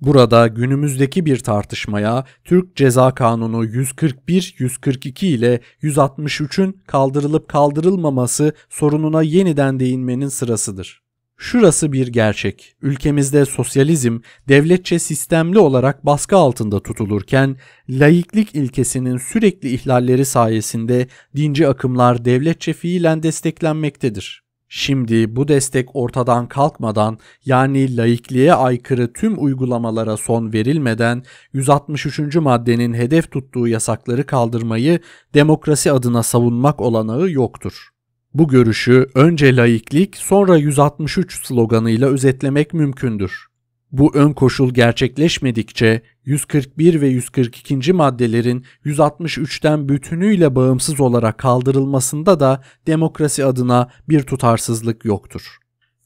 Burada 0.00 0.46
günümüzdeki 0.46 1.26
bir 1.26 1.38
tartışmaya 1.38 2.24
Türk 2.44 2.76
Ceza 2.76 3.14
Kanunu 3.14 3.64
141-142 3.64 5.26
ile 5.26 5.60
163'ün 5.82 6.80
kaldırılıp 6.86 7.48
kaldırılmaması 7.48 8.52
sorununa 8.70 9.22
yeniden 9.22 9.80
değinmenin 9.80 10.28
sırasıdır. 10.28 11.01
Şurası 11.42 11.92
bir 11.92 12.06
gerçek. 12.06 12.74
Ülkemizde 12.82 13.44
sosyalizm 13.44 14.18
devletçe 14.48 14.98
sistemli 14.98 15.58
olarak 15.58 16.06
baskı 16.06 16.36
altında 16.36 16.80
tutulurken 16.80 17.56
laiklik 17.88 18.54
ilkesinin 18.54 19.16
sürekli 19.16 19.68
ihlalleri 19.68 20.24
sayesinde 20.24 21.06
dinci 21.36 21.68
akımlar 21.68 22.24
devletçe 22.24 22.72
fiilen 22.72 23.22
desteklenmektedir. 23.22 24.42
Şimdi 24.68 25.36
bu 25.36 25.48
destek 25.48 25.96
ortadan 25.96 26.48
kalkmadan 26.48 27.18
yani 27.44 27.96
laikliğe 27.96 28.54
aykırı 28.54 29.12
tüm 29.12 29.44
uygulamalara 29.44 30.16
son 30.16 30.52
verilmeden 30.52 31.22
163. 31.52 32.36
maddenin 32.36 32.94
hedef 32.94 33.30
tuttuğu 33.30 33.68
yasakları 33.68 34.26
kaldırmayı 34.26 35.00
demokrasi 35.34 35.92
adına 35.92 36.22
savunmak 36.22 36.80
olanağı 36.80 37.30
yoktur. 37.30 37.91
Bu 38.34 38.48
görüşü 38.48 39.06
önce 39.14 39.56
laiklik 39.56 40.16
sonra 40.16 40.56
163 40.56 41.46
sloganıyla 41.46 42.08
özetlemek 42.08 42.74
mümkündür. 42.74 43.46
Bu 43.92 44.14
ön 44.14 44.32
koşul 44.32 44.74
gerçekleşmedikçe 44.74 46.02
141 46.24 47.00
ve 47.00 47.08
142. 47.08 47.92
maddelerin 47.92 48.64
163'ten 48.84 49.88
bütünüyle 49.88 50.54
bağımsız 50.54 51.00
olarak 51.00 51.38
kaldırılmasında 51.38 52.40
da 52.40 52.62
demokrasi 52.86 53.44
adına 53.44 53.88
bir 54.08 54.22
tutarsızlık 54.22 55.04
yoktur. 55.04 55.56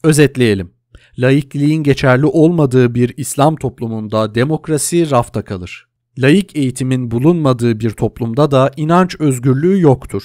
Özetleyelim. 0.03 0.71
Laikliğin 1.17 1.83
geçerli 1.83 2.25
olmadığı 2.25 2.95
bir 2.95 3.13
İslam 3.17 3.55
toplumunda 3.55 4.35
demokrasi 4.35 5.11
rafta 5.11 5.41
kalır. 5.41 5.87
Laik 6.17 6.55
eğitimin 6.55 7.11
bulunmadığı 7.11 7.79
bir 7.79 7.89
toplumda 7.89 8.51
da 8.51 8.71
inanç 8.77 9.15
özgürlüğü 9.19 9.81
yoktur. 9.81 10.23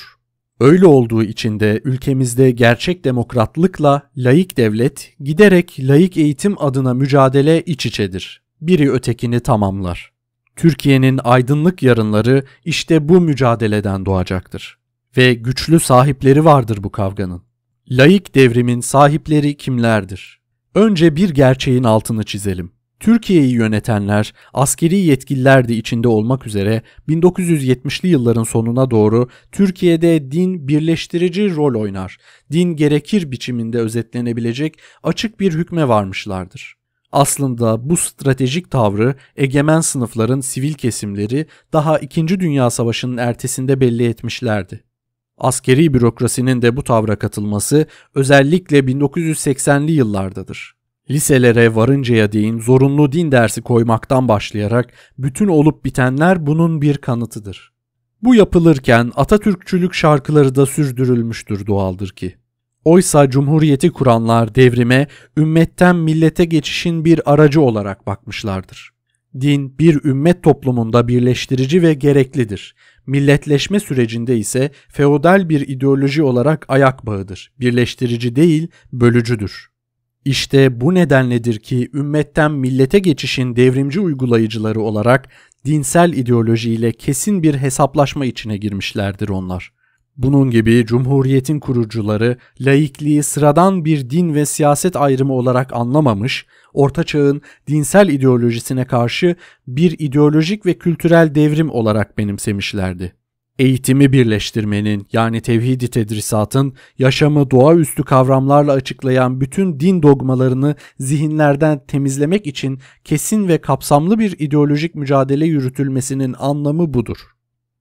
Öyle 0.62 0.86
olduğu 0.86 1.22
için 1.22 1.60
de 1.60 1.80
ülkemizde 1.84 2.50
gerçek 2.50 3.04
demokratlıkla 3.04 4.02
laik 4.16 4.56
devlet 4.56 5.14
giderek 5.20 5.76
laik 5.80 6.16
eğitim 6.16 6.62
adına 6.62 6.94
mücadele 6.94 7.62
iç 7.62 7.86
içedir. 7.86 8.42
Biri 8.60 8.92
ötekini 8.92 9.40
tamamlar. 9.40 10.12
Türkiye'nin 10.56 11.20
aydınlık 11.24 11.82
yarınları 11.82 12.44
işte 12.64 13.08
bu 13.08 13.20
mücadeleden 13.20 14.06
doğacaktır. 14.06 14.78
Ve 15.16 15.34
güçlü 15.34 15.80
sahipleri 15.80 16.44
vardır 16.44 16.78
bu 16.82 16.92
kavganın. 16.92 17.42
Laik 17.90 18.34
devrimin 18.34 18.80
sahipleri 18.80 19.56
kimlerdir? 19.56 20.40
Önce 20.74 21.16
bir 21.16 21.30
gerçeğin 21.30 21.84
altını 21.84 22.24
çizelim. 22.24 22.72
Türkiye'yi 23.02 23.52
yönetenler, 23.52 24.32
askeri 24.54 24.96
yetkililer 24.96 25.68
de 25.68 25.74
içinde 25.74 26.08
olmak 26.08 26.46
üzere 26.46 26.82
1970'li 27.08 28.08
yılların 28.08 28.42
sonuna 28.42 28.90
doğru 28.90 29.28
Türkiye'de 29.52 30.30
din 30.30 30.68
birleştirici 30.68 31.56
rol 31.56 31.80
oynar, 31.80 32.18
din 32.52 32.76
gerekir 32.76 33.30
biçiminde 33.30 33.78
özetlenebilecek 33.78 34.78
açık 35.02 35.40
bir 35.40 35.52
hükme 35.52 35.88
varmışlardır. 35.88 36.76
Aslında 37.12 37.90
bu 37.90 37.96
stratejik 37.96 38.70
tavrı 38.70 39.14
egemen 39.36 39.80
sınıfların 39.80 40.40
sivil 40.40 40.74
kesimleri 40.74 41.46
daha 41.72 41.98
2. 41.98 42.28
Dünya 42.28 42.70
Savaşı'nın 42.70 43.16
ertesinde 43.16 43.80
belli 43.80 44.06
etmişlerdi. 44.06 44.84
Askeri 45.38 45.94
bürokrasinin 45.94 46.62
de 46.62 46.76
bu 46.76 46.84
tavra 46.84 47.16
katılması 47.16 47.86
özellikle 48.14 48.78
1980'li 48.78 49.92
yıllardadır. 49.92 50.81
Liselere 51.12 51.74
varıncaya 51.74 52.32
değin 52.32 52.60
zorunlu 52.60 53.12
din 53.12 53.32
dersi 53.32 53.62
koymaktan 53.62 54.28
başlayarak 54.28 54.92
bütün 55.18 55.48
olup 55.48 55.84
bitenler 55.84 56.46
bunun 56.46 56.82
bir 56.82 56.98
kanıtıdır. 56.98 57.72
Bu 58.22 58.34
yapılırken 58.34 59.12
Atatürkçülük 59.16 59.94
şarkıları 59.94 60.54
da 60.54 60.66
sürdürülmüştür 60.66 61.66
doğaldır 61.66 62.08
ki. 62.08 62.34
Oysa 62.84 63.30
cumhuriyeti 63.30 63.90
kuranlar 63.90 64.54
devrime, 64.54 65.06
ümmetten 65.36 65.96
millete 65.96 66.44
geçişin 66.44 67.04
bir 67.04 67.32
aracı 67.32 67.60
olarak 67.60 68.06
bakmışlardır. 68.06 68.90
Din 69.40 69.78
bir 69.78 70.04
ümmet 70.04 70.42
toplumunda 70.42 71.08
birleştirici 71.08 71.82
ve 71.82 71.94
gereklidir. 71.94 72.74
Milletleşme 73.06 73.80
sürecinde 73.80 74.38
ise 74.38 74.70
feodal 74.88 75.48
bir 75.48 75.68
ideoloji 75.68 76.22
olarak 76.22 76.64
ayak 76.68 77.06
bağıdır. 77.06 77.52
Birleştirici 77.60 78.36
değil, 78.36 78.68
bölücüdür. 78.92 79.71
İşte 80.24 80.80
bu 80.80 80.94
nedenledir 80.94 81.58
ki 81.58 81.88
ümmetten 81.94 82.52
millete 82.52 82.98
geçişin 82.98 83.56
devrimci 83.56 84.00
uygulayıcıları 84.00 84.80
olarak 84.80 85.28
dinsel 85.64 86.12
ideolojiyle 86.12 86.92
kesin 86.92 87.42
bir 87.42 87.54
hesaplaşma 87.54 88.24
içine 88.24 88.56
girmişlerdir 88.56 89.28
onlar. 89.28 89.72
Bunun 90.16 90.50
gibi 90.50 90.86
Cumhuriyet'in 90.86 91.60
kurucuları 91.60 92.36
laikliği 92.60 93.22
sıradan 93.22 93.84
bir 93.84 94.10
din 94.10 94.34
ve 94.34 94.46
siyaset 94.46 94.96
ayrımı 94.96 95.32
olarak 95.32 95.72
anlamamış, 95.72 96.46
Orta 96.72 97.04
Çağ'ın 97.04 97.42
dinsel 97.68 98.08
ideolojisine 98.08 98.84
karşı 98.84 99.36
bir 99.66 99.96
ideolojik 99.98 100.66
ve 100.66 100.74
kültürel 100.74 101.34
devrim 101.34 101.70
olarak 101.70 102.18
benimsemişlerdi 102.18 103.21
eğitimi 103.58 104.12
birleştirmenin 104.12 105.06
yani 105.12 105.40
tevhidi 105.40 105.88
tedrisatın 105.88 106.74
yaşamı 106.98 107.50
doğaüstü 107.50 108.02
kavramlarla 108.02 108.72
açıklayan 108.72 109.40
bütün 109.40 109.80
din 109.80 110.02
dogmalarını 110.02 110.74
zihinlerden 110.98 111.80
temizlemek 111.86 112.46
için 112.46 112.78
kesin 113.04 113.48
ve 113.48 113.58
kapsamlı 113.58 114.18
bir 114.18 114.36
ideolojik 114.38 114.94
mücadele 114.94 115.46
yürütülmesinin 115.46 116.34
anlamı 116.38 116.94
budur. 116.94 117.18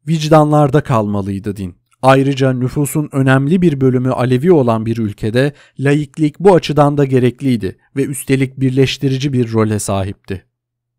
Vicdanlarda 0.08 0.82
kalmalıydı 0.82 1.56
din. 1.56 1.76
Ayrıca 2.02 2.54
nüfusun 2.54 3.10
önemli 3.12 3.62
bir 3.62 3.82
bölümü 3.82 4.12
Alevi 4.12 4.52
olan 4.52 4.86
bir 4.86 4.98
ülkede 4.98 5.54
laiklik 5.80 6.40
bu 6.40 6.56
açıdan 6.56 6.98
da 6.98 7.06
gerekliydi 7.06 7.78
ve 7.96 8.06
üstelik 8.06 8.60
birleştirici 8.60 9.34
bir 9.34 9.52
role 9.52 9.80
sahipti. 9.80 10.46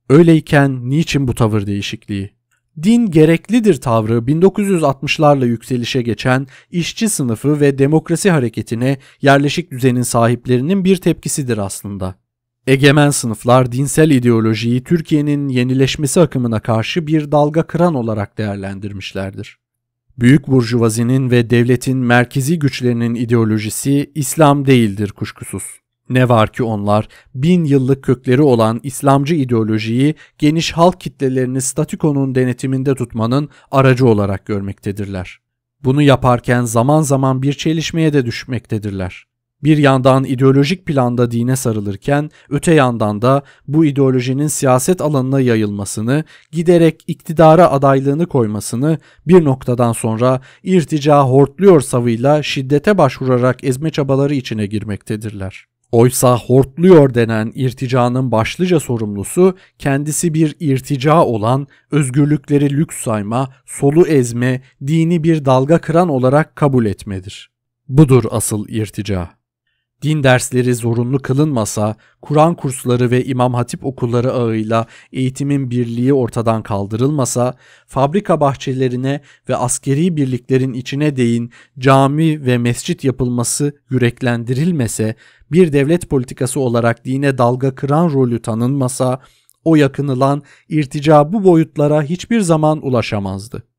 Öyleyken 0.09 0.91
niçin 0.91 1.29
bu 1.29 1.35
tavır 1.35 1.67
değişikliği? 1.67 2.42
Din 2.83 3.11
gereklidir 3.11 3.81
tavrı 3.81 4.13
1960'larla 4.13 5.47
yükselişe 5.47 6.03
geçen 6.03 6.47
işçi 6.71 7.09
sınıfı 7.09 7.61
ve 7.61 7.79
demokrasi 7.79 8.31
hareketine 8.31 8.99
yerleşik 9.23 9.71
düzenin 9.71 10.03
sahiplerinin 10.03 10.85
bir 10.85 10.97
tepkisidir 10.97 11.59
aslında. 11.59 12.15
Egemen 12.67 13.11
sınıflar 13.11 13.73
dinsel 13.73 14.11
ideolojiyi 14.11 14.85
Türkiye'nin 14.85 15.49
yenileşmesi 15.49 16.21
akımına 16.21 16.61
karşı 16.61 17.07
bir 17.07 17.33
dalga 17.33 17.63
kıran 17.63 17.95
olarak 17.95 18.39
değerlendirmişlerdir. 18.39 19.59
Büyük 20.19 20.49
burjuvazinin 20.49 21.31
ve 21.31 21.51
devletin 21.51 21.99
merkezi 21.99 22.59
güçlerinin 22.59 23.15
ideolojisi 23.15 24.13
İslam 24.15 24.67
değildir 24.67 25.13
kuşkusuz. 25.13 25.82
Ne 26.13 26.29
var 26.29 26.53
ki 26.53 26.63
onlar 26.63 27.09
bin 27.35 27.65
yıllık 27.65 28.05
kökleri 28.05 28.43
olan 28.43 28.81
İslamcı 28.83 29.35
ideolojiyi 29.35 30.15
geniş 30.39 30.73
halk 30.73 31.01
kitlelerini 31.01 31.61
statükonun 31.61 32.35
denetiminde 32.35 32.95
tutmanın 32.95 33.49
aracı 33.71 34.07
olarak 34.07 34.47
görmektedirler. 34.47 35.39
Bunu 35.85 36.03
yaparken 36.03 36.63
zaman 36.63 37.03
zaman 37.03 37.43
bir 37.43 37.53
çelişmeye 37.53 38.13
de 38.13 38.27
düşmektedirler. 38.27 39.25
Bir 39.65 39.77
yandan 39.79 40.25
ideolojik 40.25 40.87
planda 40.87 41.31
dine 41.31 41.57
sarılırken 41.57 42.31
öte 42.51 42.75
yandan 42.75 43.23
da 43.23 43.43
bu 43.69 43.85
ideolojinin 43.85 44.47
siyaset 44.47 45.01
alanına 45.01 45.41
yayılmasını, 45.41 46.25
giderek 46.51 47.05
iktidara 47.07 47.71
adaylığını 47.71 48.27
koymasını 48.27 48.99
bir 49.27 49.45
noktadan 49.45 49.93
sonra 49.93 50.41
irtica 50.63 51.23
hortluyor 51.23 51.81
savıyla 51.81 52.43
şiddete 52.43 52.99
başvurarak 52.99 53.65
ezme 53.65 53.91
çabaları 53.91 54.35
içine 54.35 54.67
girmektedirler. 54.67 55.72
Oysa 55.93 56.39
hortluyor 56.39 57.15
denen 57.15 57.53
irticanın 57.55 58.33
başlıca 58.33 58.81
sorumlusu 58.81 59.57
kendisi 59.79 60.35
bir 60.35 60.57
irtica 60.61 61.25
olan, 61.25 61.67
özgürlükleri 61.91 62.71
lüks 62.71 62.97
sayma, 62.97 63.55
solu 63.67 64.07
ezme, 64.07 64.63
dini 64.87 65.25
bir 65.25 65.45
dalga 65.45 65.81
kıran 65.81 66.09
olarak 66.09 66.57
kabul 66.57 66.87
etmedir. 66.87 67.51
Budur 67.89 68.25
asıl 68.31 68.69
irtica 68.69 69.42
din 70.03 70.23
dersleri 70.23 70.75
zorunlu 70.75 71.23
kılınmasa, 71.23 71.97
Kur'an 72.23 72.55
kursları 72.55 73.11
ve 73.11 73.25
İmam 73.25 73.55
Hatip 73.55 73.85
okulları 73.85 74.33
ağıyla 74.33 74.87
eğitimin 75.13 75.71
birliği 75.71 76.15
ortadan 76.15 76.63
kaldırılmasa, 76.63 77.55
fabrika 77.87 78.41
bahçelerine 78.41 79.21
ve 79.49 79.57
askeri 79.57 80.17
birliklerin 80.17 80.73
içine 80.73 81.17
değin 81.17 81.53
cami 81.79 82.47
ve 82.47 82.59
mescit 82.59 83.05
yapılması 83.05 83.73
yüreklendirilmese, 83.91 85.15
bir 85.53 85.73
devlet 85.73 86.11
politikası 86.11 86.61
olarak 86.61 87.05
dine 87.05 87.39
dalga 87.39 87.75
kıran 87.75 88.13
rolü 88.13 88.43
tanınmasa, 88.43 89.21
o 89.65 89.77
yakınılan 89.77 90.43
irtica 90.69 91.33
bu 91.33 91.45
boyutlara 91.45 92.03
hiçbir 92.03 92.41
zaman 92.41 92.87
ulaşamazdı. 92.87 93.72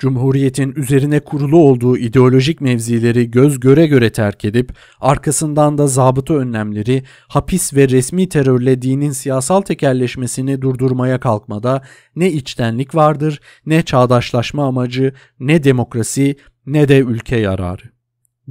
Cumhuriyetin 0.00 0.72
üzerine 0.76 1.20
kurulu 1.20 1.58
olduğu 1.58 1.96
ideolojik 1.96 2.60
mevzileri 2.60 3.30
göz 3.30 3.60
göre 3.60 3.86
göre 3.86 4.12
terk 4.12 4.44
edip 4.44 4.72
arkasından 5.00 5.78
da 5.78 5.86
zabıta 5.86 6.34
önlemleri, 6.34 7.02
hapis 7.28 7.74
ve 7.74 7.88
resmi 7.88 8.28
terörle 8.28 8.82
dinin 8.82 9.10
siyasal 9.10 9.60
tekerleşmesini 9.60 10.62
durdurmaya 10.62 11.20
kalkmada 11.20 11.82
ne 12.16 12.32
içtenlik 12.32 12.94
vardır, 12.94 13.40
ne 13.66 13.82
çağdaşlaşma 13.82 14.66
amacı, 14.66 15.12
ne 15.40 15.64
demokrasi, 15.64 16.36
ne 16.66 16.88
de 16.88 16.98
ülke 16.98 17.36
yararı. 17.36 17.82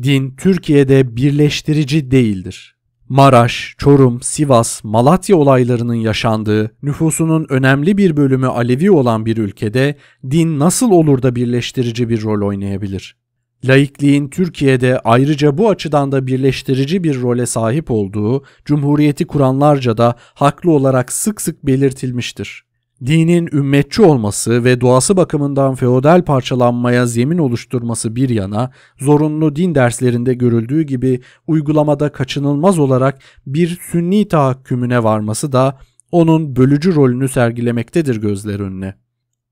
Din 0.03 0.35
Türkiye'de 0.35 1.15
birleştirici 1.15 2.11
değildir. 2.11 2.78
Maraş, 3.09 3.75
Çorum, 3.77 4.21
Sivas, 4.21 4.83
Malatya 4.83 5.37
olaylarının 5.37 5.93
yaşandığı, 5.93 6.71
nüfusunun 6.83 7.45
önemli 7.49 7.97
bir 7.97 8.17
bölümü 8.17 8.47
Alevi 8.47 8.91
olan 8.91 9.25
bir 9.25 9.37
ülkede 9.37 9.95
din 10.31 10.59
nasıl 10.59 10.91
olur 10.91 11.21
da 11.21 11.35
birleştirici 11.35 12.09
bir 12.09 12.23
rol 12.23 12.47
oynayabilir? 12.47 13.15
Laikliğin 13.65 14.29
Türkiye'de 14.29 14.99
ayrıca 14.99 15.57
bu 15.57 15.69
açıdan 15.69 16.11
da 16.11 16.27
birleştirici 16.27 17.03
bir 17.03 17.21
role 17.21 17.45
sahip 17.45 17.91
olduğu 17.91 18.43
Cumhuriyeti 18.65 19.27
kuranlarca 19.27 19.97
da 19.97 20.15
haklı 20.33 20.71
olarak 20.71 21.11
sık 21.11 21.41
sık 21.41 21.65
belirtilmiştir 21.65 22.68
dinin 23.05 23.49
ümmetçi 23.53 24.01
olması 24.01 24.63
ve 24.63 24.81
doğası 24.81 25.17
bakımından 25.17 25.75
feodal 25.75 26.21
parçalanmaya 26.21 27.05
zemin 27.05 27.37
oluşturması 27.37 28.15
bir 28.15 28.29
yana, 28.29 28.71
zorunlu 28.97 29.55
din 29.55 29.75
derslerinde 29.75 30.33
görüldüğü 30.33 30.81
gibi 30.81 31.21
uygulamada 31.47 32.11
kaçınılmaz 32.11 32.79
olarak 32.79 33.19
bir 33.47 33.79
sünni 33.91 34.27
tahakkümüne 34.27 35.03
varması 35.03 35.51
da 35.51 35.79
onun 36.11 36.55
bölücü 36.55 36.95
rolünü 36.95 37.29
sergilemektedir 37.29 38.21
gözler 38.21 38.59
önüne. 38.59 38.95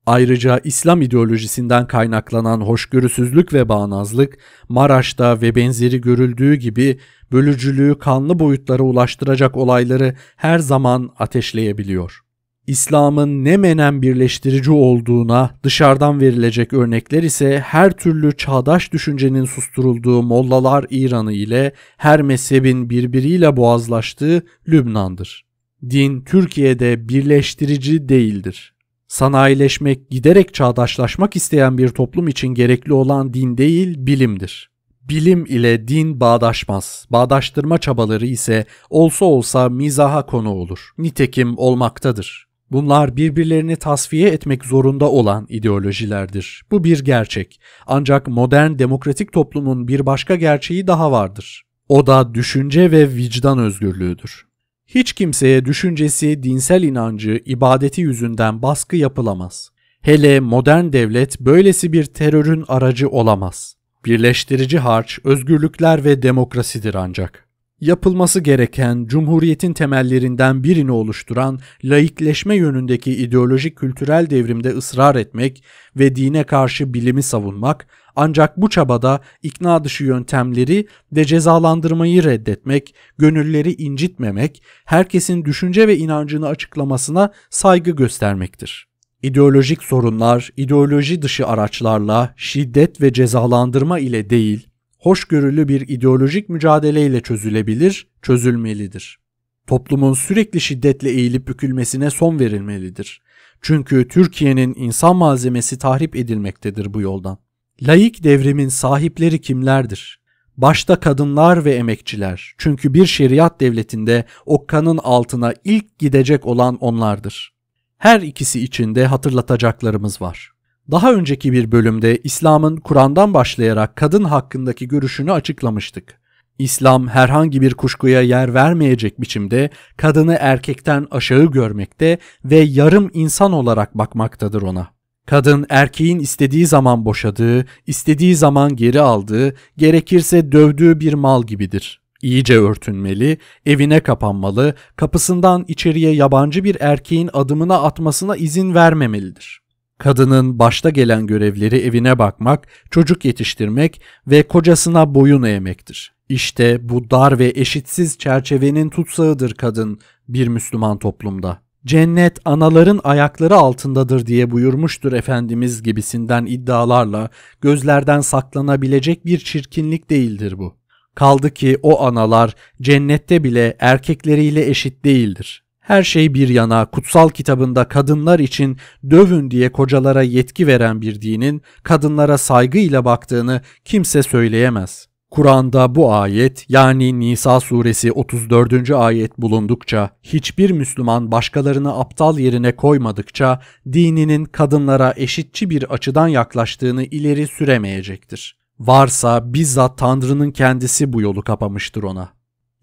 Ayrıca 0.06 0.60
İslam 0.64 1.02
ideolojisinden 1.02 1.86
kaynaklanan 1.86 2.60
hoşgörüsüzlük 2.60 3.52
ve 3.52 3.68
bağnazlık, 3.68 4.38
Maraş'ta 4.68 5.40
ve 5.40 5.54
benzeri 5.54 6.00
görüldüğü 6.00 6.54
gibi 6.54 6.98
bölücülüğü 7.32 7.98
kanlı 7.98 8.38
boyutlara 8.38 8.82
ulaştıracak 8.82 9.56
olayları 9.56 10.14
her 10.36 10.58
zaman 10.58 11.10
ateşleyebiliyor.'' 11.18 12.27
İslam'ın 12.68 13.44
ne 13.44 13.56
menen 13.56 14.02
birleştirici 14.02 14.70
olduğuna 14.70 15.50
dışarıdan 15.62 16.20
verilecek 16.20 16.72
örnekler 16.72 17.22
ise 17.22 17.60
her 17.60 17.92
türlü 17.92 18.36
çağdaş 18.36 18.92
düşüncenin 18.92 19.44
susturulduğu 19.44 20.22
mollalar 20.22 20.86
İran'ı 20.90 21.32
ile 21.32 21.72
her 21.96 22.22
mezhebin 22.22 22.90
birbiriyle 22.90 23.56
boğazlaştığı 23.56 24.42
Lübnan'dır. 24.68 25.44
Din 25.90 26.20
Türkiye'de 26.20 27.08
birleştirici 27.08 28.08
değildir. 28.08 28.74
Sanayileşmek, 29.08 30.10
giderek 30.10 30.54
çağdaşlaşmak 30.54 31.36
isteyen 31.36 31.78
bir 31.78 31.88
toplum 31.88 32.28
için 32.28 32.48
gerekli 32.48 32.92
olan 32.92 33.34
din 33.34 33.58
değil, 33.58 33.94
bilimdir. 33.98 34.70
Bilim 35.02 35.46
ile 35.46 35.88
din 35.88 36.20
bağdaşmaz. 36.20 37.06
Bağdaştırma 37.10 37.78
çabaları 37.78 38.26
ise 38.26 38.66
olsa 38.90 39.24
olsa 39.24 39.68
mizaha 39.68 40.26
konu 40.26 40.50
olur. 40.50 40.90
Nitekim 40.98 41.58
olmaktadır. 41.58 42.47
Bunlar 42.70 43.16
birbirlerini 43.16 43.76
tasfiye 43.76 44.28
etmek 44.28 44.64
zorunda 44.64 45.10
olan 45.10 45.46
ideolojilerdir. 45.48 46.62
Bu 46.70 46.84
bir 46.84 47.04
gerçek. 47.04 47.60
Ancak 47.86 48.28
modern 48.28 48.78
demokratik 48.78 49.32
toplumun 49.32 49.88
bir 49.88 50.06
başka 50.06 50.34
gerçeği 50.34 50.86
daha 50.86 51.12
vardır. 51.12 51.62
O 51.88 52.06
da 52.06 52.34
düşünce 52.34 52.90
ve 52.90 53.14
vicdan 53.14 53.58
özgürlüğüdür. 53.58 54.46
Hiç 54.86 55.12
kimseye 55.12 55.64
düşüncesi, 55.64 56.42
dinsel 56.42 56.82
inancı, 56.82 57.42
ibadeti 57.44 58.00
yüzünden 58.00 58.62
baskı 58.62 58.96
yapılamaz. 58.96 59.70
Hele 60.02 60.40
modern 60.40 60.92
devlet 60.92 61.40
böylesi 61.40 61.92
bir 61.92 62.04
terörün 62.04 62.64
aracı 62.68 63.08
olamaz. 63.08 63.74
Birleştirici 64.04 64.78
harç, 64.78 65.18
özgürlükler 65.24 66.04
ve 66.04 66.22
demokrasidir 66.22 66.94
ancak 66.94 67.47
yapılması 67.80 68.40
gereken 68.40 69.06
cumhuriyetin 69.06 69.72
temellerinden 69.72 70.64
birini 70.64 70.92
oluşturan 70.92 71.60
laikleşme 71.84 72.56
yönündeki 72.56 73.12
ideolojik 73.12 73.76
kültürel 73.76 74.30
devrimde 74.30 74.68
ısrar 74.68 75.16
etmek 75.16 75.64
ve 75.96 76.16
dine 76.16 76.44
karşı 76.44 76.94
bilimi 76.94 77.22
savunmak 77.22 77.86
ancak 78.16 78.56
bu 78.56 78.70
çabada 78.70 79.20
ikna 79.42 79.84
dışı 79.84 80.04
yöntemleri 80.04 80.86
ve 81.12 81.24
cezalandırmayı 81.24 82.24
reddetmek, 82.24 82.94
gönülleri 83.18 83.72
incitmemek, 83.72 84.62
herkesin 84.84 85.44
düşünce 85.44 85.88
ve 85.88 85.96
inancını 85.96 86.48
açıklamasına 86.48 87.32
saygı 87.50 87.90
göstermektir. 87.90 88.88
İdeolojik 89.22 89.82
sorunlar, 89.82 90.50
ideoloji 90.56 91.22
dışı 91.22 91.46
araçlarla, 91.46 92.34
şiddet 92.36 93.00
ve 93.00 93.12
cezalandırma 93.12 93.98
ile 93.98 94.30
değil, 94.30 94.68
hoşgörülü 94.98 95.68
bir 95.68 95.88
ideolojik 95.88 96.48
mücadeleyle 96.48 97.20
çözülebilir, 97.20 98.06
çözülmelidir. 98.22 99.18
Toplumun 99.66 100.14
sürekli 100.14 100.60
şiddetle 100.60 101.10
eğilip 101.10 101.48
bükülmesine 101.48 102.10
son 102.10 102.40
verilmelidir. 102.40 103.22
Çünkü 103.62 104.08
Türkiye'nin 104.08 104.74
insan 104.78 105.16
malzemesi 105.16 105.78
tahrip 105.78 106.16
edilmektedir 106.16 106.94
bu 106.94 107.00
yoldan. 107.00 107.38
Laik 107.82 108.24
devrimin 108.24 108.68
sahipleri 108.68 109.40
kimlerdir? 109.40 110.20
Başta 110.56 111.00
kadınlar 111.00 111.64
ve 111.64 111.74
emekçiler. 111.74 112.54
Çünkü 112.58 112.94
bir 112.94 113.06
şeriat 113.06 113.60
devletinde 113.60 114.24
okkanın 114.46 114.98
altına 114.98 115.54
ilk 115.64 115.98
gidecek 115.98 116.46
olan 116.46 116.76
onlardır. 116.76 117.54
Her 117.98 118.20
ikisi 118.20 118.60
için 118.60 118.94
de 118.94 119.06
hatırlatacaklarımız 119.06 120.22
var. 120.22 120.52
Daha 120.90 121.12
önceki 121.12 121.52
bir 121.52 121.72
bölümde 121.72 122.18
İslam'ın 122.24 122.76
Kur'an'dan 122.76 123.34
başlayarak 123.34 123.96
kadın 123.96 124.24
hakkındaki 124.24 124.88
görüşünü 124.88 125.32
açıklamıştık. 125.32 126.18
İslam 126.58 127.08
herhangi 127.08 127.60
bir 127.60 127.74
kuşkuya 127.74 128.22
yer 128.22 128.54
vermeyecek 128.54 129.20
biçimde 129.20 129.70
kadını 129.96 130.36
erkekten 130.40 131.06
aşağı 131.10 131.44
görmekte 131.44 132.18
ve 132.44 132.56
yarım 132.56 133.10
insan 133.12 133.52
olarak 133.52 133.98
bakmaktadır 133.98 134.62
ona. 134.62 134.88
Kadın 135.26 135.66
erkeğin 135.68 136.18
istediği 136.18 136.66
zaman 136.66 137.04
boşadığı, 137.04 137.66
istediği 137.86 138.36
zaman 138.36 138.76
geri 138.76 139.00
aldığı, 139.00 139.54
gerekirse 139.76 140.52
dövdüğü 140.52 141.00
bir 141.00 141.14
mal 141.14 141.42
gibidir. 141.42 142.00
İyice 142.22 142.58
örtünmeli, 142.58 143.38
evine 143.66 144.00
kapanmalı, 144.00 144.74
kapısından 144.96 145.64
içeriye 145.68 146.14
yabancı 146.14 146.64
bir 146.64 146.76
erkeğin 146.80 147.30
adımına 147.32 147.82
atmasına 147.82 148.36
izin 148.36 148.74
vermemelidir. 148.74 149.67
Kadının 149.98 150.58
başta 150.58 150.90
gelen 150.90 151.26
görevleri 151.26 151.76
evine 151.76 152.18
bakmak, 152.18 152.66
çocuk 152.90 153.24
yetiştirmek 153.24 154.00
ve 154.26 154.42
kocasına 154.42 155.14
boyun 155.14 155.42
eğmektir. 155.42 156.12
İşte 156.28 156.88
bu 156.88 157.10
dar 157.10 157.38
ve 157.38 157.52
eşitsiz 157.56 158.18
çerçevenin 158.18 158.88
tutsağıdır 158.88 159.54
kadın 159.54 159.98
bir 160.28 160.48
Müslüman 160.48 160.98
toplumda. 160.98 161.58
Cennet 161.86 162.38
anaların 162.44 163.00
ayakları 163.04 163.54
altındadır 163.54 164.26
diye 164.26 164.50
buyurmuştur 164.50 165.12
Efendimiz 165.12 165.82
gibisinden 165.82 166.46
iddialarla 166.46 167.30
gözlerden 167.60 168.20
saklanabilecek 168.20 169.26
bir 169.26 169.38
çirkinlik 169.38 170.10
değildir 170.10 170.58
bu. 170.58 170.76
Kaldı 171.14 171.50
ki 171.50 171.78
o 171.82 172.02
analar 172.02 172.54
cennette 172.82 173.44
bile 173.44 173.76
erkekleriyle 173.80 174.68
eşit 174.68 175.04
değildir. 175.04 175.67
Her 175.88 176.02
şey 176.02 176.34
bir 176.34 176.48
yana 176.48 176.86
kutsal 176.86 177.28
kitabında 177.28 177.88
kadınlar 177.88 178.38
için 178.38 178.76
dövün 179.10 179.50
diye 179.50 179.72
kocalara 179.72 180.22
yetki 180.22 180.66
veren 180.66 181.00
bir 181.00 181.22
dinin 181.22 181.62
kadınlara 181.82 182.38
saygıyla 182.38 183.04
baktığını 183.04 183.60
kimse 183.84 184.22
söyleyemez. 184.22 185.08
Kur'an'da 185.30 185.94
bu 185.94 186.12
ayet 186.12 186.64
yani 186.68 187.20
Nisa 187.20 187.60
suresi 187.60 188.12
34. 188.12 188.90
ayet 188.90 189.38
bulundukça 189.38 190.10
hiçbir 190.22 190.70
Müslüman 190.70 191.32
başkalarını 191.32 192.00
aptal 192.00 192.38
yerine 192.38 192.76
koymadıkça 192.76 193.60
dininin 193.92 194.44
kadınlara 194.44 195.14
eşitçi 195.16 195.70
bir 195.70 195.92
açıdan 195.92 196.28
yaklaştığını 196.28 197.04
ileri 197.04 197.46
süremeyecektir. 197.46 198.58
Varsa 198.78 199.54
bizzat 199.54 199.98
Tanrı'nın 199.98 200.50
kendisi 200.50 201.12
bu 201.12 201.20
yolu 201.20 201.42
kapamıştır 201.42 202.02
ona. 202.02 202.37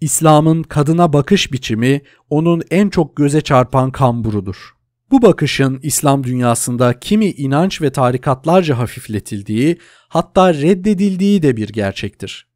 İslam'ın 0.06 0.64
kadına 0.64 1.14
bakış 1.14 1.52
biçimi 1.52 2.02
onun 2.30 2.64
en 2.72 2.90
çok 2.90 3.16
göze 3.16 3.42
çarpan 3.42 3.92
kamburudur. 3.92 4.76
Bu 5.12 5.22
bakışın 5.22 5.80
İslam 5.84 6.24
dünyasında 6.24 7.00
kimi 7.00 7.26
inanç 7.26 7.82
ve 7.82 7.92
tarikatlarca 7.92 8.78
hafifletildiği, 8.78 9.78
hatta 10.10 10.54
reddedildiği 10.54 11.44
de 11.44 11.58
bir 11.58 11.70
gerçektir. 11.70 12.48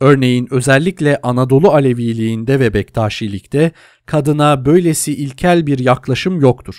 Örneğin 0.00 0.48
özellikle 0.50 1.20
Anadolu 1.22 1.70
Aleviliğinde 1.70 2.60
ve 2.60 2.74
Bektaşilikte 2.74 3.72
kadına 4.06 4.64
böylesi 4.64 5.12
ilkel 5.12 5.66
bir 5.66 5.78
yaklaşım 5.78 6.40
yoktur 6.40 6.76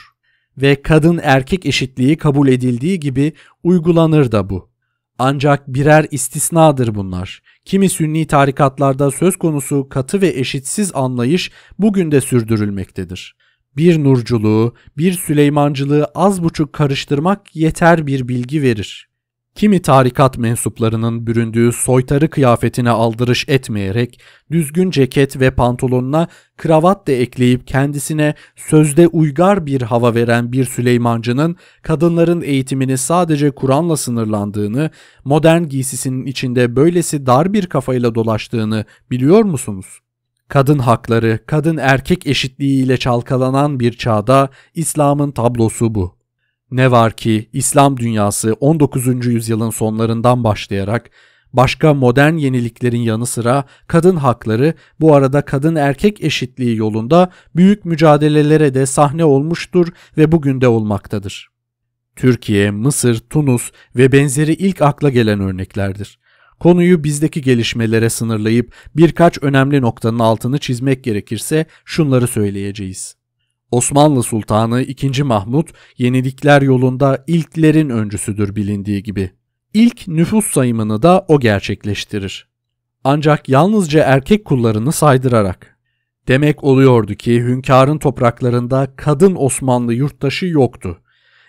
ve 0.58 0.82
kadın 0.82 1.20
erkek 1.24 1.66
eşitliği 1.66 2.18
kabul 2.18 2.48
edildiği 2.48 3.00
gibi 3.00 3.34
uygulanır 3.64 4.32
da 4.32 4.50
bu. 4.50 4.70
Ancak 5.20 5.68
birer 5.68 6.06
istisnadır 6.12 6.96
bunlar. 6.96 7.42
Kimi 7.66 7.90
sünni 7.90 8.28
tarikatlarda 8.28 9.12
söz 9.12 9.38
konusu 9.38 9.90
katı 9.90 10.22
ve 10.22 10.28
eşitsiz 10.28 10.92
anlayış 10.96 11.52
bugün 11.80 12.12
de 12.12 12.22
sürdürülmektedir. 12.22 13.36
Bir 13.78 14.04
nurculuğu, 14.04 14.76
bir 14.98 15.14
Süleymancılığı 15.14 16.06
az 16.16 16.44
buçuk 16.44 16.74
karıştırmak 16.74 17.56
yeter 17.56 18.08
bir 18.08 18.28
bilgi 18.28 18.62
verir. 18.62 19.09
Kimi 19.56 19.82
tarikat 19.82 20.38
mensuplarının 20.38 21.28
büründüğü 21.28 21.72
soytarı 21.72 22.30
kıyafetine 22.30 22.90
aldırış 22.90 23.46
etmeyerek 23.48 24.22
düzgün 24.52 24.92
ceket 24.92 25.40
ve 25.40 25.52
pantolonuna 25.52 26.28
kravat 26.58 27.08
da 27.08 27.12
ekleyip 27.12 27.68
kendisine 27.68 28.34
sözde 28.56 29.08
uygar 29.08 29.66
bir 29.66 29.82
hava 29.82 30.16
veren 30.16 30.52
bir 30.52 30.66
Süleymancının 30.66 31.56
kadınların 31.82 32.42
eğitimini 32.42 32.98
sadece 32.98 33.52
Kur'an'la 33.52 33.98
sınırlandığını, 33.98 34.90
modern 35.26 35.64
giysisinin 35.64 36.26
içinde 36.26 36.76
böylesi 36.76 37.26
dar 37.26 37.54
bir 37.54 37.66
kafayla 37.66 38.16
dolaştığını 38.16 38.86
biliyor 39.12 39.44
musunuz? 39.44 40.00
Kadın 40.48 40.80
hakları, 40.80 41.40
kadın 41.46 41.78
erkek 41.78 42.28
eşitliğiyle 42.28 42.98
çalkalanan 42.98 43.80
bir 43.80 43.94
çağda 43.94 44.50
İslam'ın 44.74 45.32
tablosu 45.32 45.96
bu. 45.96 46.19
Ne 46.72 46.92
var 46.92 47.12
ki 47.12 47.50
İslam 47.54 47.98
dünyası 47.98 48.54
19. 48.60 49.26
yüzyılın 49.26 49.70
sonlarından 49.70 50.44
başlayarak 50.44 51.10
başka 51.54 51.94
modern 51.94 52.34
yeniliklerin 52.34 53.02
yanı 53.02 53.26
sıra 53.26 53.64
kadın 53.88 54.16
hakları 54.16 54.74
bu 55.00 55.16
arada 55.16 55.42
kadın 55.42 55.76
erkek 55.76 56.24
eşitliği 56.24 56.78
yolunda 56.78 57.32
büyük 57.56 57.86
mücadelelere 57.86 58.74
de 58.74 58.86
sahne 58.86 59.26
olmuştur 59.26 59.88
ve 60.18 60.32
bugün 60.32 60.62
de 60.62 60.68
olmaktadır. 60.68 61.50
Türkiye, 62.16 62.72
Mısır, 62.72 63.20
Tunus 63.20 63.72
ve 63.96 64.12
benzeri 64.12 64.54
ilk 64.54 64.82
akla 64.82 65.10
gelen 65.10 65.40
örneklerdir. 65.40 66.20
Konuyu 66.60 67.04
bizdeki 67.04 67.42
gelişmelere 67.42 68.10
sınırlayıp 68.10 68.74
birkaç 68.96 69.44
önemli 69.44 69.82
noktanın 69.82 70.20
altını 70.20 70.58
çizmek 70.58 71.04
gerekirse 71.04 71.66
şunları 71.86 72.28
söyleyeceğiz. 72.28 73.19
Osmanlı 73.72 74.24
Sultanı 74.24 74.82
II. 74.82 75.24
Mahmut 75.24 75.70
yenilikler 75.98 76.62
yolunda 76.62 77.24
ilklerin 77.28 77.90
öncüsüdür 77.90 78.56
bilindiği 78.56 79.04
gibi. 79.04 79.32
İlk 79.74 80.08
nüfus 80.08 80.46
sayımını 80.46 81.02
da 81.02 81.26
o 81.28 81.40
gerçekleştirir. 81.40 82.50
Ancak 83.04 83.50
yalnızca 83.50 84.04
erkek 84.04 84.46
kullarını 84.46 84.92
saydırarak. 84.92 85.78
Demek 86.28 86.64
oluyordu 86.64 87.16
ki 87.16 87.42
hünkârın 87.42 87.98
topraklarında 87.98 88.94
kadın 88.96 89.36
Osmanlı 89.36 89.94
yurttaşı 89.94 90.46
yoktu. 90.46 91.02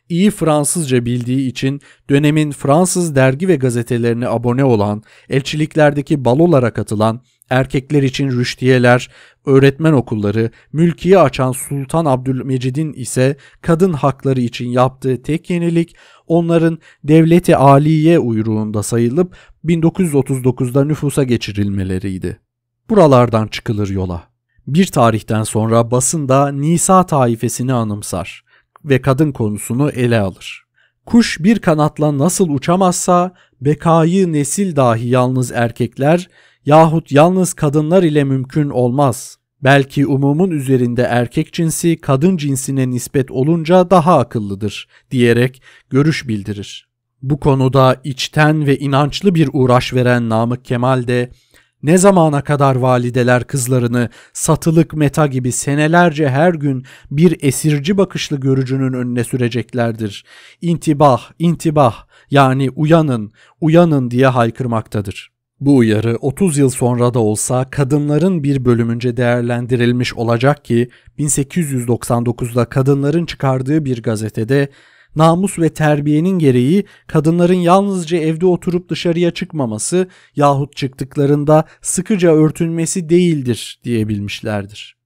İyi 0.08 0.30
Fransızca 0.30 1.04
bildiği 1.04 1.48
için 1.48 1.80
dönemin 2.10 2.50
Fransız 2.50 3.16
dergi 3.16 3.48
ve 3.48 3.56
gazetelerine 3.56 4.28
abone 4.28 4.64
olan, 4.64 5.02
elçiliklerdeki 5.28 6.24
balolara 6.24 6.72
katılan, 6.72 7.20
erkekler 7.50 8.02
için 8.02 8.30
rüştiyeler, 8.30 9.10
öğretmen 9.46 9.92
okulları, 9.92 10.50
mülkiye 10.72 11.18
açan 11.18 11.52
Sultan 11.52 12.04
Abdülmecid'in 12.04 12.92
ise 12.92 13.36
kadın 13.62 13.92
hakları 13.92 14.40
için 14.40 14.68
yaptığı 14.68 15.22
tek 15.22 15.50
yenilik 15.50 15.96
onların 16.26 16.78
devleti 17.04 17.56
aliye 17.56 18.18
uyruğunda 18.18 18.82
sayılıp 18.82 19.36
1939'da 19.64 20.84
nüfusa 20.84 21.24
geçirilmeleriydi. 21.24 22.40
Buralardan 22.90 23.46
çıkılır 23.46 23.88
yola. 23.88 24.22
Bir 24.66 24.86
tarihten 24.86 25.42
sonra 25.42 25.90
basında 25.90 26.52
Nisa 26.52 27.06
taifesini 27.06 27.72
anımsar 27.72 28.44
ve 28.84 29.00
kadın 29.00 29.32
konusunu 29.32 29.90
ele 29.90 30.20
alır. 30.20 30.64
Kuş 31.06 31.40
bir 31.40 31.58
kanatla 31.58 32.18
nasıl 32.18 32.48
uçamazsa 32.48 33.34
bekayı 33.60 34.32
nesil 34.32 34.76
dahi 34.76 35.08
yalnız 35.08 35.52
erkekler 35.52 36.28
yahut 36.70 37.12
yalnız 37.12 37.54
kadınlar 37.54 38.02
ile 38.02 38.24
mümkün 38.24 38.70
olmaz. 38.70 39.38
Belki 39.64 40.06
umumun 40.06 40.50
üzerinde 40.50 41.02
erkek 41.02 41.52
cinsi 41.52 42.00
kadın 42.00 42.36
cinsine 42.36 42.90
nispet 42.90 43.30
olunca 43.30 43.90
daha 43.90 44.18
akıllıdır 44.18 44.88
diyerek 45.10 45.62
görüş 45.90 46.28
bildirir. 46.28 46.88
Bu 47.22 47.40
konuda 47.40 48.00
içten 48.04 48.66
ve 48.66 48.78
inançlı 48.78 49.34
bir 49.34 49.50
uğraş 49.52 49.94
veren 49.94 50.28
Namık 50.28 50.64
Kemal 50.64 51.06
de 51.06 51.30
ne 51.82 51.98
zamana 51.98 52.44
kadar 52.44 52.76
valideler 52.76 53.44
kızlarını 53.44 54.08
satılık 54.32 54.94
meta 54.94 55.26
gibi 55.26 55.52
senelerce 55.52 56.28
her 56.28 56.54
gün 56.54 56.84
bir 57.10 57.36
esirci 57.42 57.98
bakışlı 57.98 58.40
görücünün 58.40 58.92
önüne 58.92 59.24
süreceklerdir. 59.24 60.24
İntibah, 60.60 61.30
intibah 61.38 62.04
yani 62.30 62.70
uyanın, 62.70 63.32
uyanın 63.60 64.10
diye 64.10 64.26
haykırmaktadır. 64.26 65.39
Bu 65.60 65.76
uyarı 65.76 66.16
30 66.20 66.58
yıl 66.58 66.70
sonra 66.70 67.14
da 67.14 67.18
olsa 67.18 67.70
kadınların 67.70 68.42
bir 68.42 68.64
bölümünce 68.64 69.16
değerlendirilmiş 69.16 70.14
olacak 70.14 70.64
ki 70.64 70.88
1899'da 71.18 72.64
kadınların 72.64 73.26
çıkardığı 73.26 73.84
bir 73.84 74.02
gazetede 74.02 74.68
namus 75.16 75.58
ve 75.58 75.68
terbiyenin 75.68 76.38
gereği 76.38 76.84
kadınların 77.06 77.54
yalnızca 77.54 78.18
evde 78.18 78.46
oturup 78.46 78.88
dışarıya 78.88 79.30
çıkmaması 79.30 80.08
yahut 80.36 80.76
çıktıklarında 80.76 81.64
sıkıca 81.82 82.32
örtünmesi 82.34 83.08
değildir 83.08 83.80
diyebilmişlerdir. 83.84 84.96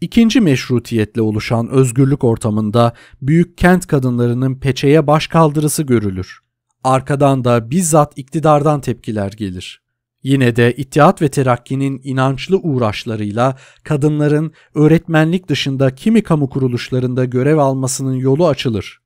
İkinci 0.00 0.40
meşrutiyetle 0.40 1.22
oluşan 1.22 1.68
özgürlük 1.68 2.24
ortamında 2.24 2.92
büyük 3.22 3.58
kent 3.58 3.86
kadınlarının 3.86 4.54
peçeye 4.54 5.06
baş 5.06 5.26
kaldırısı 5.26 5.82
görülür. 5.82 6.38
Arkadan 6.84 7.44
da 7.44 7.70
bizzat 7.70 8.18
iktidardan 8.18 8.80
tepkiler 8.80 9.32
gelir. 9.32 9.83
Yine 10.24 10.56
de 10.56 10.72
İttihat 10.72 11.22
ve 11.22 11.28
Terakki'nin 11.28 12.00
inançlı 12.04 12.56
uğraşlarıyla 12.58 13.56
kadınların 13.82 14.52
öğretmenlik 14.74 15.48
dışında 15.48 15.94
kimi 15.94 16.22
kamu 16.22 16.50
kuruluşlarında 16.50 17.24
görev 17.24 17.58
almasının 17.58 18.14
yolu 18.14 18.48
açılır. 18.48 19.00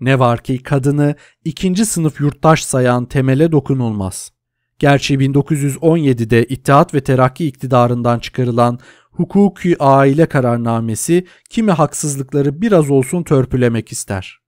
Ne 0.00 0.18
var 0.18 0.42
ki 0.42 0.62
kadını 0.62 1.14
ikinci 1.44 1.86
sınıf 1.86 2.20
yurttaş 2.20 2.64
sayan 2.64 3.06
temele 3.06 3.52
dokunulmaz. 3.52 4.32
Gerçi 4.78 5.14
1917'de 5.14 6.44
İttihat 6.44 6.94
ve 6.94 7.00
Terakki 7.00 7.46
iktidarından 7.46 8.18
çıkarılan 8.18 8.78
hukuki 9.10 9.76
aile 9.78 10.26
kararnamesi 10.26 11.26
kimi 11.50 11.70
haksızlıkları 11.70 12.62
biraz 12.62 12.90
olsun 12.90 13.22
törpülemek 13.22 13.92
ister. 13.92 14.38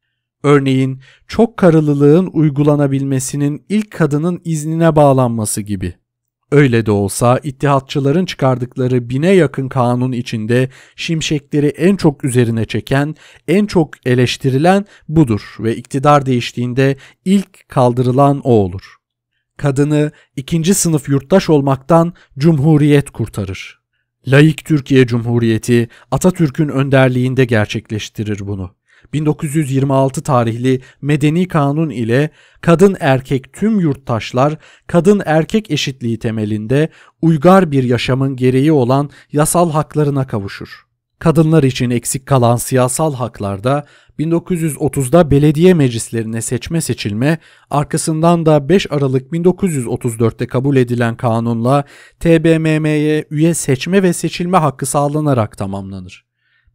Örneğin 0.42 1.00
çok 1.28 1.56
karılılığın 1.56 2.30
uygulanabilmesinin 2.32 3.64
ilk 3.68 3.90
kadının 3.90 4.40
iznine 4.44 4.96
bağlanması 4.96 5.60
gibi. 5.60 5.94
Öyle 6.52 6.86
de 6.86 6.90
olsa 6.90 7.40
ittihatçıların 7.42 8.26
çıkardıkları 8.26 9.10
bine 9.10 9.30
yakın 9.30 9.68
kanun 9.68 10.12
içinde 10.12 10.68
şimşekleri 10.96 11.66
en 11.66 11.96
çok 11.96 12.24
üzerine 12.24 12.64
çeken, 12.64 13.14
en 13.48 13.66
çok 13.66 14.06
eleştirilen 14.06 14.84
budur 15.08 15.56
ve 15.60 15.76
iktidar 15.76 16.26
değiştiğinde 16.26 16.96
ilk 17.24 17.68
kaldırılan 17.68 18.40
o 18.44 18.50
olur. 18.50 18.96
Kadını 19.56 20.10
ikinci 20.36 20.74
sınıf 20.74 21.08
yurttaş 21.08 21.50
olmaktan 21.50 22.12
Cumhuriyet 22.38 23.10
kurtarır. 23.10 23.80
Laik 24.26 24.64
Türkiye 24.64 25.06
Cumhuriyeti 25.06 25.88
Atatürk'ün 26.10 26.68
önderliğinde 26.68 27.44
gerçekleştirir 27.44 28.38
bunu. 28.46 28.74
1926 29.12 30.22
tarihli 30.22 30.80
Medeni 31.02 31.48
Kanun 31.48 31.90
ile 31.90 32.30
kadın 32.60 32.96
erkek 33.00 33.52
tüm 33.52 33.80
yurttaşlar 33.80 34.56
kadın 34.86 35.22
erkek 35.26 35.70
eşitliği 35.70 36.18
temelinde 36.18 36.88
uygar 37.22 37.70
bir 37.70 37.84
yaşamın 37.84 38.36
gereği 38.36 38.72
olan 38.72 39.10
yasal 39.32 39.70
haklarına 39.70 40.26
kavuşur. 40.26 40.86
Kadınlar 41.18 41.62
için 41.62 41.90
eksik 41.90 42.26
kalan 42.26 42.56
siyasal 42.56 43.14
haklarda 43.14 43.84
1930'da 44.18 45.30
belediye 45.30 45.74
meclislerine 45.74 46.42
seçme 46.42 46.80
seçilme, 46.80 47.38
arkasından 47.70 48.46
da 48.46 48.68
5 48.68 48.92
Aralık 48.92 49.32
1934'te 49.32 50.46
kabul 50.46 50.76
edilen 50.76 51.16
kanunla 51.16 51.84
TBMM'ye 52.20 53.24
üye 53.30 53.54
seçme 53.54 54.02
ve 54.02 54.12
seçilme 54.12 54.58
hakkı 54.58 54.86
sağlanarak 54.86 55.58
tamamlanır. 55.58 56.25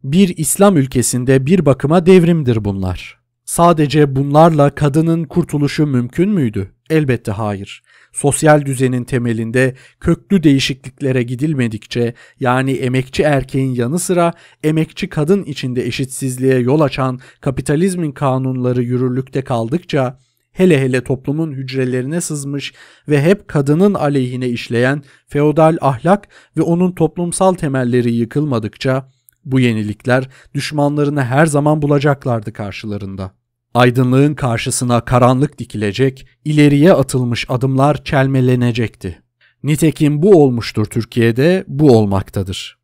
Bir 0.04 0.36
İslam 0.36 0.76
ülkesinde 0.76 1.46
bir 1.46 1.66
bakıma 1.66 2.06
devrimdir 2.06 2.64
bunlar. 2.64 3.18
Sadece 3.44 4.16
bunlarla 4.16 4.74
kadının 4.74 5.24
kurtuluşu 5.24 5.86
mümkün 5.86 6.28
müydü? 6.28 6.72
Elbette 6.90 7.32
hayır. 7.32 7.82
Sosyal 8.12 8.66
düzenin 8.66 9.04
temelinde 9.04 9.74
köklü 10.00 10.42
değişikliklere 10.42 11.22
gidilmedikçe 11.22 12.14
yani 12.40 12.72
emekçi 12.72 13.22
erkeğin 13.22 13.74
yanı 13.74 13.98
sıra 13.98 14.32
emekçi 14.64 15.08
kadın 15.08 15.44
içinde 15.44 15.86
eşitsizliğe 15.86 16.58
yol 16.58 16.80
açan 16.80 17.20
kapitalizmin 17.40 18.12
kanunları 18.12 18.82
yürürlükte 18.82 19.42
kaldıkça 19.42 20.18
hele 20.52 20.80
hele 20.80 21.04
toplumun 21.04 21.52
hücrelerine 21.52 22.20
sızmış 22.20 22.72
ve 23.08 23.22
hep 23.22 23.48
kadının 23.48 23.94
aleyhine 23.94 24.48
işleyen 24.48 25.02
feodal 25.26 25.76
ahlak 25.80 26.28
ve 26.56 26.62
onun 26.62 26.92
toplumsal 26.92 27.54
temelleri 27.54 28.12
yıkılmadıkça 28.12 29.11
bu 29.44 29.60
yenilikler 29.60 30.28
düşmanlarını 30.54 31.24
her 31.24 31.46
zaman 31.46 31.82
bulacaklardı 31.82 32.52
karşılarında. 32.52 33.30
Aydınlığın 33.74 34.34
karşısına 34.34 35.00
karanlık 35.00 35.58
dikilecek, 35.58 36.26
ileriye 36.44 36.92
atılmış 36.92 37.46
adımlar 37.48 38.04
çelmelenecekti. 38.04 39.22
Nitekim 39.62 40.22
bu 40.22 40.42
olmuştur 40.44 40.84
Türkiye'de, 40.84 41.64
bu 41.68 41.98
olmaktadır. 41.98 42.81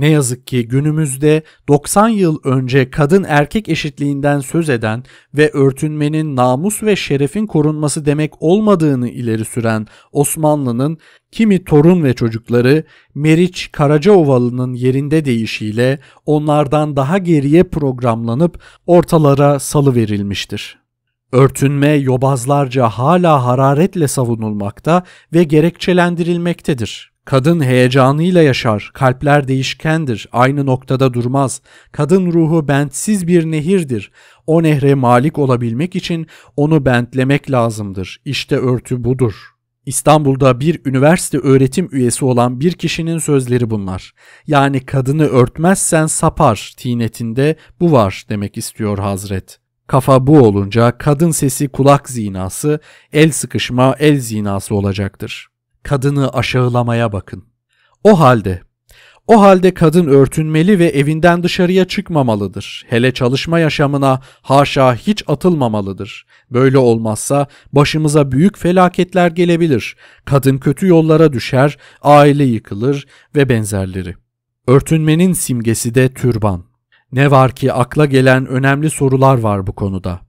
Ne 0.00 0.08
yazık 0.08 0.46
ki 0.46 0.68
günümüzde 0.68 1.42
90 1.68 2.08
yıl 2.08 2.38
önce 2.44 2.90
kadın 2.90 3.24
erkek 3.28 3.68
eşitliğinden 3.68 4.40
söz 4.40 4.68
eden 4.68 5.04
ve 5.34 5.50
örtünmenin 5.50 6.36
namus 6.36 6.82
ve 6.82 6.96
şerefin 6.96 7.46
korunması 7.46 8.06
demek 8.06 8.42
olmadığını 8.42 9.08
ileri 9.08 9.44
süren 9.44 9.86
Osmanlı'nın 10.12 10.98
kimi 11.32 11.64
torun 11.64 12.04
ve 12.04 12.14
çocukları 12.14 12.84
Meriç 13.14 13.72
Karacaovalı'nın 13.72 14.74
yerinde 14.74 15.24
değişiyle 15.24 15.98
onlardan 16.26 16.96
daha 16.96 17.18
geriye 17.18 17.64
programlanıp 17.64 18.62
ortalara 18.86 19.58
salı 19.58 19.94
verilmiştir. 19.94 20.78
Örtünme 21.32 21.88
yobazlarca 21.88 22.88
hala 22.88 23.44
hararetle 23.44 24.08
savunulmakta 24.08 25.02
ve 25.32 25.44
gerekçelendirilmektedir. 25.44 27.09
Kadın 27.30 27.64
heyecanıyla 27.64 28.42
yaşar, 28.42 28.90
kalpler 28.94 29.48
değişkendir, 29.48 30.28
aynı 30.32 30.66
noktada 30.66 31.14
durmaz. 31.14 31.62
Kadın 31.92 32.32
ruhu 32.32 32.68
bentsiz 32.68 33.26
bir 33.26 33.44
nehirdir. 33.44 34.12
O 34.46 34.62
nehre 34.62 34.94
malik 34.94 35.38
olabilmek 35.38 35.96
için 35.96 36.26
onu 36.56 36.84
bentlemek 36.84 37.50
lazımdır. 37.50 38.20
İşte 38.24 38.56
örtü 38.56 39.04
budur. 39.04 39.34
İstanbul'da 39.86 40.60
bir 40.60 40.80
üniversite 40.84 41.38
öğretim 41.38 41.88
üyesi 41.92 42.24
olan 42.24 42.60
bir 42.60 42.72
kişinin 42.72 43.18
sözleri 43.18 43.70
bunlar. 43.70 44.12
Yani 44.46 44.86
kadını 44.86 45.26
örtmezsen 45.26 46.06
sapar 46.06 46.74
tinetinde 46.76 47.56
bu 47.80 47.92
var 47.92 48.24
demek 48.28 48.56
istiyor 48.56 48.98
Hazret. 48.98 49.60
Kafa 49.86 50.26
bu 50.26 50.38
olunca 50.38 50.98
kadın 50.98 51.30
sesi 51.30 51.68
kulak 51.68 52.08
zinası, 52.08 52.80
el 53.12 53.30
sıkışma 53.30 53.96
el 53.98 54.20
zinası 54.20 54.74
olacaktır 54.74 55.49
kadını 55.82 56.32
aşağılamaya 56.32 57.12
bakın. 57.12 57.44
O 58.04 58.20
halde 58.20 58.60
o 59.30 59.40
halde 59.40 59.74
kadın 59.74 60.06
örtünmeli 60.06 60.78
ve 60.78 60.86
evinden 60.86 61.42
dışarıya 61.42 61.84
çıkmamalıdır. 61.84 62.86
Hele 62.88 63.14
çalışma 63.14 63.58
yaşamına 63.58 64.20
haşa 64.42 64.94
hiç 64.94 65.24
atılmamalıdır. 65.26 66.26
Böyle 66.50 66.78
olmazsa 66.78 67.46
başımıza 67.72 68.32
büyük 68.32 68.58
felaketler 68.58 69.30
gelebilir. 69.30 69.96
Kadın 70.24 70.58
kötü 70.58 70.86
yollara 70.86 71.32
düşer, 71.32 71.78
aile 72.02 72.44
yıkılır 72.44 73.06
ve 73.34 73.48
benzerleri. 73.48 74.14
Örtünmenin 74.66 75.32
simgesi 75.32 75.94
de 75.94 76.08
türban. 76.08 76.64
Ne 77.12 77.30
var 77.30 77.52
ki 77.52 77.72
akla 77.72 78.06
gelen 78.06 78.46
önemli 78.46 78.90
sorular 78.90 79.38
var 79.38 79.66
bu 79.66 79.72
konuda. 79.72 80.20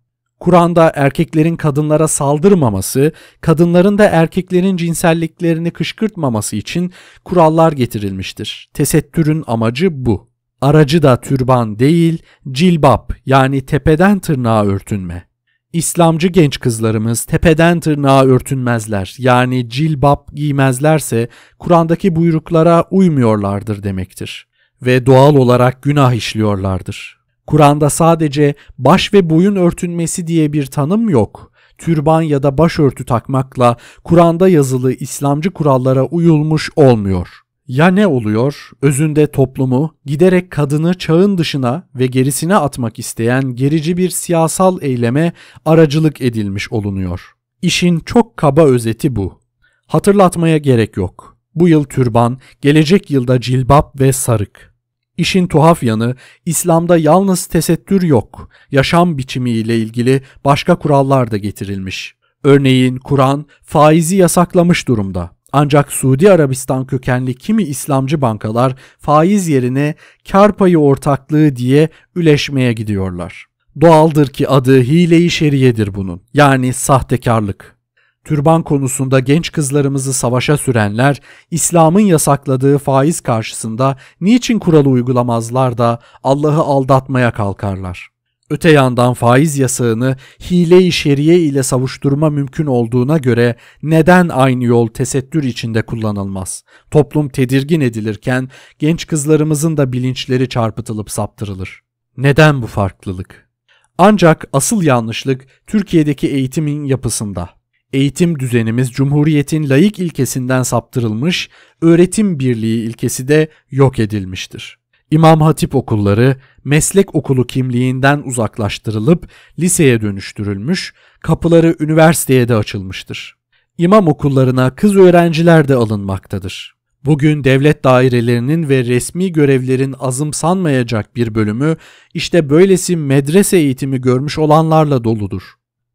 Kur'an'da 0.41 0.91
erkeklerin 0.95 1.55
kadınlara 1.55 2.07
saldırmaması, 2.07 3.11
kadınların 3.41 3.97
da 3.97 4.05
erkeklerin 4.05 4.77
cinselliklerini 4.77 5.71
kışkırtmaması 5.71 6.55
için 6.55 6.91
kurallar 7.25 7.71
getirilmiştir. 7.71 8.69
Tesettürün 8.73 9.43
amacı 9.47 10.05
bu. 10.05 10.29
Aracı 10.61 11.03
da 11.03 11.21
türban 11.21 11.79
değil, 11.79 12.23
cilbap 12.51 13.13
yani 13.25 13.65
tepeden 13.65 14.19
tırnağa 14.19 14.65
örtünme. 14.65 15.27
İslamcı 15.73 16.27
genç 16.27 16.59
kızlarımız 16.59 17.23
tepeden 17.23 17.79
tırnağa 17.79 18.25
örtünmezler 18.25 19.15
yani 19.17 19.69
cilbap 19.69 20.35
giymezlerse 20.35 21.27
Kur'an'daki 21.59 22.15
buyruklara 22.15 22.83
uymuyorlardır 22.91 23.83
demektir 23.83 24.47
ve 24.81 25.05
doğal 25.05 25.35
olarak 25.35 25.81
günah 25.81 26.13
işliyorlardır. 26.13 27.20
Kur'an'da 27.47 27.89
sadece 27.89 28.53
baş 28.77 29.13
ve 29.13 29.29
boyun 29.29 29.55
örtünmesi 29.55 30.27
diye 30.27 30.53
bir 30.53 30.65
tanım 30.65 31.09
yok. 31.09 31.51
Türban 31.77 32.21
ya 32.21 32.43
da 32.43 32.57
başörtü 32.57 33.05
takmakla 33.05 33.77
Kur'an'da 34.03 34.49
yazılı 34.49 34.93
İslamcı 34.93 35.51
kurallara 35.51 36.03
uyulmuş 36.03 36.69
olmuyor. 36.75 37.27
Ya 37.67 37.87
ne 37.87 38.07
oluyor? 38.07 38.69
Özünde 38.81 39.27
toplumu 39.27 39.95
giderek 40.05 40.51
kadını 40.51 40.93
çağın 40.93 41.37
dışına 41.37 41.87
ve 41.95 42.07
gerisine 42.07 42.55
atmak 42.55 42.99
isteyen 42.99 43.55
gerici 43.55 43.97
bir 43.97 44.09
siyasal 44.09 44.81
eyleme 44.81 45.33
aracılık 45.65 46.21
edilmiş 46.21 46.71
olunuyor. 46.71 47.21
İşin 47.61 47.99
çok 47.99 48.37
kaba 48.37 48.65
özeti 48.65 49.15
bu. 49.15 49.41
Hatırlatmaya 49.87 50.57
gerek 50.57 50.97
yok. 50.97 51.37
Bu 51.55 51.67
yıl 51.67 51.83
türban, 51.83 52.39
gelecek 52.61 53.11
yılda 53.11 53.41
cilbap 53.41 54.01
ve 54.01 54.13
sarık. 54.13 54.70
İşin 55.17 55.47
tuhaf 55.47 55.83
yanı 55.83 56.15
İslam'da 56.45 56.97
yalnız 56.97 57.45
tesettür 57.45 58.01
yok. 58.01 58.49
Yaşam 58.71 59.17
biçimiyle 59.17 59.77
ilgili 59.77 60.21
başka 60.45 60.75
kurallar 60.75 61.31
da 61.31 61.37
getirilmiş. 61.37 62.15
Örneğin 62.43 62.97
Kur'an 62.97 63.45
faizi 63.63 64.15
yasaklamış 64.15 64.87
durumda. 64.87 65.31
Ancak 65.53 65.91
Suudi 65.91 66.31
Arabistan 66.31 66.85
kökenli 66.85 67.35
kimi 67.35 67.63
İslamcı 67.63 68.21
bankalar 68.21 68.75
faiz 68.99 69.47
yerine 69.47 69.95
kar 70.31 70.57
payı 70.57 70.79
ortaklığı 70.79 71.55
diye 71.55 71.89
üleşmeye 72.15 72.73
gidiyorlar. 72.73 73.45
Doğaldır 73.81 74.27
ki 74.27 74.47
adı 74.47 74.81
hile-i 74.81 75.29
şeriyedir 75.29 75.93
bunun. 75.93 76.21
Yani 76.33 76.73
sahtekarlık. 76.73 77.80
Türban 78.25 78.63
konusunda 78.63 79.19
genç 79.19 79.51
kızlarımızı 79.51 80.13
savaşa 80.13 80.57
sürenler, 80.57 81.21
İslam'ın 81.51 81.99
yasakladığı 81.99 82.77
faiz 82.77 83.21
karşısında 83.21 83.97
niçin 84.21 84.59
kuralı 84.59 84.89
uygulamazlar 84.89 85.77
da 85.77 85.99
Allah'ı 86.23 86.61
aldatmaya 86.61 87.31
kalkarlar? 87.31 88.11
Öte 88.49 88.71
yandan 88.71 89.13
faiz 89.13 89.57
yasağını 89.57 90.17
hile-i 90.51 90.91
şeriye 90.91 91.39
ile 91.39 91.63
savuşturma 91.63 92.29
mümkün 92.29 92.65
olduğuna 92.65 93.17
göre 93.17 93.55
neden 93.83 94.29
aynı 94.29 94.63
yol 94.63 94.87
tesettür 94.87 95.43
içinde 95.43 95.81
kullanılmaz? 95.81 96.63
Toplum 96.91 97.29
tedirgin 97.29 97.81
edilirken 97.81 98.49
genç 98.79 99.07
kızlarımızın 99.07 99.77
da 99.77 99.93
bilinçleri 99.93 100.49
çarpıtılıp 100.49 101.11
saptırılır. 101.11 101.81
Neden 102.17 102.61
bu 102.61 102.67
farklılık? 102.67 103.49
Ancak 103.97 104.45
asıl 104.53 104.83
yanlışlık 104.83 105.47
Türkiye'deki 105.67 106.27
eğitimin 106.27 106.85
yapısında. 106.85 107.60
Eğitim 107.93 108.39
düzenimiz 108.39 108.91
Cumhuriyet'in 108.91 109.69
layık 109.69 109.99
ilkesinden 109.99 110.63
saptırılmış, 110.63 111.49
öğretim 111.81 112.39
birliği 112.39 112.83
ilkesi 112.83 113.27
de 113.27 113.47
yok 113.71 113.99
edilmiştir. 113.99 114.77
İmam 115.11 115.41
Hatip 115.41 115.75
okulları 115.75 116.35
meslek 116.63 117.15
okulu 117.15 117.47
kimliğinden 117.47 118.21
uzaklaştırılıp 118.25 119.29
liseye 119.59 120.01
dönüştürülmüş, 120.01 120.93
kapıları 121.21 121.75
üniversiteye 121.79 122.47
de 122.47 122.55
açılmıştır. 122.55 123.35
İmam 123.77 124.07
okullarına 124.07 124.75
kız 124.75 124.95
öğrenciler 124.95 125.67
de 125.67 125.75
alınmaktadır. 125.75 126.75
Bugün 127.05 127.43
devlet 127.43 127.83
dairelerinin 127.83 128.69
ve 128.69 128.85
resmi 128.85 129.31
görevlerin 129.31 129.95
azımsanmayacak 129.99 131.15
bir 131.15 131.35
bölümü 131.35 131.75
işte 132.13 132.49
böylesi 132.49 132.97
medrese 132.97 133.57
eğitimi 133.57 134.01
görmüş 134.01 134.39
olanlarla 134.39 135.03
doludur. 135.03 135.43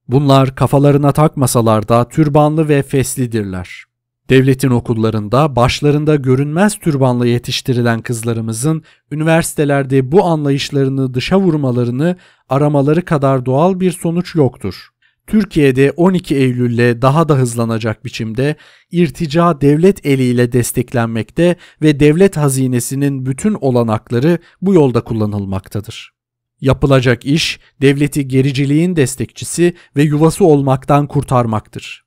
Bunlar 0.09 0.55
kafalarına 0.55 1.13
takmasalar 1.13 1.89
da 1.89 2.09
türbanlı 2.09 2.69
ve 2.69 2.83
feslidirler. 2.83 3.85
Devletin 4.31 4.71
okullarında 4.71 5.57
başlarında 5.57 6.17
görünmez 6.17 6.79
türbanla 6.79 7.27
yetiştirilen 7.27 8.01
kızlarımızın 8.01 8.83
üniversitelerde 9.11 10.13
bu 10.13 10.25
anlayışlarını 10.25 11.15
dışa 11.15 11.41
vurmalarını 11.41 12.17
aramaları 12.49 13.05
kadar 13.05 13.47
doğal 13.47 13.81
bir 13.81 13.93
sonuç 13.93 14.35
yoktur. 14.35 14.89
Türkiye'de 15.27 15.93
12 15.97 16.37
Eylül'le 16.37 17.03
daha 17.03 17.29
da 17.29 17.35
hızlanacak 17.35 18.05
biçimde 18.05 18.57
irtica 18.91 19.61
devlet 19.61 20.07
eliyle 20.07 20.53
desteklenmekte 20.53 21.57
ve 21.83 22.01
devlet 22.01 22.37
hazinesinin 22.37 23.27
bütün 23.27 23.55
olanakları 23.55 24.39
bu 24.63 24.75
yolda 24.75 25.01
kullanılmaktadır. 25.01 26.16
Yapılacak 26.61 27.25
iş 27.25 27.61
devleti 27.81 28.29
gericiliğin 28.29 28.97
destekçisi 28.97 29.75
ve 29.97 30.03
yuvası 30.03 30.45
olmaktan 30.45 31.07
kurtarmaktır. 31.07 32.07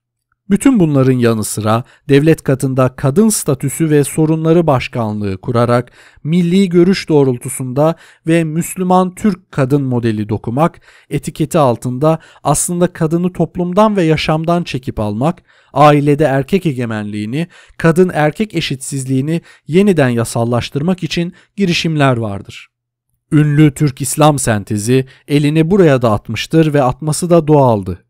Bütün 0.50 0.80
bunların 0.80 1.20
yanı 1.20 1.43
sıra 1.43 1.84
devlet 2.10 2.43
katında 2.43 2.95
kadın 2.95 3.30
statüsü 3.30 3.89
ve 3.89 4.04
sorunları 4.04 4.68
başkanlığı 4.68 5.38
kurarak 5.38 5.91
milli 6.24 6.70
görüş 6.70 7.10
doğrultusunda 7.10 7.95
ve 8.28 8.43
Müslüman 8.43 9.16
Türk 9.16 9.52
kadın 9.52 9.82
modeli 9.82 10.30
dokumak, 10.30 10.82
etiketi 11.10 11.58
altında 11.58 12.20
aslında 12.43 12.93
kadını 12.93 13.34
toplumdan 13.34 13.95
ve 13.95 14.04
yaşamdan 14.04 14.64
çekip 14.64 15.00
almak, 15.00 15.43
ailede 15.74 16.24
erkek 16.24 16.66
egemenliğini, 16.66 17.47
kadın 17.78 18.12
erkek 18.14 18.56
eşitsizliğini 18.56 19.41
yeniden 19.68 20.10
yasallaştırmak 20.10 21.04
için 21.04 21.34
girişimler 21.56 22.18
vardır. 22.18 22.70
Ünlü 23.32 23.73
Türk 23.73 24.01
İslam 24.01 24.39
sentezi 24.39 25.05
elini 25.27 25.71
buraya 25.71 26.01
da 26.01 26.11
atmıştır 26.11 26.73
ve 26.73 26.84
atması 26.84 27.30
da 27.30 27.47
doğaldı. 27.47 28.05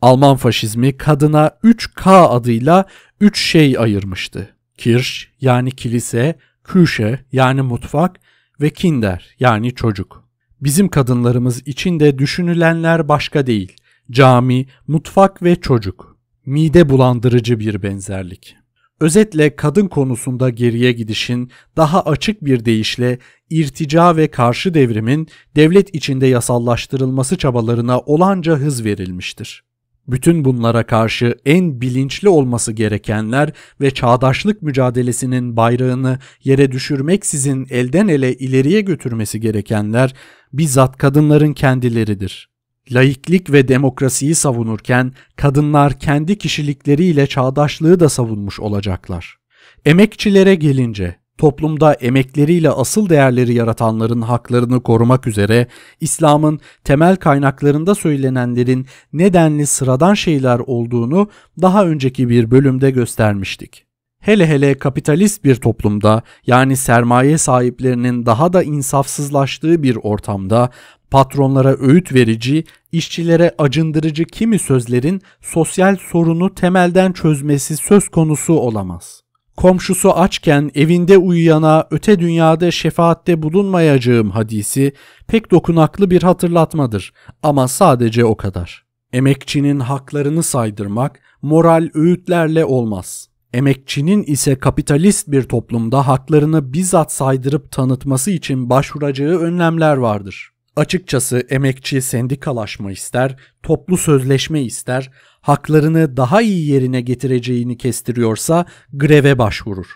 Alman 0.00 0.36
faşizmi 0.36 0.96
kadına 0.96 1.50
3K 1.64 2.26
adıyla 2.28 2.84
3 3.20 3.40
şey 3.40 3.78
ayırmıştı. 3.78 4.56
Kirch 4.78 5.10
yani 5.40 5.70
kilise, 5.70 6.38
Küche 6.64 7.18
yani 7.32 7.62
mutfak 7.62 8.20
ve 8.60 8.70
Kinder 8.70 9.36
yani 9.40 9.74
çocuk. 9.74 10.24
Bizim 10.60 10.88
kadınlarımız 10.88 11.68
için 11.68 12.00
de 12.00 12.18
düşünülenler 12.18 13.08
başka 13.08 13.46
değil. 13.46 13.76
Cami, 14.10 14.66
mutfak 14.86 15.42
ve 15.42 15.56
çocuk. 15.56 16.16
Mide 16.46 16.88
bulandırıcı 16.88 17.60
bir 17.60 17.82
benzerlik. 17.82 18.56
Özetle 19.02 19.56
kadın 19.56 19.88
konusunda 19.88 20.50
geriye 20.50 20.92
gidişin 20.92 21.50
daha 21.76 22.02
açık 22.02 22.44
bir 22.44 22.64
deyişle 22.64 23.18
irtica 23.50 24.16
ve 24.16 24.28
karşı 24.28 24.74
devrimin 24.74 25.28
devlet 25.56 25.94
içinde 25.94 26.26
yasallaştırılması 26.26 27.38
çabalarına 27.38 28.00
olanca 28.00 28.56
hız 28.56 28.84
verilmiştir. 28.84 29.64
Bütün 30.08 30.44
bunlara 30.44 30.86
karşı 30.86 31.34
en 31.44 31.80
bilinçli 31.80 32.28
olması 32.28 32.72
gerekenler 32.72 33.52
ve 33.80 33.90
çağdaşlık 33.90 34.62
mücadelesinin 34.62 35.56
bayrağını 35.56 36.18
yere 36.44 36.72
düşürmeksizin 36.72 37.66
elden 37.70 38.08
ele 38.08 38.34
ileriye 38.34 38.80
götürmesi 38.80 39.40
gerekenler 39.40 40.14
bizzat 40.52 40.96
kadınların 40.96 41.54
kendileridir. 41.54 42.51
Laiklik 42.90 43.52
ve 43.52 43.68
demokrasiyi 43.68 44.34
savunurken 44.34 45.12
kadınlar 45.36 45.98
kendi 45.98 46.38
kişilikleriyle 46.38 47.26
çağdaşlığı 47.26 48.00
da 48.00 48.08
savunmuş 48.08 48.60
olacaklar. 48.60 49.36
Emekçilere 49.84 50.54
gelince 50.54 51.16
toplumda 51.38 51.94
emekleriyle 51.94 52.70
asıl 52.70 53.08
değerleri 53.08 53.54
yaratanların 53.54 54.22
haklarını 54.22 54.82
korumak 54.82 55.26
üzere 55.26 55.66
İslam'ın 56.00 56.60
temel 56.84 57.16
kaynaklarında 57.16 57.94
söylenenlerin 57.94 58.86
nedenli 59.12 59.66
sıradan 59.66 60.14
şeyler 60.14 60.58
olduğunu 60.58 61.28
daha 61.62 61.86
önceki 61.86 62.28
bir 62.28 62.50
bölümde 62.50 62.90
göstermiştik. 62.90 63.91
Hele 64.22 64.46
hele 64.46 64.74
kapitalist 64.78 65.44
bir 65.44 65.54
toplumda 65.54 66.22
yani 66.46 66.76
sermaye 66.76 67.38
sahiplerinin 67.38 68.26
daha 68.26 68.52
da 68.52 68.62
insafsızlaştığı 68.62 69.82
bir 69.82 69.96
ortamda 70.02 70.70
patronlara 71.10 71.76
öğüt 71.78 72.14
verici, 72.14 72.64
işçilere 72.92 73.54
acındırıcı 73.58 74.24
kimi 74.24 74.58
sözlerin 74.58 75.22
sosyal 75.40 75.96
sorunu 75.96 76.54
temelden 76.54 77.12
çözmesi 77.12 77.76
söz 77.76 78.08
konusu 78.08 78.54
olamaz. 78.54 79.22
Komşusu 79.56 80.12
açken 80.12 80.70
evinde 80.74 81.18
uyuyana 81.18 81.86
öte 81.90 82.18
dünyada 82.18 82.70
şefaatte 82.70 83.42
bulunmayacağım 83.42 84.30
hadisi 84.30 84.92
pek 85.26 85.50
dokunaklı 85.50 86.10
bir 86.10 86.22
hatırlatmadır 86.22 87.12
ama 87.42 87.68
sadece 87.68 88.24
o 88.24 88.36
kadar. 88.36 88.84
Emekçinin 89.12 89.80
haklarını 89.80 90.42
saydırmak 90.42 91.20
moral 91.42 91.88
öğütlerle 91.94 92.64
olmaz. 92.64 93.31
Emekçinin 93.52 94.22
ise 94.22 94.58
kapitalist 94.58 95.28
bir 95.28 95.42
toplumda 95.42 96.06
haklarını 96.06 96.72
bizzat 96.72 97.12
saydırıp 97.12 97.70
tanıtması 97.70 98.30
için 98.30 98.70
başvuracağı 98.70 99.38
önlemler 99.38 99.96
vardır. 99.96 100.52
Açıkçası 100.76 101.46
emekçi 101.50 102.02
sendikalaşma 102.02 102.92
ister, 102.92 103.36
toplu 103.62 103.96
sözleşme 103.96 104.62
ister, 104.62 105.10
haklarını 105.40 106.16
daha 106.16 106.42
iyi 106.42 106.68
yerine 106.68 107.00
getireceğini 107.00 107.76
kestiriyorsa 107.76 108.66
greve 108.92 109.38
başvurur. 109.38 109.86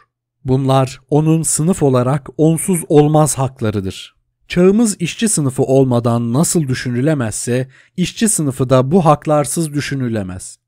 Bunlar 0.45 1.01
onun 1.11 1.43
sınıf 1.43 1.83
olarak 1.83 2.29
onsuz 2.37 2.81
olmaz 2.89 3.39
haklarıdır. 3.39 4.17
Çağımız 4.49 4.97
işçi 5.01 5.29
sınıfı 5.29 5.63
olmadan 5.63 6.33
nasıl 6.33 6.69
düşünülemezse, 6.69 7.69
işçi 7.97 8.29
sınıfı 8.29 8.71
da 8.71 8.91
bu 8.91 9.05
haklarsız 9.05 9.73
düşünülemez. 9.73 10.59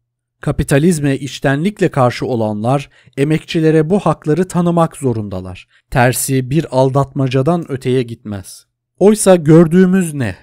Kapitalizme 0.40 1.16
içtenlikle 1.16 1.88
karşı 1.88 2.26
olanlar 2.26 2.90
emekçilere 3.16 3.90
bu 3.90 3.98
hakları 3.98 4.48
tanımak 4.48 4.96
zorundalar. 4.96 5.68
Tersi 5.90 6.50
bir 6.50 6.66
aldatmacadan 6.70 7.70
öteye 7.72 8.02
gitmez. 8.02 8.66
Oysa 8.98 9.36
gördüğümüz 9.36 10.14
ne? 10.14 10.36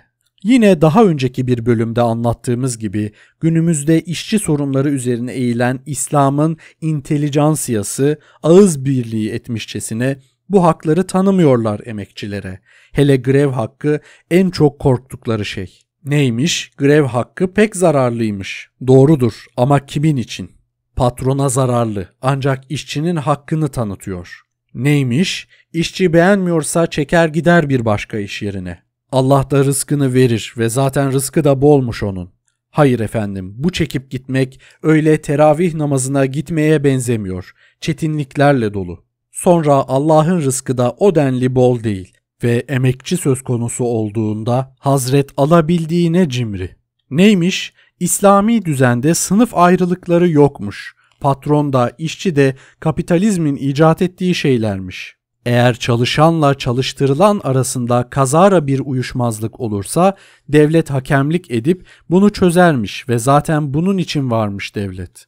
Yine 0.44 0.82
daha 0.82 1.04
önceki 1.04 1.48
bir 1.48 1.66
bölümde 1.66 2.02
anlattığımız 2.02 2.78
gibi 2.78 3.12
günümüzde 3.40 4.02
işçi 4.02 4.40
sorunları 4.40 4.90
üzerine 4.90 5.34
eğilen 5.34 5.80
İslam'ın 5.86 6.58
intelijansiyası 6.82 8.20
ağız 8.44 8.86
birliği 8.86 9.32
etmişçesine 9.32 10.18
bu 10.50 10.64
hakları 10.64 11.08
tanımıyorlar 11.08 11.82
emekçilere. 11.86 12.60
Hele 12.92 13.18
grev 13.18 13.50
hakkı 13.50 14.00
en 14.32 14.50
çok 14.50 14.80
korktukları 14.80 15.46
şey. 15.46 15.85
Neymiş? 16.06 16.72
Grev 16.78 17.04
hakkı 17.04 17.54
pek 17.54 17.76
zararlıymış. 17.76 18.70
Doğrudur 18.88 19.46
ama 19.58 19.86
kimin 19.86 20.18
için? 20.18 20.52
Patrona 20.96 21.50
zararlı 21.50 22.10
ancak 22.22 22.64
işçinin 22.70 23.16
hakkını 23.16 23.68
tanıtıyor. 23.68 24.42
Neymiş? 24.74 25.48
İşçi 25.74 26.14
beğenmiyorsa 26.14 26.88
çeker 26.88 27.28
gider 27.28 27.70
bir 27.70 27.86
başka 27.86 28.18
iş 28.18 28.42
yerine. 28.42 28.80
Allah 29.12 29.52
da 29.52 29.66
rızkını 29.66 30.14
verir 30.14 30.54
ve 30.58 30.70
zaten 30.70 31.12
rızkı 31.12 31.44
da 31.44 31.62
bolmuş 31.62 32.04
onun. 32.04 32.30
Hayır 32.70 33.00
efendim, 33.00 33.54
bu 33.58 33.72
çekip 33.72 34.12
gitmek 34.12 34.60
öyle 34.84 35.22
teravih 35.22 35.74
namazına 35.74 36.26
gitmeye 36.26 36.84
benzemiyor. 36.84 37.54
Çetinliklerle 37.82 38.74
dolu. 38.74 39.06
Sonra 39.32 39.74
Allah'ın 39.74 40.42
rızkı 40.42 40.78
da 40.78 40.92
o 40.92 41.16
denli 41.16 41.56
bol 41.56 41.84
değil 41.84 42.15
ve 42.44 42.66
emekçi 42.68 43.18
söz 43.18 43.42
konusu 43.42 43.84
olduğunda 43.84 44.76
Hazret 44.80 45.30
alabildiğine 45.38 46.30
cimri. 46.30 46.76
Neymiş? 47.10 47.74
İslami 48.00 48.66
düzende 48.66 49.14
sınıf 49.14 49.58
ayrılıkları 49.58 50.30
yokmuş. 50.30 50.96
Patron 51.20 51.74
da 51.74 51.92
işçi 51.98 52.36
de 52.36 52.56
kapitalizmin 52.80 53.56
icat 53.56 54.02
ettiği 54.02 54.36
şeylermiş. 54.36 55.16
Eğer 55.46 55.76
çalışanla 55.76 56.54
çalıştırılan 56.54 57.42
arasında 57.44 58.10
kazara 58.10 58.68
bir 58.68 58.80
uyuşmazlık 58.86 59.60
olursa 59.60 60.16
devlet 60.50 60.90
hakemlik 60.90 61.52
edip 61.52 61.88
bunu 62.10 62.30
çözermiş 62.30 63.10
ve 63.10 63.20
zaten 63.20 63.74
bunun 63.74 63.98
için 63.98 64.32
varmış 64.32 64.76
devlet. 64.76 65.26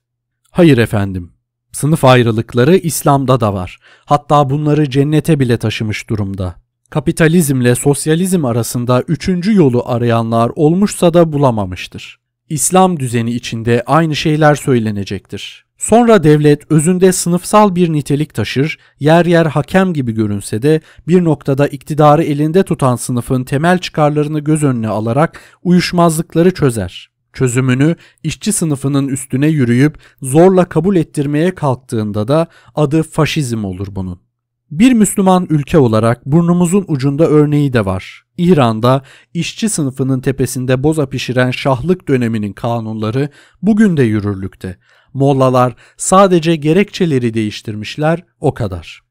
Hayır 0.51 0.77
efendim. 0.77 1.31
Sınıf 1.71 2.05
ayrılıkları 2.05 2.75
İslam'da 2.75 3.39
da 3.39 3.53
var. 3.53 3.79
Hatta 4.05 4.49
bunları 4.49 4.89
cennete 4.89 5.39
bile 5.39 5.57
taşımış 5.57 6.09
durumda. 6.09 6.66
Kapitalizmle 6.89 7.75
sosyalizm 7.75 8.45
arasında 8.45 9.03
üçüncü 9.07 9.55
yolu 9.55 9.83
arayanlar 9.85 10.51
olmuşsa 10.55 11.13
da 11.13 11.33
bulamamıştır. 11.33 12.19
İslam 12.49 12.99
düzeni 12.99 13.31
içinde 13.31 13.83
aynı 13.85 14.15
şeyler 14.15 14.55
söylenecektir. 14.55 15.65
Sonra 15.77 16.23
devlet 16.23 16.71
özünde 16.71 17.11
sınıfsal 17.11 17.75
bir 17.75 17.93
nitelik 17.93 18.33
taşır, 18.33 18.79
yer 18.99 19.25
yer 19.25 19.45
hakem 19.45 19.93
gibi 19.93 20.11
görünse 20.11 20.61
de 20.61 20.81
bir 21.07 21.23
noktada 21.23 21.67
iktidarı 21.67 22.23
elinde 22.23 22.63
tutan 22.63 22.95
sınıfın 22.95 23.43
temel 23.43 23.77
çıkarlarını 23.77 24.39
göz 24.39 24.63
önüne 24.63 24.87
alarak 24.87 25.41
uyuşmazlıkları 25.63 26.53
çözer. 26.53 27.09
Çözümünü 27.33 27.95
işçi 28.23 28.53
sınıfının 28.53 29.07
üstüne 29.07 29.47
yürüyüp 29.47 29.97
zorla 30.21 30.65
kabul 30.65 30.95
ettirmeye 30.95 31.55
kalktığında 31.55 32.27
da 32.27 32.47
adı 32.75 33.03
faşizm 33.03 33.63
olur 33.65 33.87
bunun. 33.91 34.26
Bir 34.71 34.93
Müslüman 34.93 35.47
ülke 35.49 35.77
olarak 35.77 36.25
burnumuzun 36.25 36.85
ucunda 36.87 37.27
örneği 37.27 37.73
de 37.73 37.85
var. 37.85 38.23
İran'da 38.37 39.01
işçi 39.33 39.69
sınıfının 39.69 40.21
tepesinde 40.21 40.83
boza 40.83 41.09
pişiren 41.09 41.51
şahlık 41.51 42.07
döneminin 42.07 42.53
kanunları 42.53 43.29
bugün 43.61 43.97
de 43.97 44.03
yürürlükte. 44.03 44.77
Mollalar 45.13 45.75
sadece 45.97 46.55
gerekçeleri 46.55 47.33
değiştirmişler 47.33 48.25
o 48.39 48.53
kadar. 48.53 49.01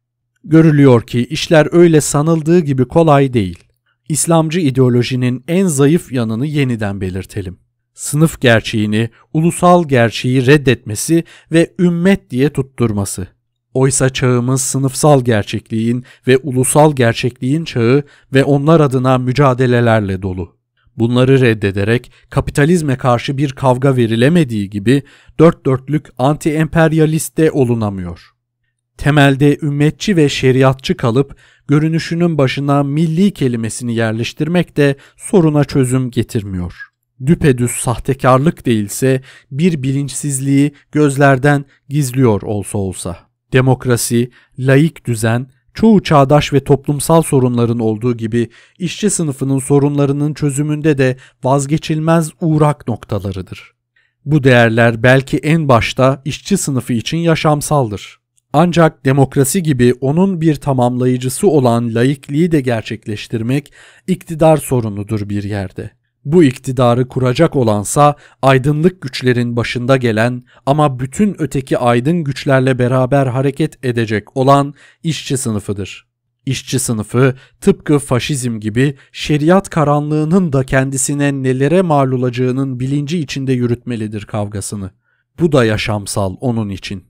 Görülüyor 0.45 1.03
ki 1.03 1.27
işler 1.27 1.69
öyle 1.73 2.01
sanıldığı 2.01 2.61
gibi 2.61 2.85
kolay 2.85 3.33
değil. 3.33 3.65
İslamcı 4.09 4.61
ideolojinin 4.61 5.45
en 5.49 5.67
zayıf 5.67 6.13
yanını 6.13 6.47
yeniden 6.47 7.01
belirtelim. 7.01 7.59
Sınıf 7.95 8.41
gerçeğini, 8.41 9.11
ulusal 9.33 9.89
gerçeği 9.89 10.47
reddetmesi 10.47 11.25
ve 11.53 11.75
ümmet 11.79 12.30
diye 12.30 12.51
tutturması. 12.51 13.36
Oysa 13.77 14.11
çağımız 14.11 14.63
sınıfsal 14.63 15.25
gerçekliğin 15.25 16.05
ve 16.27 16.37
ulusal 16.37 16.97
gerçekliğin 16.97 17.65
çağı 17.65 18.03
ve 18.35 18.45
onlar 18.45 18.81
adına 18.81 19.19
mücadelelerle 19.19 20.23
dolu. 20.23 20.57
Bunları 20.97 21.41
reddederek 21.41 22.13
kapitalizme 22.31 22.97
karşı 22.97 23.39
bir 23.39 23.53
kavga 23.53 23.97
verilemediği 23.97 24.71
gibi 24.71 25.03
dört 25.39 25.67
dörtlük 25.67 26.09
anti-emperyalist 26.19 27.37
de 27.37 27.51
olunamıyor. 27.51 28.31
Temelde 28.97 29.59
ümmetçi 29.63 30.17
ve 30.17 30.29
şeriatçı 30.29 30.97
kalıp 30.97 31.37
görünüşünün 31.69 32.39
başına 32.39 32.83
milli 32.83 33.31
kelimesini 33.31 33.95
yerleştirmek 33.95 34.77
de 34.77 34.97
soruna 35.17 35.65
çözüm 35.65 36.11
getirmiyor. 36.11 36.75
Düpedüz 37.27 37.71
sahtekarlık 37.71 38.67
değilse 38.67 39.21
bir 39.51 39.83
bilinçsizliği 39.83 40.73
gözlerden 40.93 41.65
gizliyor 41.89 42.43
olsa 42.43 42.79
olsa. 42.79 43.26
Demokrasi, 43.57 44.30
laik 44.58 45.07
düzen, 45.07 45.46
çoğu 45.74 46.03
çağdaş 46.03 46.53
ve 46.53 46.64
toplumsal 46.64 47.22
sorunların 47.22 47.78
olduğu 47.78 48.16
gibi 48.16 48.49
işçi 48.78 49.11
sınıfının 49.11 49.58
sorunlarının 49.58 50.34
çözümünde 50.34 50.99
de 50.99 51.16
vazgeçilmez 51.45 52.30
uğrak 52.41 52.88
noktalarıdır. 52.88 53.72
Bu 54.24 54.45
değerler 54.45 55.03
belki 55.03 55.38
en 55.38 55.68
başta 55.68 56.22
işçi 56.24 56.57
sınıfı 56.57 56.92
için 56.92 57.18
yaşamsaldır. 57.18 58.18
Ancak 58.53 59.04
demokrasi 59.04 59.62
gibi 59.62 59.95
onun 60.00 60.41
bir 60.41 60.54
tamamlayıcısı 60.54 61.49
olan 61.49 61.95
laikliği 61.95 62.53
de 62.53 62.61
gerçekleştirmek 62.61 63.72
iktidar 64.07 64.57
sorunudur 64.57 65.28
bir 65.28 65.45
yerde. 65.45 65.96
Bu 66.27 66.45
iktidarı 66.45 67.09
kuracak 67.09 67.57
olansa 67.57 68.15
aydınlık 68.43 69.01
güçlerin 69.01 69.57
başında 69.57 69.97
gelen 69.97 70.45
ama 70.67 71.01
bütün 71.01 71.37
öteki 71.39 71.79
aydın 71.79 72.25
güçlerle 72.25 72.79
beraber 72.79 73.27
hareket 73.27 73.85
edecek 73.85 74.37
olan 74.37 74.75
işçi 75.03 75.37
sınıfıdır. 75.37 76.07
İşçi 76.47 76.79
sınıfı 76.79 77.35
tıpkı 77.61 77.99
faşizm 77.99 78.61
gibi 78.61 78.97
şeriat 79.13 79.71
karanlığının 79.71 80.53
da 80.53 80.65
kendisine 80.65 81.33
nelere 81.33 81.83
mal 81.83 82.13
olacağının 82.13 82.81
bilinci 82.81 83.19
içinde 83.19 83.53
yürütmelidir 83.53 84.25
kavgasını. 84.25 84.91
Bu 85.41 85.53
da 85.53 85.65
yaşamsal 85.65 86.37
onun 86.41 86.69
için. 86.69 87.05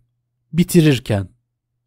Bitirirken 0.52 1.28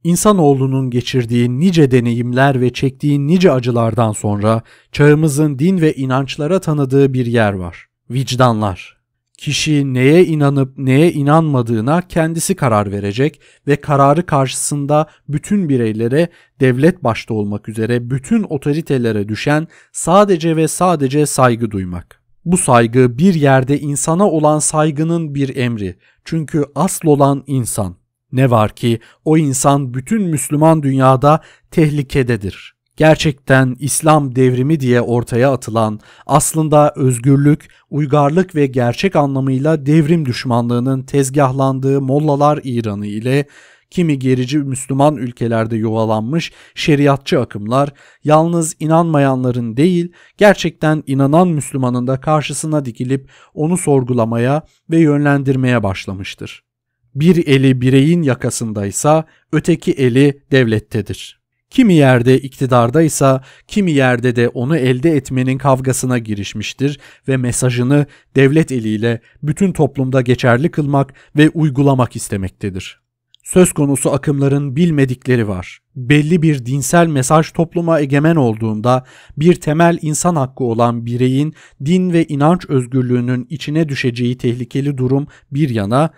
İnsanoğlunun 0.03 0.89
geçirdiği 0.89 1.59
nice 1.59 1.91
deneyimler 1.91 2.61
ve 2.61 2.73
çektiği 2.73 3.27
nice 3.27 3.51
acılardan 3.51 4.11
sonra 4.11 4.61
çağımızın 4.91 5.59
din 5.59 5.81
ve 5.81 5.93
inançlara 5.93 6.59
tanıdığı 6.59 7.13
bir 7.13 7.25
yer 7.25 7.53
var. 7.53 7.85
Vicdanlar. 8.11 8.99
Kişi 9.37 9.93
neye 9.93 10.25
inanıp 10.25 10.77
neye 10.77 11.11
inanmadığına 11.11 12.01
kendisi 12.01 12.55
karar 12.55 12.91
verecek 12.91 13.41
ve 13.67 13.75
kararı 13.75 14.25
karşısında 14.25 15.07
bütün 15.29 15.69
bireylere, 15.69 16.29
devlet 16.59 17.03
başta 17.03 17.33
olmak 17.33 17.69
üzere 17.69 18.09
bütün 18.09 18.43
otoritelere 18.43 19.29
düşen 19.29 19.67
sadece 19.91 20.55
ve 20.55 20.67
sadece 20.67 21.25
saygı 21.25 21.71
duymak. 21.71 22.21
Bu 22.45 22.57
saygı 22.57 23.17
bir 23.17 23.33
yerde 23.33 23.79
insana 23.79 24.29
olan 24.29 24.59
saygının 24.59 25.35
bir 25.35 25.55
emri. 25.55 25.95
Çünkü 26.25 26.65
asıl 26.75 27.07
olan 27.07 27.43
insan. 27.47 27.95
Ne 28.31 28.51
var 28.51 28.75
ki 28.75 28.99
o 29.25 29.37
insan 29.37 29.93
bütün 29.93 30.21
Müslüman 30.21 30.83
dünyada 30.83 31.41
tehlikededir. 31.71 32.79
Gerçekten 32.99 33.75
İslam 33.79 34.35
devrimi 34.35 34.79
diye 34.79 35.01
ortaya 35.01 35.51
atılan 35.51 35.99
aslında 36.25 36.93
özgürlük, 36.95 37.67
uygarlık 37.89 38.55
ve 38.55 38.67
gerçek 38.67 39.15
anlamıyla 39.15 39.85
devrim 39.85 40.25
düşmanlığının 40.25 41.03
tezgahlandığı 41.03 42.01
Mollalar 42.01 42.59
İranı 42.63 43.07
ile 43.07 43.45
kimi 43.89 44.19
gerici 44.19 44.57
Müslüman 44.57 45.15
ülkelerde 45.15 45.75
yuvalanmış 45.75 46.51
şeriatçı 46.75 47.39
akımlar 47.39 47.89
yalnız 48.23 48.75
inanmayanların 48.79 49.77
değil 49.77 50.11
gerçekten 50.37 51.03
inanan 51.07 51.47
Müslümanın 51.47 52.07
da 52.07 52.19
karşısına 52.21 52.85
dikilip 52.85 53.29
onu 53.53 53.77
sorgulamaya 53.77 54.63
ve 54.89 54.99
yönlendirmeye 54.99 55.83
başlamıştır. 55.83 56.68
Bir 57.15 57.47
eli 57.47 57.81
bireyin 57.81 58.21
yakasındaysa 58.21 59.25
öteki 59.51 59.91
eli 59.91 60.41
devlettedir. 60.51 61.39
Kimi 61.69 61.93
yerde 61.93 62.39
iktidardaysa 62.39 63.43
kimi 63.67 63.91
yerde 63.91 64.35
de 64.35 64.49
onu 64.49 64.77
elde 64.77 65.11
etmenin 65.11 65.57
kavgasına 65.57 66.17
girişmiştir 66.17 66.99
ve 67.27 67.37
mesajını 67.37 68.05
devlet 68.35 68.71
eliyle 68.71 69.21
bütün 69.43 69.71
toplumda 69.71 70.21
geçerli 70.21 70.71
kılmak 70.71 71.13
ve 71.37 71.49
uygulamak 71.49 72.15
istemektedir. 72.15 72.99
Söz 73.43 73.73
konusu 73.73 74.13
akımların 74.13 74.75
bilmedikleri 74.75 75.47
var. 75.47 75.79
Belli 75.95 76.41
bir 76.41 76.65
dinsel 76.65 77.07
mesaj 77.07 77.51
topluma 77.51 77.99
egemen 77.99 78.35
olduğunda 78.35 79.05
bir 79.37 79.55
temel 79.55 79.97
insan 80.01 80.35
hakkı 80.35 80.63
olan 80.63 81.05
bireyin 81.05 81.53
din 81.85 82.13
ve 82.13 82.25
inanç 82.25 82.65
özgürlüğünün 82.69 83.47
içine 83.49 83.89
düşeceği 83.89 84.37
tehlikeli 84.37 84.97
durum 84.97 85.27
bir 85.51 85.69
yana 85.69 86.09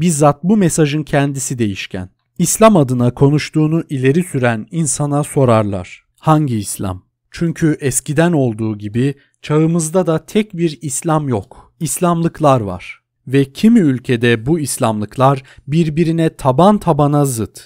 bizzat 0.00 0.44
bu 0.44 0.56
mesajın 0.56 1.02
kendisi 1.02 1.58
değişken. 1.58 2.08
İslam 2.38 2.76
adına 2.76 3.14
konuştuğunu 3.14 3.84
ileri 3.90 4.24
süren 4.24 4.66
insana 4.70 5.24
sorarlar. 5.24 6.04
Hangi 6.18 6.58
İslam? 6.58 7.02
Çünkü 7.30 7.76
eskiden 7.80 8.32
olduğu 8.32 8.78
gibi 8.78 9.14
çağımızda 9.42 10.06
da 10.06 10.26
tek 10.26 10.56
bir 10.56 10.78
İslam 10.82 11.28
yok. 11.28 11.72
İslamlıklar 11.80 12.60
var. 12.60 13.00
Ve 13.26 13.52
kimi 13.52 13.80
ülkede 13.80 14.46
bu 14.46 14.60
İslamlıklar 14.60 15.42
birbirine 15.66 16.36
taban 16.36 16.78
tabana 16.78 17.24
zıt. 17.24 17.60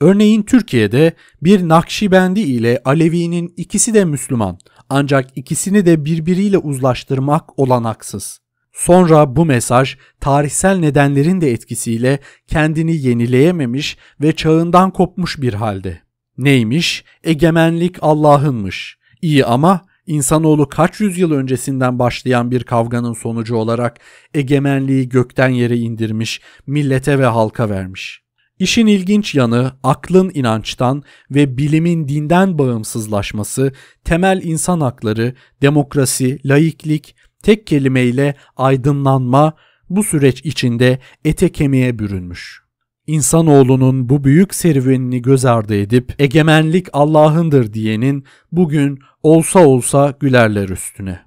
Örneğin 0.00 0.42
Türkiye'de 0.42 1.12
bir 1.42 1.68
Nakşibendi 1.68 2.40
ile 2.40 2.82
Alevi'nin 2.84 3.54
ikisi 3.56 3.94
de 3.94 4.04
Müslüman 4.04 4.58
ancak 4.88 5.30
ikisini 5.36 5.86
de 5.86 6.04
birbiriyle 6.04 6.58
uzlaştırmak 6.58 7.58
olanaksız. 7.58 8.43
Sonra 8.74 9.36
bu 9.36 9.44
mesaj 9.44 9.96
tarihsel 10.20 10.78
nedenlerin 10.78 11.40
de 11.40 11.52
etkisiyle 11.52 12.18
kendini 12.46 12.96
yenileyememiş 12.96 13.96
ve 14.20 14.36
çağından 14.36 14.90
kopmuş 14.90 15.40
bir 15.40 15.54
halde. 15.54 16.00
Neymiş? 16.38 17.04
Egemenlik 17.24 17.96
Allah'ınmış. 18.02 18.98
İyi 19.22 19.44
ama 19.44 19.80
insanoğlu 20.06 20.68
kaç 20.68 21.00
yüzyıl 21.00 21.32
öncesinden 21.32 21.98
başlayan 21.98 22.50
bir 22.50 22.64
kavganın 22.64 23.12
sonucu 23.12 23.56
olarak 23.56 24.00
egemenliği 24.34 25.08
gökten 25.08 25.48
yere 25.48 25.76
indirmiş, 25.76 26.40
millete 26.66 27.18
ve 27.18 27.26
halka 27.26 27.70
vermiş. 27.70 28.24
İşin 28.58 28.86
ilginç 28.86 29.34
yanı 29.34 29.72
aklın 29.82 30.30
inançtan 30.34 31.02
ve 31.30 31.58
bilimin 31.58 32.08
dinden 32.08 32.58
bağımsızlaşması, 32.58 33.72
temel 34.04 34.40
insan 34.42 34.80
hakları, 34.80 35.34
demokrasi, 35.62 36.38
laiklik, 36.44 37.16
tek 37.44 37.66
kelimeyle 37.66 38.34
aydınlanma 38.56 39.54
bu 39.90 40.04
süreç 40.04 40.40
içinde 40.44 40.98
ete 41.24 41.48
kemiğe 41.48 41.98
bürünmüş. 41.98 42.64
İnsanoğlunun 43.06 44.08
bu 44.08 44.24
büyük 44.24 44.54
serüvenini 44.54 45.22
göz 45.22 45.44
ardı 45.44 45.74
edip 45.74 46.14
egemenlik 46.18 46.86
Allah'ındır 46.92 47.72
diyenin 47.72 48.24
bugün 48.52 48.98
olsa 49.22 49.66
olsa 49.66 50.14
gülerler 50.20 50.68
üstüne. 50.68 51.20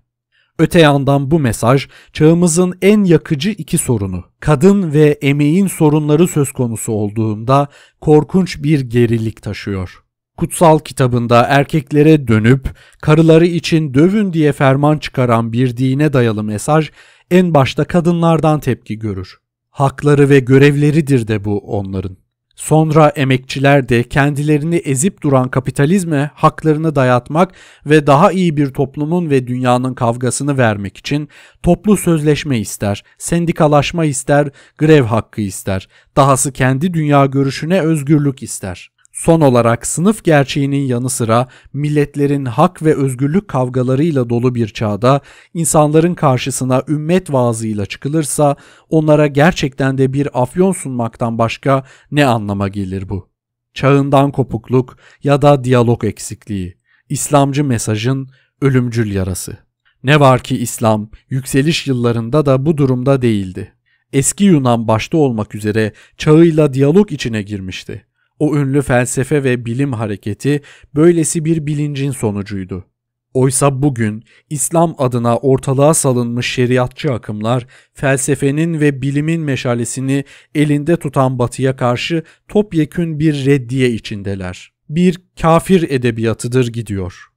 Öte 0.59 0.79
yandan 0.79 1.31
bu 1.31 1.39
mesaj 1.39 1.87
çağımızın 2.13 2.73
en 2.81 3.03
yakıcı 3.03 3.49
iki 3.49 3.77
sorunu, 3.77 4.23
kadın 4.39 4.93
ve 4.93 5.17
emeğin 5.21 5.67
sorunları 5.67 6.27
söz 6.27 6.51
konusu 6.51 6.91
olduğunda 6.91 7.67
korkunç 8.01 8.63
bir 8.63 8.79
gerilik 8.79 9.41
taşıyor 9.41 10.06
kutsal 10.37 10.79
kitabında 10.79 11.41
erkeklere 11.41 12.27
dönüp 12.27 12.69
karıları 13.01 13.45
için 13.45 13.93
dövün 13.93 14.33
diye 14.33 14.51
ferman 14.51 14.97
çıkaran 14.97 15.53
bir 15.53 15.77
dine 15.77 16.13
dayalı 16.13 16.43
mesaj 16.43 16.89
en 17.31 17.53
başta 17.53 17.83
kadınlardan 17.83 18.59
tepki 18.59 18.99
görür. 18.99 19.37
Hakları 19.69 20.29
ve 20.29 20.39
görevleridir 20.39 21.27
de 21.27 21.45
bu 21.45 21.59
onların. 21.59 22.17
Sonra 22.55 23.09
emekçiler 23.09 23.89
de 23.89 24.03
kendilerini 24.03 24.75
ezip 24.75 25.21
duran 25.23 25.49
kapitalizme 25.49 26.31
haklarını 26.33 26.95
dayatmak 26.95 27.51
ve 27.85 28.07
daha 28.07 28.31
iyi 28.31 28.57
bir 28.57 28.73
toplumun 28.73 29.29
ve 29.29 29.47
dünyanın 29.47 29.93
kavgasını 29.93 30.57
vermek 30.57 30.97
için 30.97 31.29
toplu 31.63 31.97
sözleşme 31.97 32.59
ister, 32.59 33.03
sendikalaşma 33.17 34.05
ister, 34.05 34.49
grev 34.77 35.03
hakkı 35.03 35.41
ister, 35.41 35.87
dahası 36.15 36.51
kendi 36.51 36.93
dünya 36.93 37.25
görüşüne 37.25 37.81
özgürlük 37.81 38.43
ister. 38.43 38.96
Son 39.17 39.41
olarak 39.41 39.87
sınıf 39.87 40.23
gerçeğinin 40.23 40.81
yanı 40.81 41.09
sıra 41.09 41.47
milletlerin 41.73 42.45
hak 42.45 42.83
ve 42.83 42.95
özgürlük 42.95 43.47
kavgalarıyla 43.47 44.29
dolu 44.29 44.55
bir 44.55 44.67
çağda 44.67 45.21
insanların 45.53 46.15
karşısına 46.15 46.83
ümmet 46.87 47.33
vaazıyla 47.33 47.85
çıkılırsa 47.85 48.55
onlara 48.89 49.27
gerçekten 49.27 49.97
de 49.97 50.13
bir 50.13 50.41
afyon 50.41 50.71
sunmaktan 50.71 51.37
başka 51.37 51.83
ne 52.11 52.25
anlama 52.25 52.67
gelir 52.67 53.09
bu? 53.09 53.29
Çağından 53.73 54.31
kopukluk 54.31 54.97
ya 55.23 55.41
da 55.41 55.63
diyalog 55.63 56.03
eksikliği, 56.03 56.77
İslamcı 57.09 57.63
mesajın 57.63 58.29
ölümcül 58.61 59.11
yarası. 59.11 59.57
Ne 60.03 60.19
var 60.19 60.39
ki 60.39 60.57
İslam 60.57 61.09
yükseliş 61.29 61.87
yıllarında 61.87 62.45
da 62.45 62.65
bu 62.65 62.77
durumda 62.77 63.21
değildi. 63.21 63.73
Eski 64.13 64.43
Yunan 64.43 64.87
başta 64.87 65.17
olmak 65.17 65.55
üzere 65.55 65.93
çağıyla 66.17 66.73
diyalog 66.73 67.11
içine 67.11 67.41
girmişti. 67.41 68.06
O 68.39 68.55
ünlü 68.55 68.81
felsefe 68.81 69.43
ve 69.43 69.65
bilim 69.65 69.93
hareketi 69.93 70.61
böylesi 70.95 71.45
bir 71.45 71.65
bilincin 71.65 72.11
sonucuydu. 72.11 72.85
Oysa 73.33 73.81
bugün 73.81 74.23
İslam 74.49 74.95
adına 74.97 75.37
ortalığa 75.37 75.93
salınmış 75.93 76.53
şeriatçı 76.53 77.13
akımlar 77.13 77.67
felsefenin 77.93 78.79
ve 78.79 79.01
bilimin 79.01 79.41
meşalesini 79.41 80.23
elinde 80.55 80.97
tutan 80.97 81.39
batıya 81.39 81.75
karşı 81.75 82.23
topyekün 82.47 83.19
bir 83.19 83.45
reddiye 83.45 83.89
içindeler. 83.89 84.71
Bir 84.89 85.21
kafir 85.41 85.89
edebiyatıdır 85.89 86.67
gidiyor. 86.67 87.27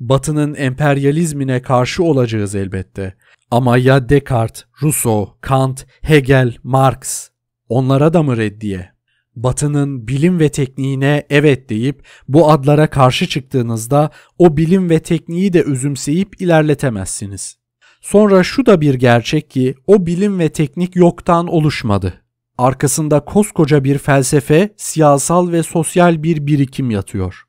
Batının 0.00 0.54
emperyalizmine 0.54 1.62
karşı 1.62 2.02
olacağız 2.02 2.54
elbette. 2.54 3.14
Ama 3.50 3.78
ya 3.78 4.08
Descartes, 4.08 4.64
Rousseau, 4.82 5.28
Kant, 5.40 5.86
Hegel, 6.02 6.56
Marx 6.62 7.28
onlara 7.68 8.12
da 8.12 8.22
mı 8.22 8.36
reddiye? 8.36 8.99
Batı'nın 9.36 10.08
bilim 10.08 10.40
ve 10.40 10.48
tekniğine 10.48 11.26
evet 11.30 11.70
deyip 11.70 12.02
bu 12.28 12.50
adlara 12.50 12.90
karşı 12.90 13.28
çıktığınızda 13.28 14.10
o 14.38 14.56
bilim 14.56 14.90
ve 14.90 14.98
tekniği 14.98 15.52
de 15.52 15.62
özümseyip 15.62 16.40
ilerletemezsiniz. 16.42 17.56
Sonra 18.00 18.42
şu 18.42 18.66
da 18.66 18.80
bir 18.80 18.94
gerçek 18.94 19.50
ki 19.50 19.74
o 19.86 20.06
bilim 20.06 20.38
ve 20.38 20.48
teknik 20.48 20.96
yoktan 20.96 21.46
oluşmadı. 21.46 22.14
Arkasında 22.58 23.20
koskoca 23.20 23.84
bir 23.84 23.98
felsefe, 23.98 24.74
siyasal 24.76 25.52
ve 25.52 25.62
sosyal 25.62 26.22
bir 26.22 26.46
birikim 26.46 26.90
yatıyor. 26.90 27.44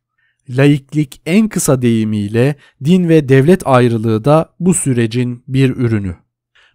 Laiklik 0.49 1.21
en 1.25 1.49
kısa 1.49 1.81
deyimiyle 1.81 2.55
din 2.83 3.09
ve 3.09 3.29
devlet 3.29 3.67
ayrılığı 3.67 4.25
da 4.25 4.53
bu 4.59 4.73
sürecin 4.73 5.43
bir 5.47 5.69
ürünü. 5.69 6.15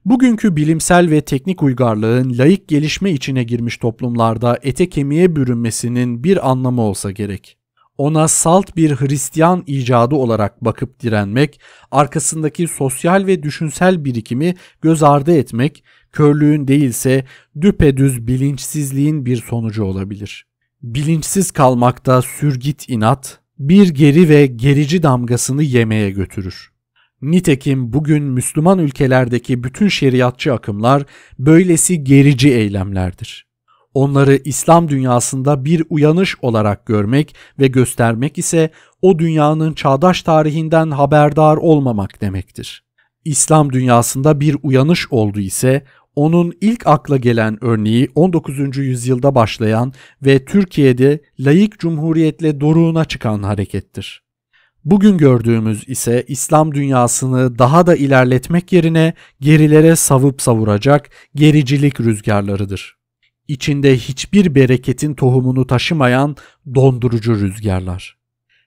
Bugünkü 0.06 0.56
bilimsel 0.56 1.10
ve 1.10 1.20
teknik 1.20 1.62
uygarlığın 1.62 2.38
layık 2.38 2.68
gelişme 2.68 3.12
içine 3.12 3.44
girmiş 3.44 3.76
toplumlarda 3.76 4.58
ete 4.62 4.88
kemiğe 4.88 5.36
bürünmesinin 5.36 6.24
bir 6.24 6.50
anlamı 6.50 6.82
olsa 6.82 7.10
gerek. 7.10 7.58
Ona 7.98 8.28
salt 8.28 8.76
bir 8.76 8.90
Hristiyan 8.90 9.64
icadı 9.66 10.14
olarak 10.14 10.64
bakıp 10.64 11.00
direnmek, 11.00 11.60
arkasındaki 11.90 12.68
sosyal 12.68 13.26
ve 13.26 13.42
düşünsel 13.42 14.04
birikimi 14.04 14.54
göz 14.82 15.02
ardı 15.02 15.36
etmek, 15.36 15.84
körlüğün 16.12 16.68
değilse 16.68 17.24
düpedüz 17.60 18.26
bilinçsizliğin 18.26 19.26
bir 19.26 19.36
sonucu 19.36 19.84
olabilir. 19.84 20.46
Bilinçsiz 20.82 21.50
kalmakta 21.50 22.22
sürgit 22.22 22.88
inat, 22.88 23.40
bir 23.58 23.88
geri 23.88 24.28
ve 24.28 24.46
gerici 24.46 25.02
damgasını 25.02 25.62
yemeye 25.62 26.10
götürür. 26.10 26.75
Nitekim 27.22 27.92
bugün 27.92 28.22
Müslüman 28.22 28.78
ülkelerdeki 28.78 29.64
bütün 29.64 29.88
şeriatçı 29.88 30.54
akımlar 30.54 31.04
böylesi 31.38 32.04
gerici 32.04 32.52
eylemlerdir. 32.52 33.46
Onları 33.94 34.36
İslam 34.44 34.88
dünyasında 34.88 35.64
bir 35.64 35.82
uyanış 35.90 36.36
olarak 36.42 36.86
görmek 36.86 37.36
ve 37.58 37.66
göstermek 37.66 38.38
ise 38.38 38.70
o 39.02 39.18
dünyanın 39.18 39.72
çağdaş 39.72 40.22
tarihinden 40.22 40.90
haberdar 40.90 41.56
olmamak 41.56 42.20
demektir. 42.20 42.84
İslam 43.24 43.72
dünyasında 43.72 44.40
bir 44.40 44.56
uyanış 44.62 45.12
oldu 45.12 45.40
ise 45.40 45.84
onun 46.16 46.52
ilk 46.60 46.86
akla 46.86 47.16
gelen 47.16 47.64
örneği 47.64 48.08
19. 48.14 48.76
yüzyılda 48.76 49.34
başlayan 49.34 49.92
ve 50.22 50.44
Türkiye'de 50.44 51.20
layık 51.40 51.78
cumhuriyetle 51.78 52.60
doruğuna 52.60 53.04
çıkan 53.04 53.42
harekettir. 53.42 54.25
Bugün 54.86 55.18
gördüğümüz 55.18 55.88
ise 55.88 56.24
İslam 56.28 56.74
dünyasını 56.74 57.58
daha 57.58 57.86
da 57.86 57.96
ilerletmek 57.96 58.72
yerine 58.72 59.14
gerilere 59.40 59.96
savup 59.96 60.42
savuracak 60.42 61.10
gericilik 61.34 62.00
rüzgarlarıdır. 62.00 62.96
İçinde 63.48 63.96
hiçbir 63.96 64.54
bereketin 64.54 65.14
tohumunu 65.14 65.66
taşımayan 65.66 66.36
dondurucu 66.74 67.40
rüzgarlar. 67.40 68.16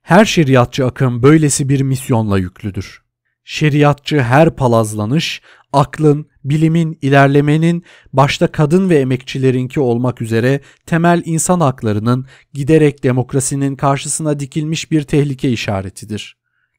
Her 0.02 0.26
şeriatçı 0.26 0.86
akım 0.86 1.24
böylesi 1.24 1.70
bir 1.70 1.82
misyonla 1.82 2.38
yüklüdür. 2.38 3.02
Şeriatçı 3.44 4.22
her 4.22 4.56
palazlanış, 4.56 5.42
aklın, 5.74 6.29
bilimin, 6.44 6.98
ilerlemenin 7.02 7.84
başta 8.14 8.48
kadın 8.48 8.90
ve 8.90 9.00
emekçilerinki 9.00 9.80
olmak 9.80 10.22
üzere 10.22 10.62
temel 10.86 11.22
insan 11.26 11.60
haklarının 11.60 12.26
giderek 12.54 13.04
demokrasinin 13.04 13.76
karşısına 13.76 14.40
dikilmiş 14.40 14.92
bir 14.92 15.02
tehlike 15.04 15.50
işaretidir. 15.52 16.38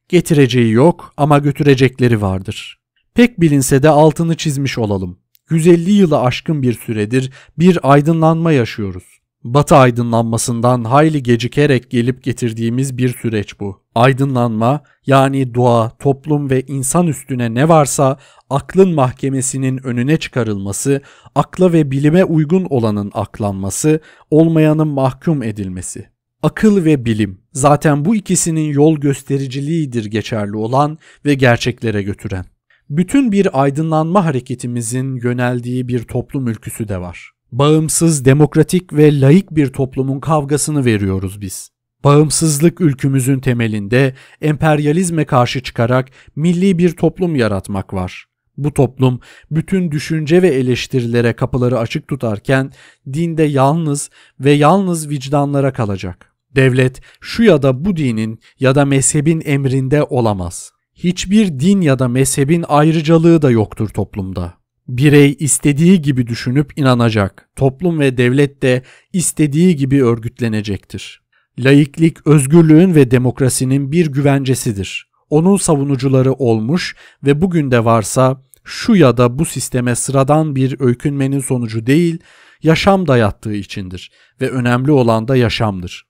Getireceği 0.08 0.72
yok 0.72 1.12
ama 1.16 1.38
götürecekleri 1.38 2.22
vardır. 2.22 2.80
Pek 3.14 3.40
bilinse 3.40 3.82
de 3.82 3.88
altını 3.88 4.36
çizmiş 4.36 4.78
olalım. 4.78 5.18
150 5.50 5.90
yılı 5.90 6.20
aşkın 6.20 6.62
bir 6.62 6.72
süredir 6.72 7.32
bir 7.58 7.92
aydınlanma 7.92 8.52
yaşıyoruz. 8.52 9.19
Batı 9.44 9.76
aydınlanmasından 9.76 10.84
hayli 10.84 11.22
gecikerek 11.22 11.90
gelip 11.90 12.22
getirdiğimiz 12.22 12.98
bir 12.98 13.08
süreç 13.08 13.60
bu. 13.60 13.82
Aydınlanma 13.94 14.82
yani 15.06 15.54
doğa, 15.54 15.90
toplum 15.98 16.50
ve 16.50 16.62
insan 16.62 17.06
üstüne 17.06 17.54
ne 17.54 17.68
varsa 17.68 18.18
aklın 18.50 18.94
mahkemesinin 18.94 19.86
önüne 19.86 20.16
çıkarılması, 20.16 21.00
akla 21.34 21.72
ve 21.72 21.90
bilime 21.90 22.24
uygun 22.24 22.66
olanın 22.70 23.10
aklanması, 23.14 24.00
olmayanın 24.30 24.88
mahkum 24.88 25.42
edilmesi. 25.42 26.08
Akıl 26.42 26.84
ve 26.84 27.04
bilim 27.04 27.40
zaten 27.52 28.04
bu 28.04 28.14
ikisinin 28.14 28.72
yol 28.72 28.96
göstericiliğidir 28.96 30.04
geçerli 30.04 30.56
olan 30.56 30.98
ve 31.24 31.34
gerçeklere 31.34 32.02
götüren. 32.02 32.44
Bütün 32.90 33.32
bir 33.32 33.62
aydınlanma 33.62 34.24
hareketimizin 34.24 35.16
yöneldiği 35.16 35.88
bir 35.88 36.02
toplum 36.02 36.48
ülküsü 36.48 36.88
de 36.88 37.00
var 37.00 37.39
bağımsız, 37.52 38.24
demokratik 38.24 38.92
ve 38.92 39.20
laik 39.20 39.50
bir 39.50 39.66
toplumun 39.66 40.20
kavgasını 40.20 40.84
veriyoruz 40.84 41.40
biz. 41.40 41.70
Bağımsızlık 42.04 42.80
ülkümüzün 42.80 43.40
temelinde 43.40 44.14
emperyalizme 44.40 45.24
karşı 45.24 45.62
çıkarak 45.62 46.08
milli 46.36 46.78
bir 46.78 46.90
toplum 46.90 47.36
yaratmak 47.36 47.94
var. 47.94 48.24
Bu 48.56 48.74
toplum 48.74 49.20
bütün 49.50 49.90
düşünce 49.90 50.42
ve 50.42 50.48
eleştirilere 50.48 51.32
kapıları 51.32 51.78
açık 51.78 52.08
tutarken 52.08 52.72
dinde 53.12 53.42
yalnız 53.42 54.10
ve 54.40 54.52
yalnız 54.52 55.08
vicdanlara 55.08 55.72
kalacak. 55.72 56.34
Devlet 56.56 57.00
şu 57.20 57.42
ya 57.42 57.62
da 57.62 57.84
bu 57.84 57.96
dinin 57.96 58.40
ya 58.60 58.74
da 58.74 58.84
mezhebin 58.84 59.42
emrinde 59.44 60.02
olamaz. 60.02 60.72
Hiçbir 60.94 61.60
din 61.60 61.80
ya 61.80 61.98
da 61.98 62.08
mezhebin 62.08 62.64
ayrıcalığı 62.68 63.42
da 63.42 63.50
yoktur 63.50 63.88
toplumda. 63.88 64.59
Birey 64.90 65.36
istediği 65.38 66.02
gibi 66.02 66.26
düşünüp 66.26 66.78
inanacak. 66.78 67.48
Toplum 67.56 68.00
ve 68.00 68.16
devlet 68.16 68.62
de 68.62 68.82
istediği 69.12 69.76
gibi 69.76 70.04
örgütlenecektir. 70.04 71.22
Laiklik 71.58 72.26
özgürlüğün 72.26 72.94
ve 72.94 73.10
demokrasinin 73.10 73.92
bir 73.92 74.06
güvencesidir. 74.06 75.10
Onun 75.28 75.56
savunucuları 75.56 76.32
olmuş 76.32 76.96
ve 77.24 77.40
bugün 77.40 77.70
de 77.70 77.84
varsa 77.84 78.42
şu 78.64 78.94
ya 78.94 79.16
da 79.16 79.38
bu 79.38 79.44
sisteme 79.44 79.94
sıradan 79.94 80.56
bir 80.56 80.80
öykünmenin 80.80 81.40
sonucu 81.40 81.86
değil, 81.86 82.18
yaşam 82.62 83.06
dayattığı 83.06 83.54
içindir 83.54 84.12
ve 84.40 84.50
önemli 84.50 84.90
olan 84.90 85.28
da 85.28 85.36
yaşamdır. 85.36 86.06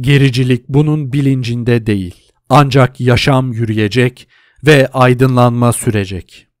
Gericilik 0.00 0.68
bunun 0.68 1.12
bilincinde 1.12 1.86
değil. 1.86 2.14
Ancak 2.48 3.00
yaşam 3.00 3.52
yürüyecek 3.52 4.28
ve 4.66 4.88
aydınlanma 4.88 5.72
sürecek. 5.72 6.51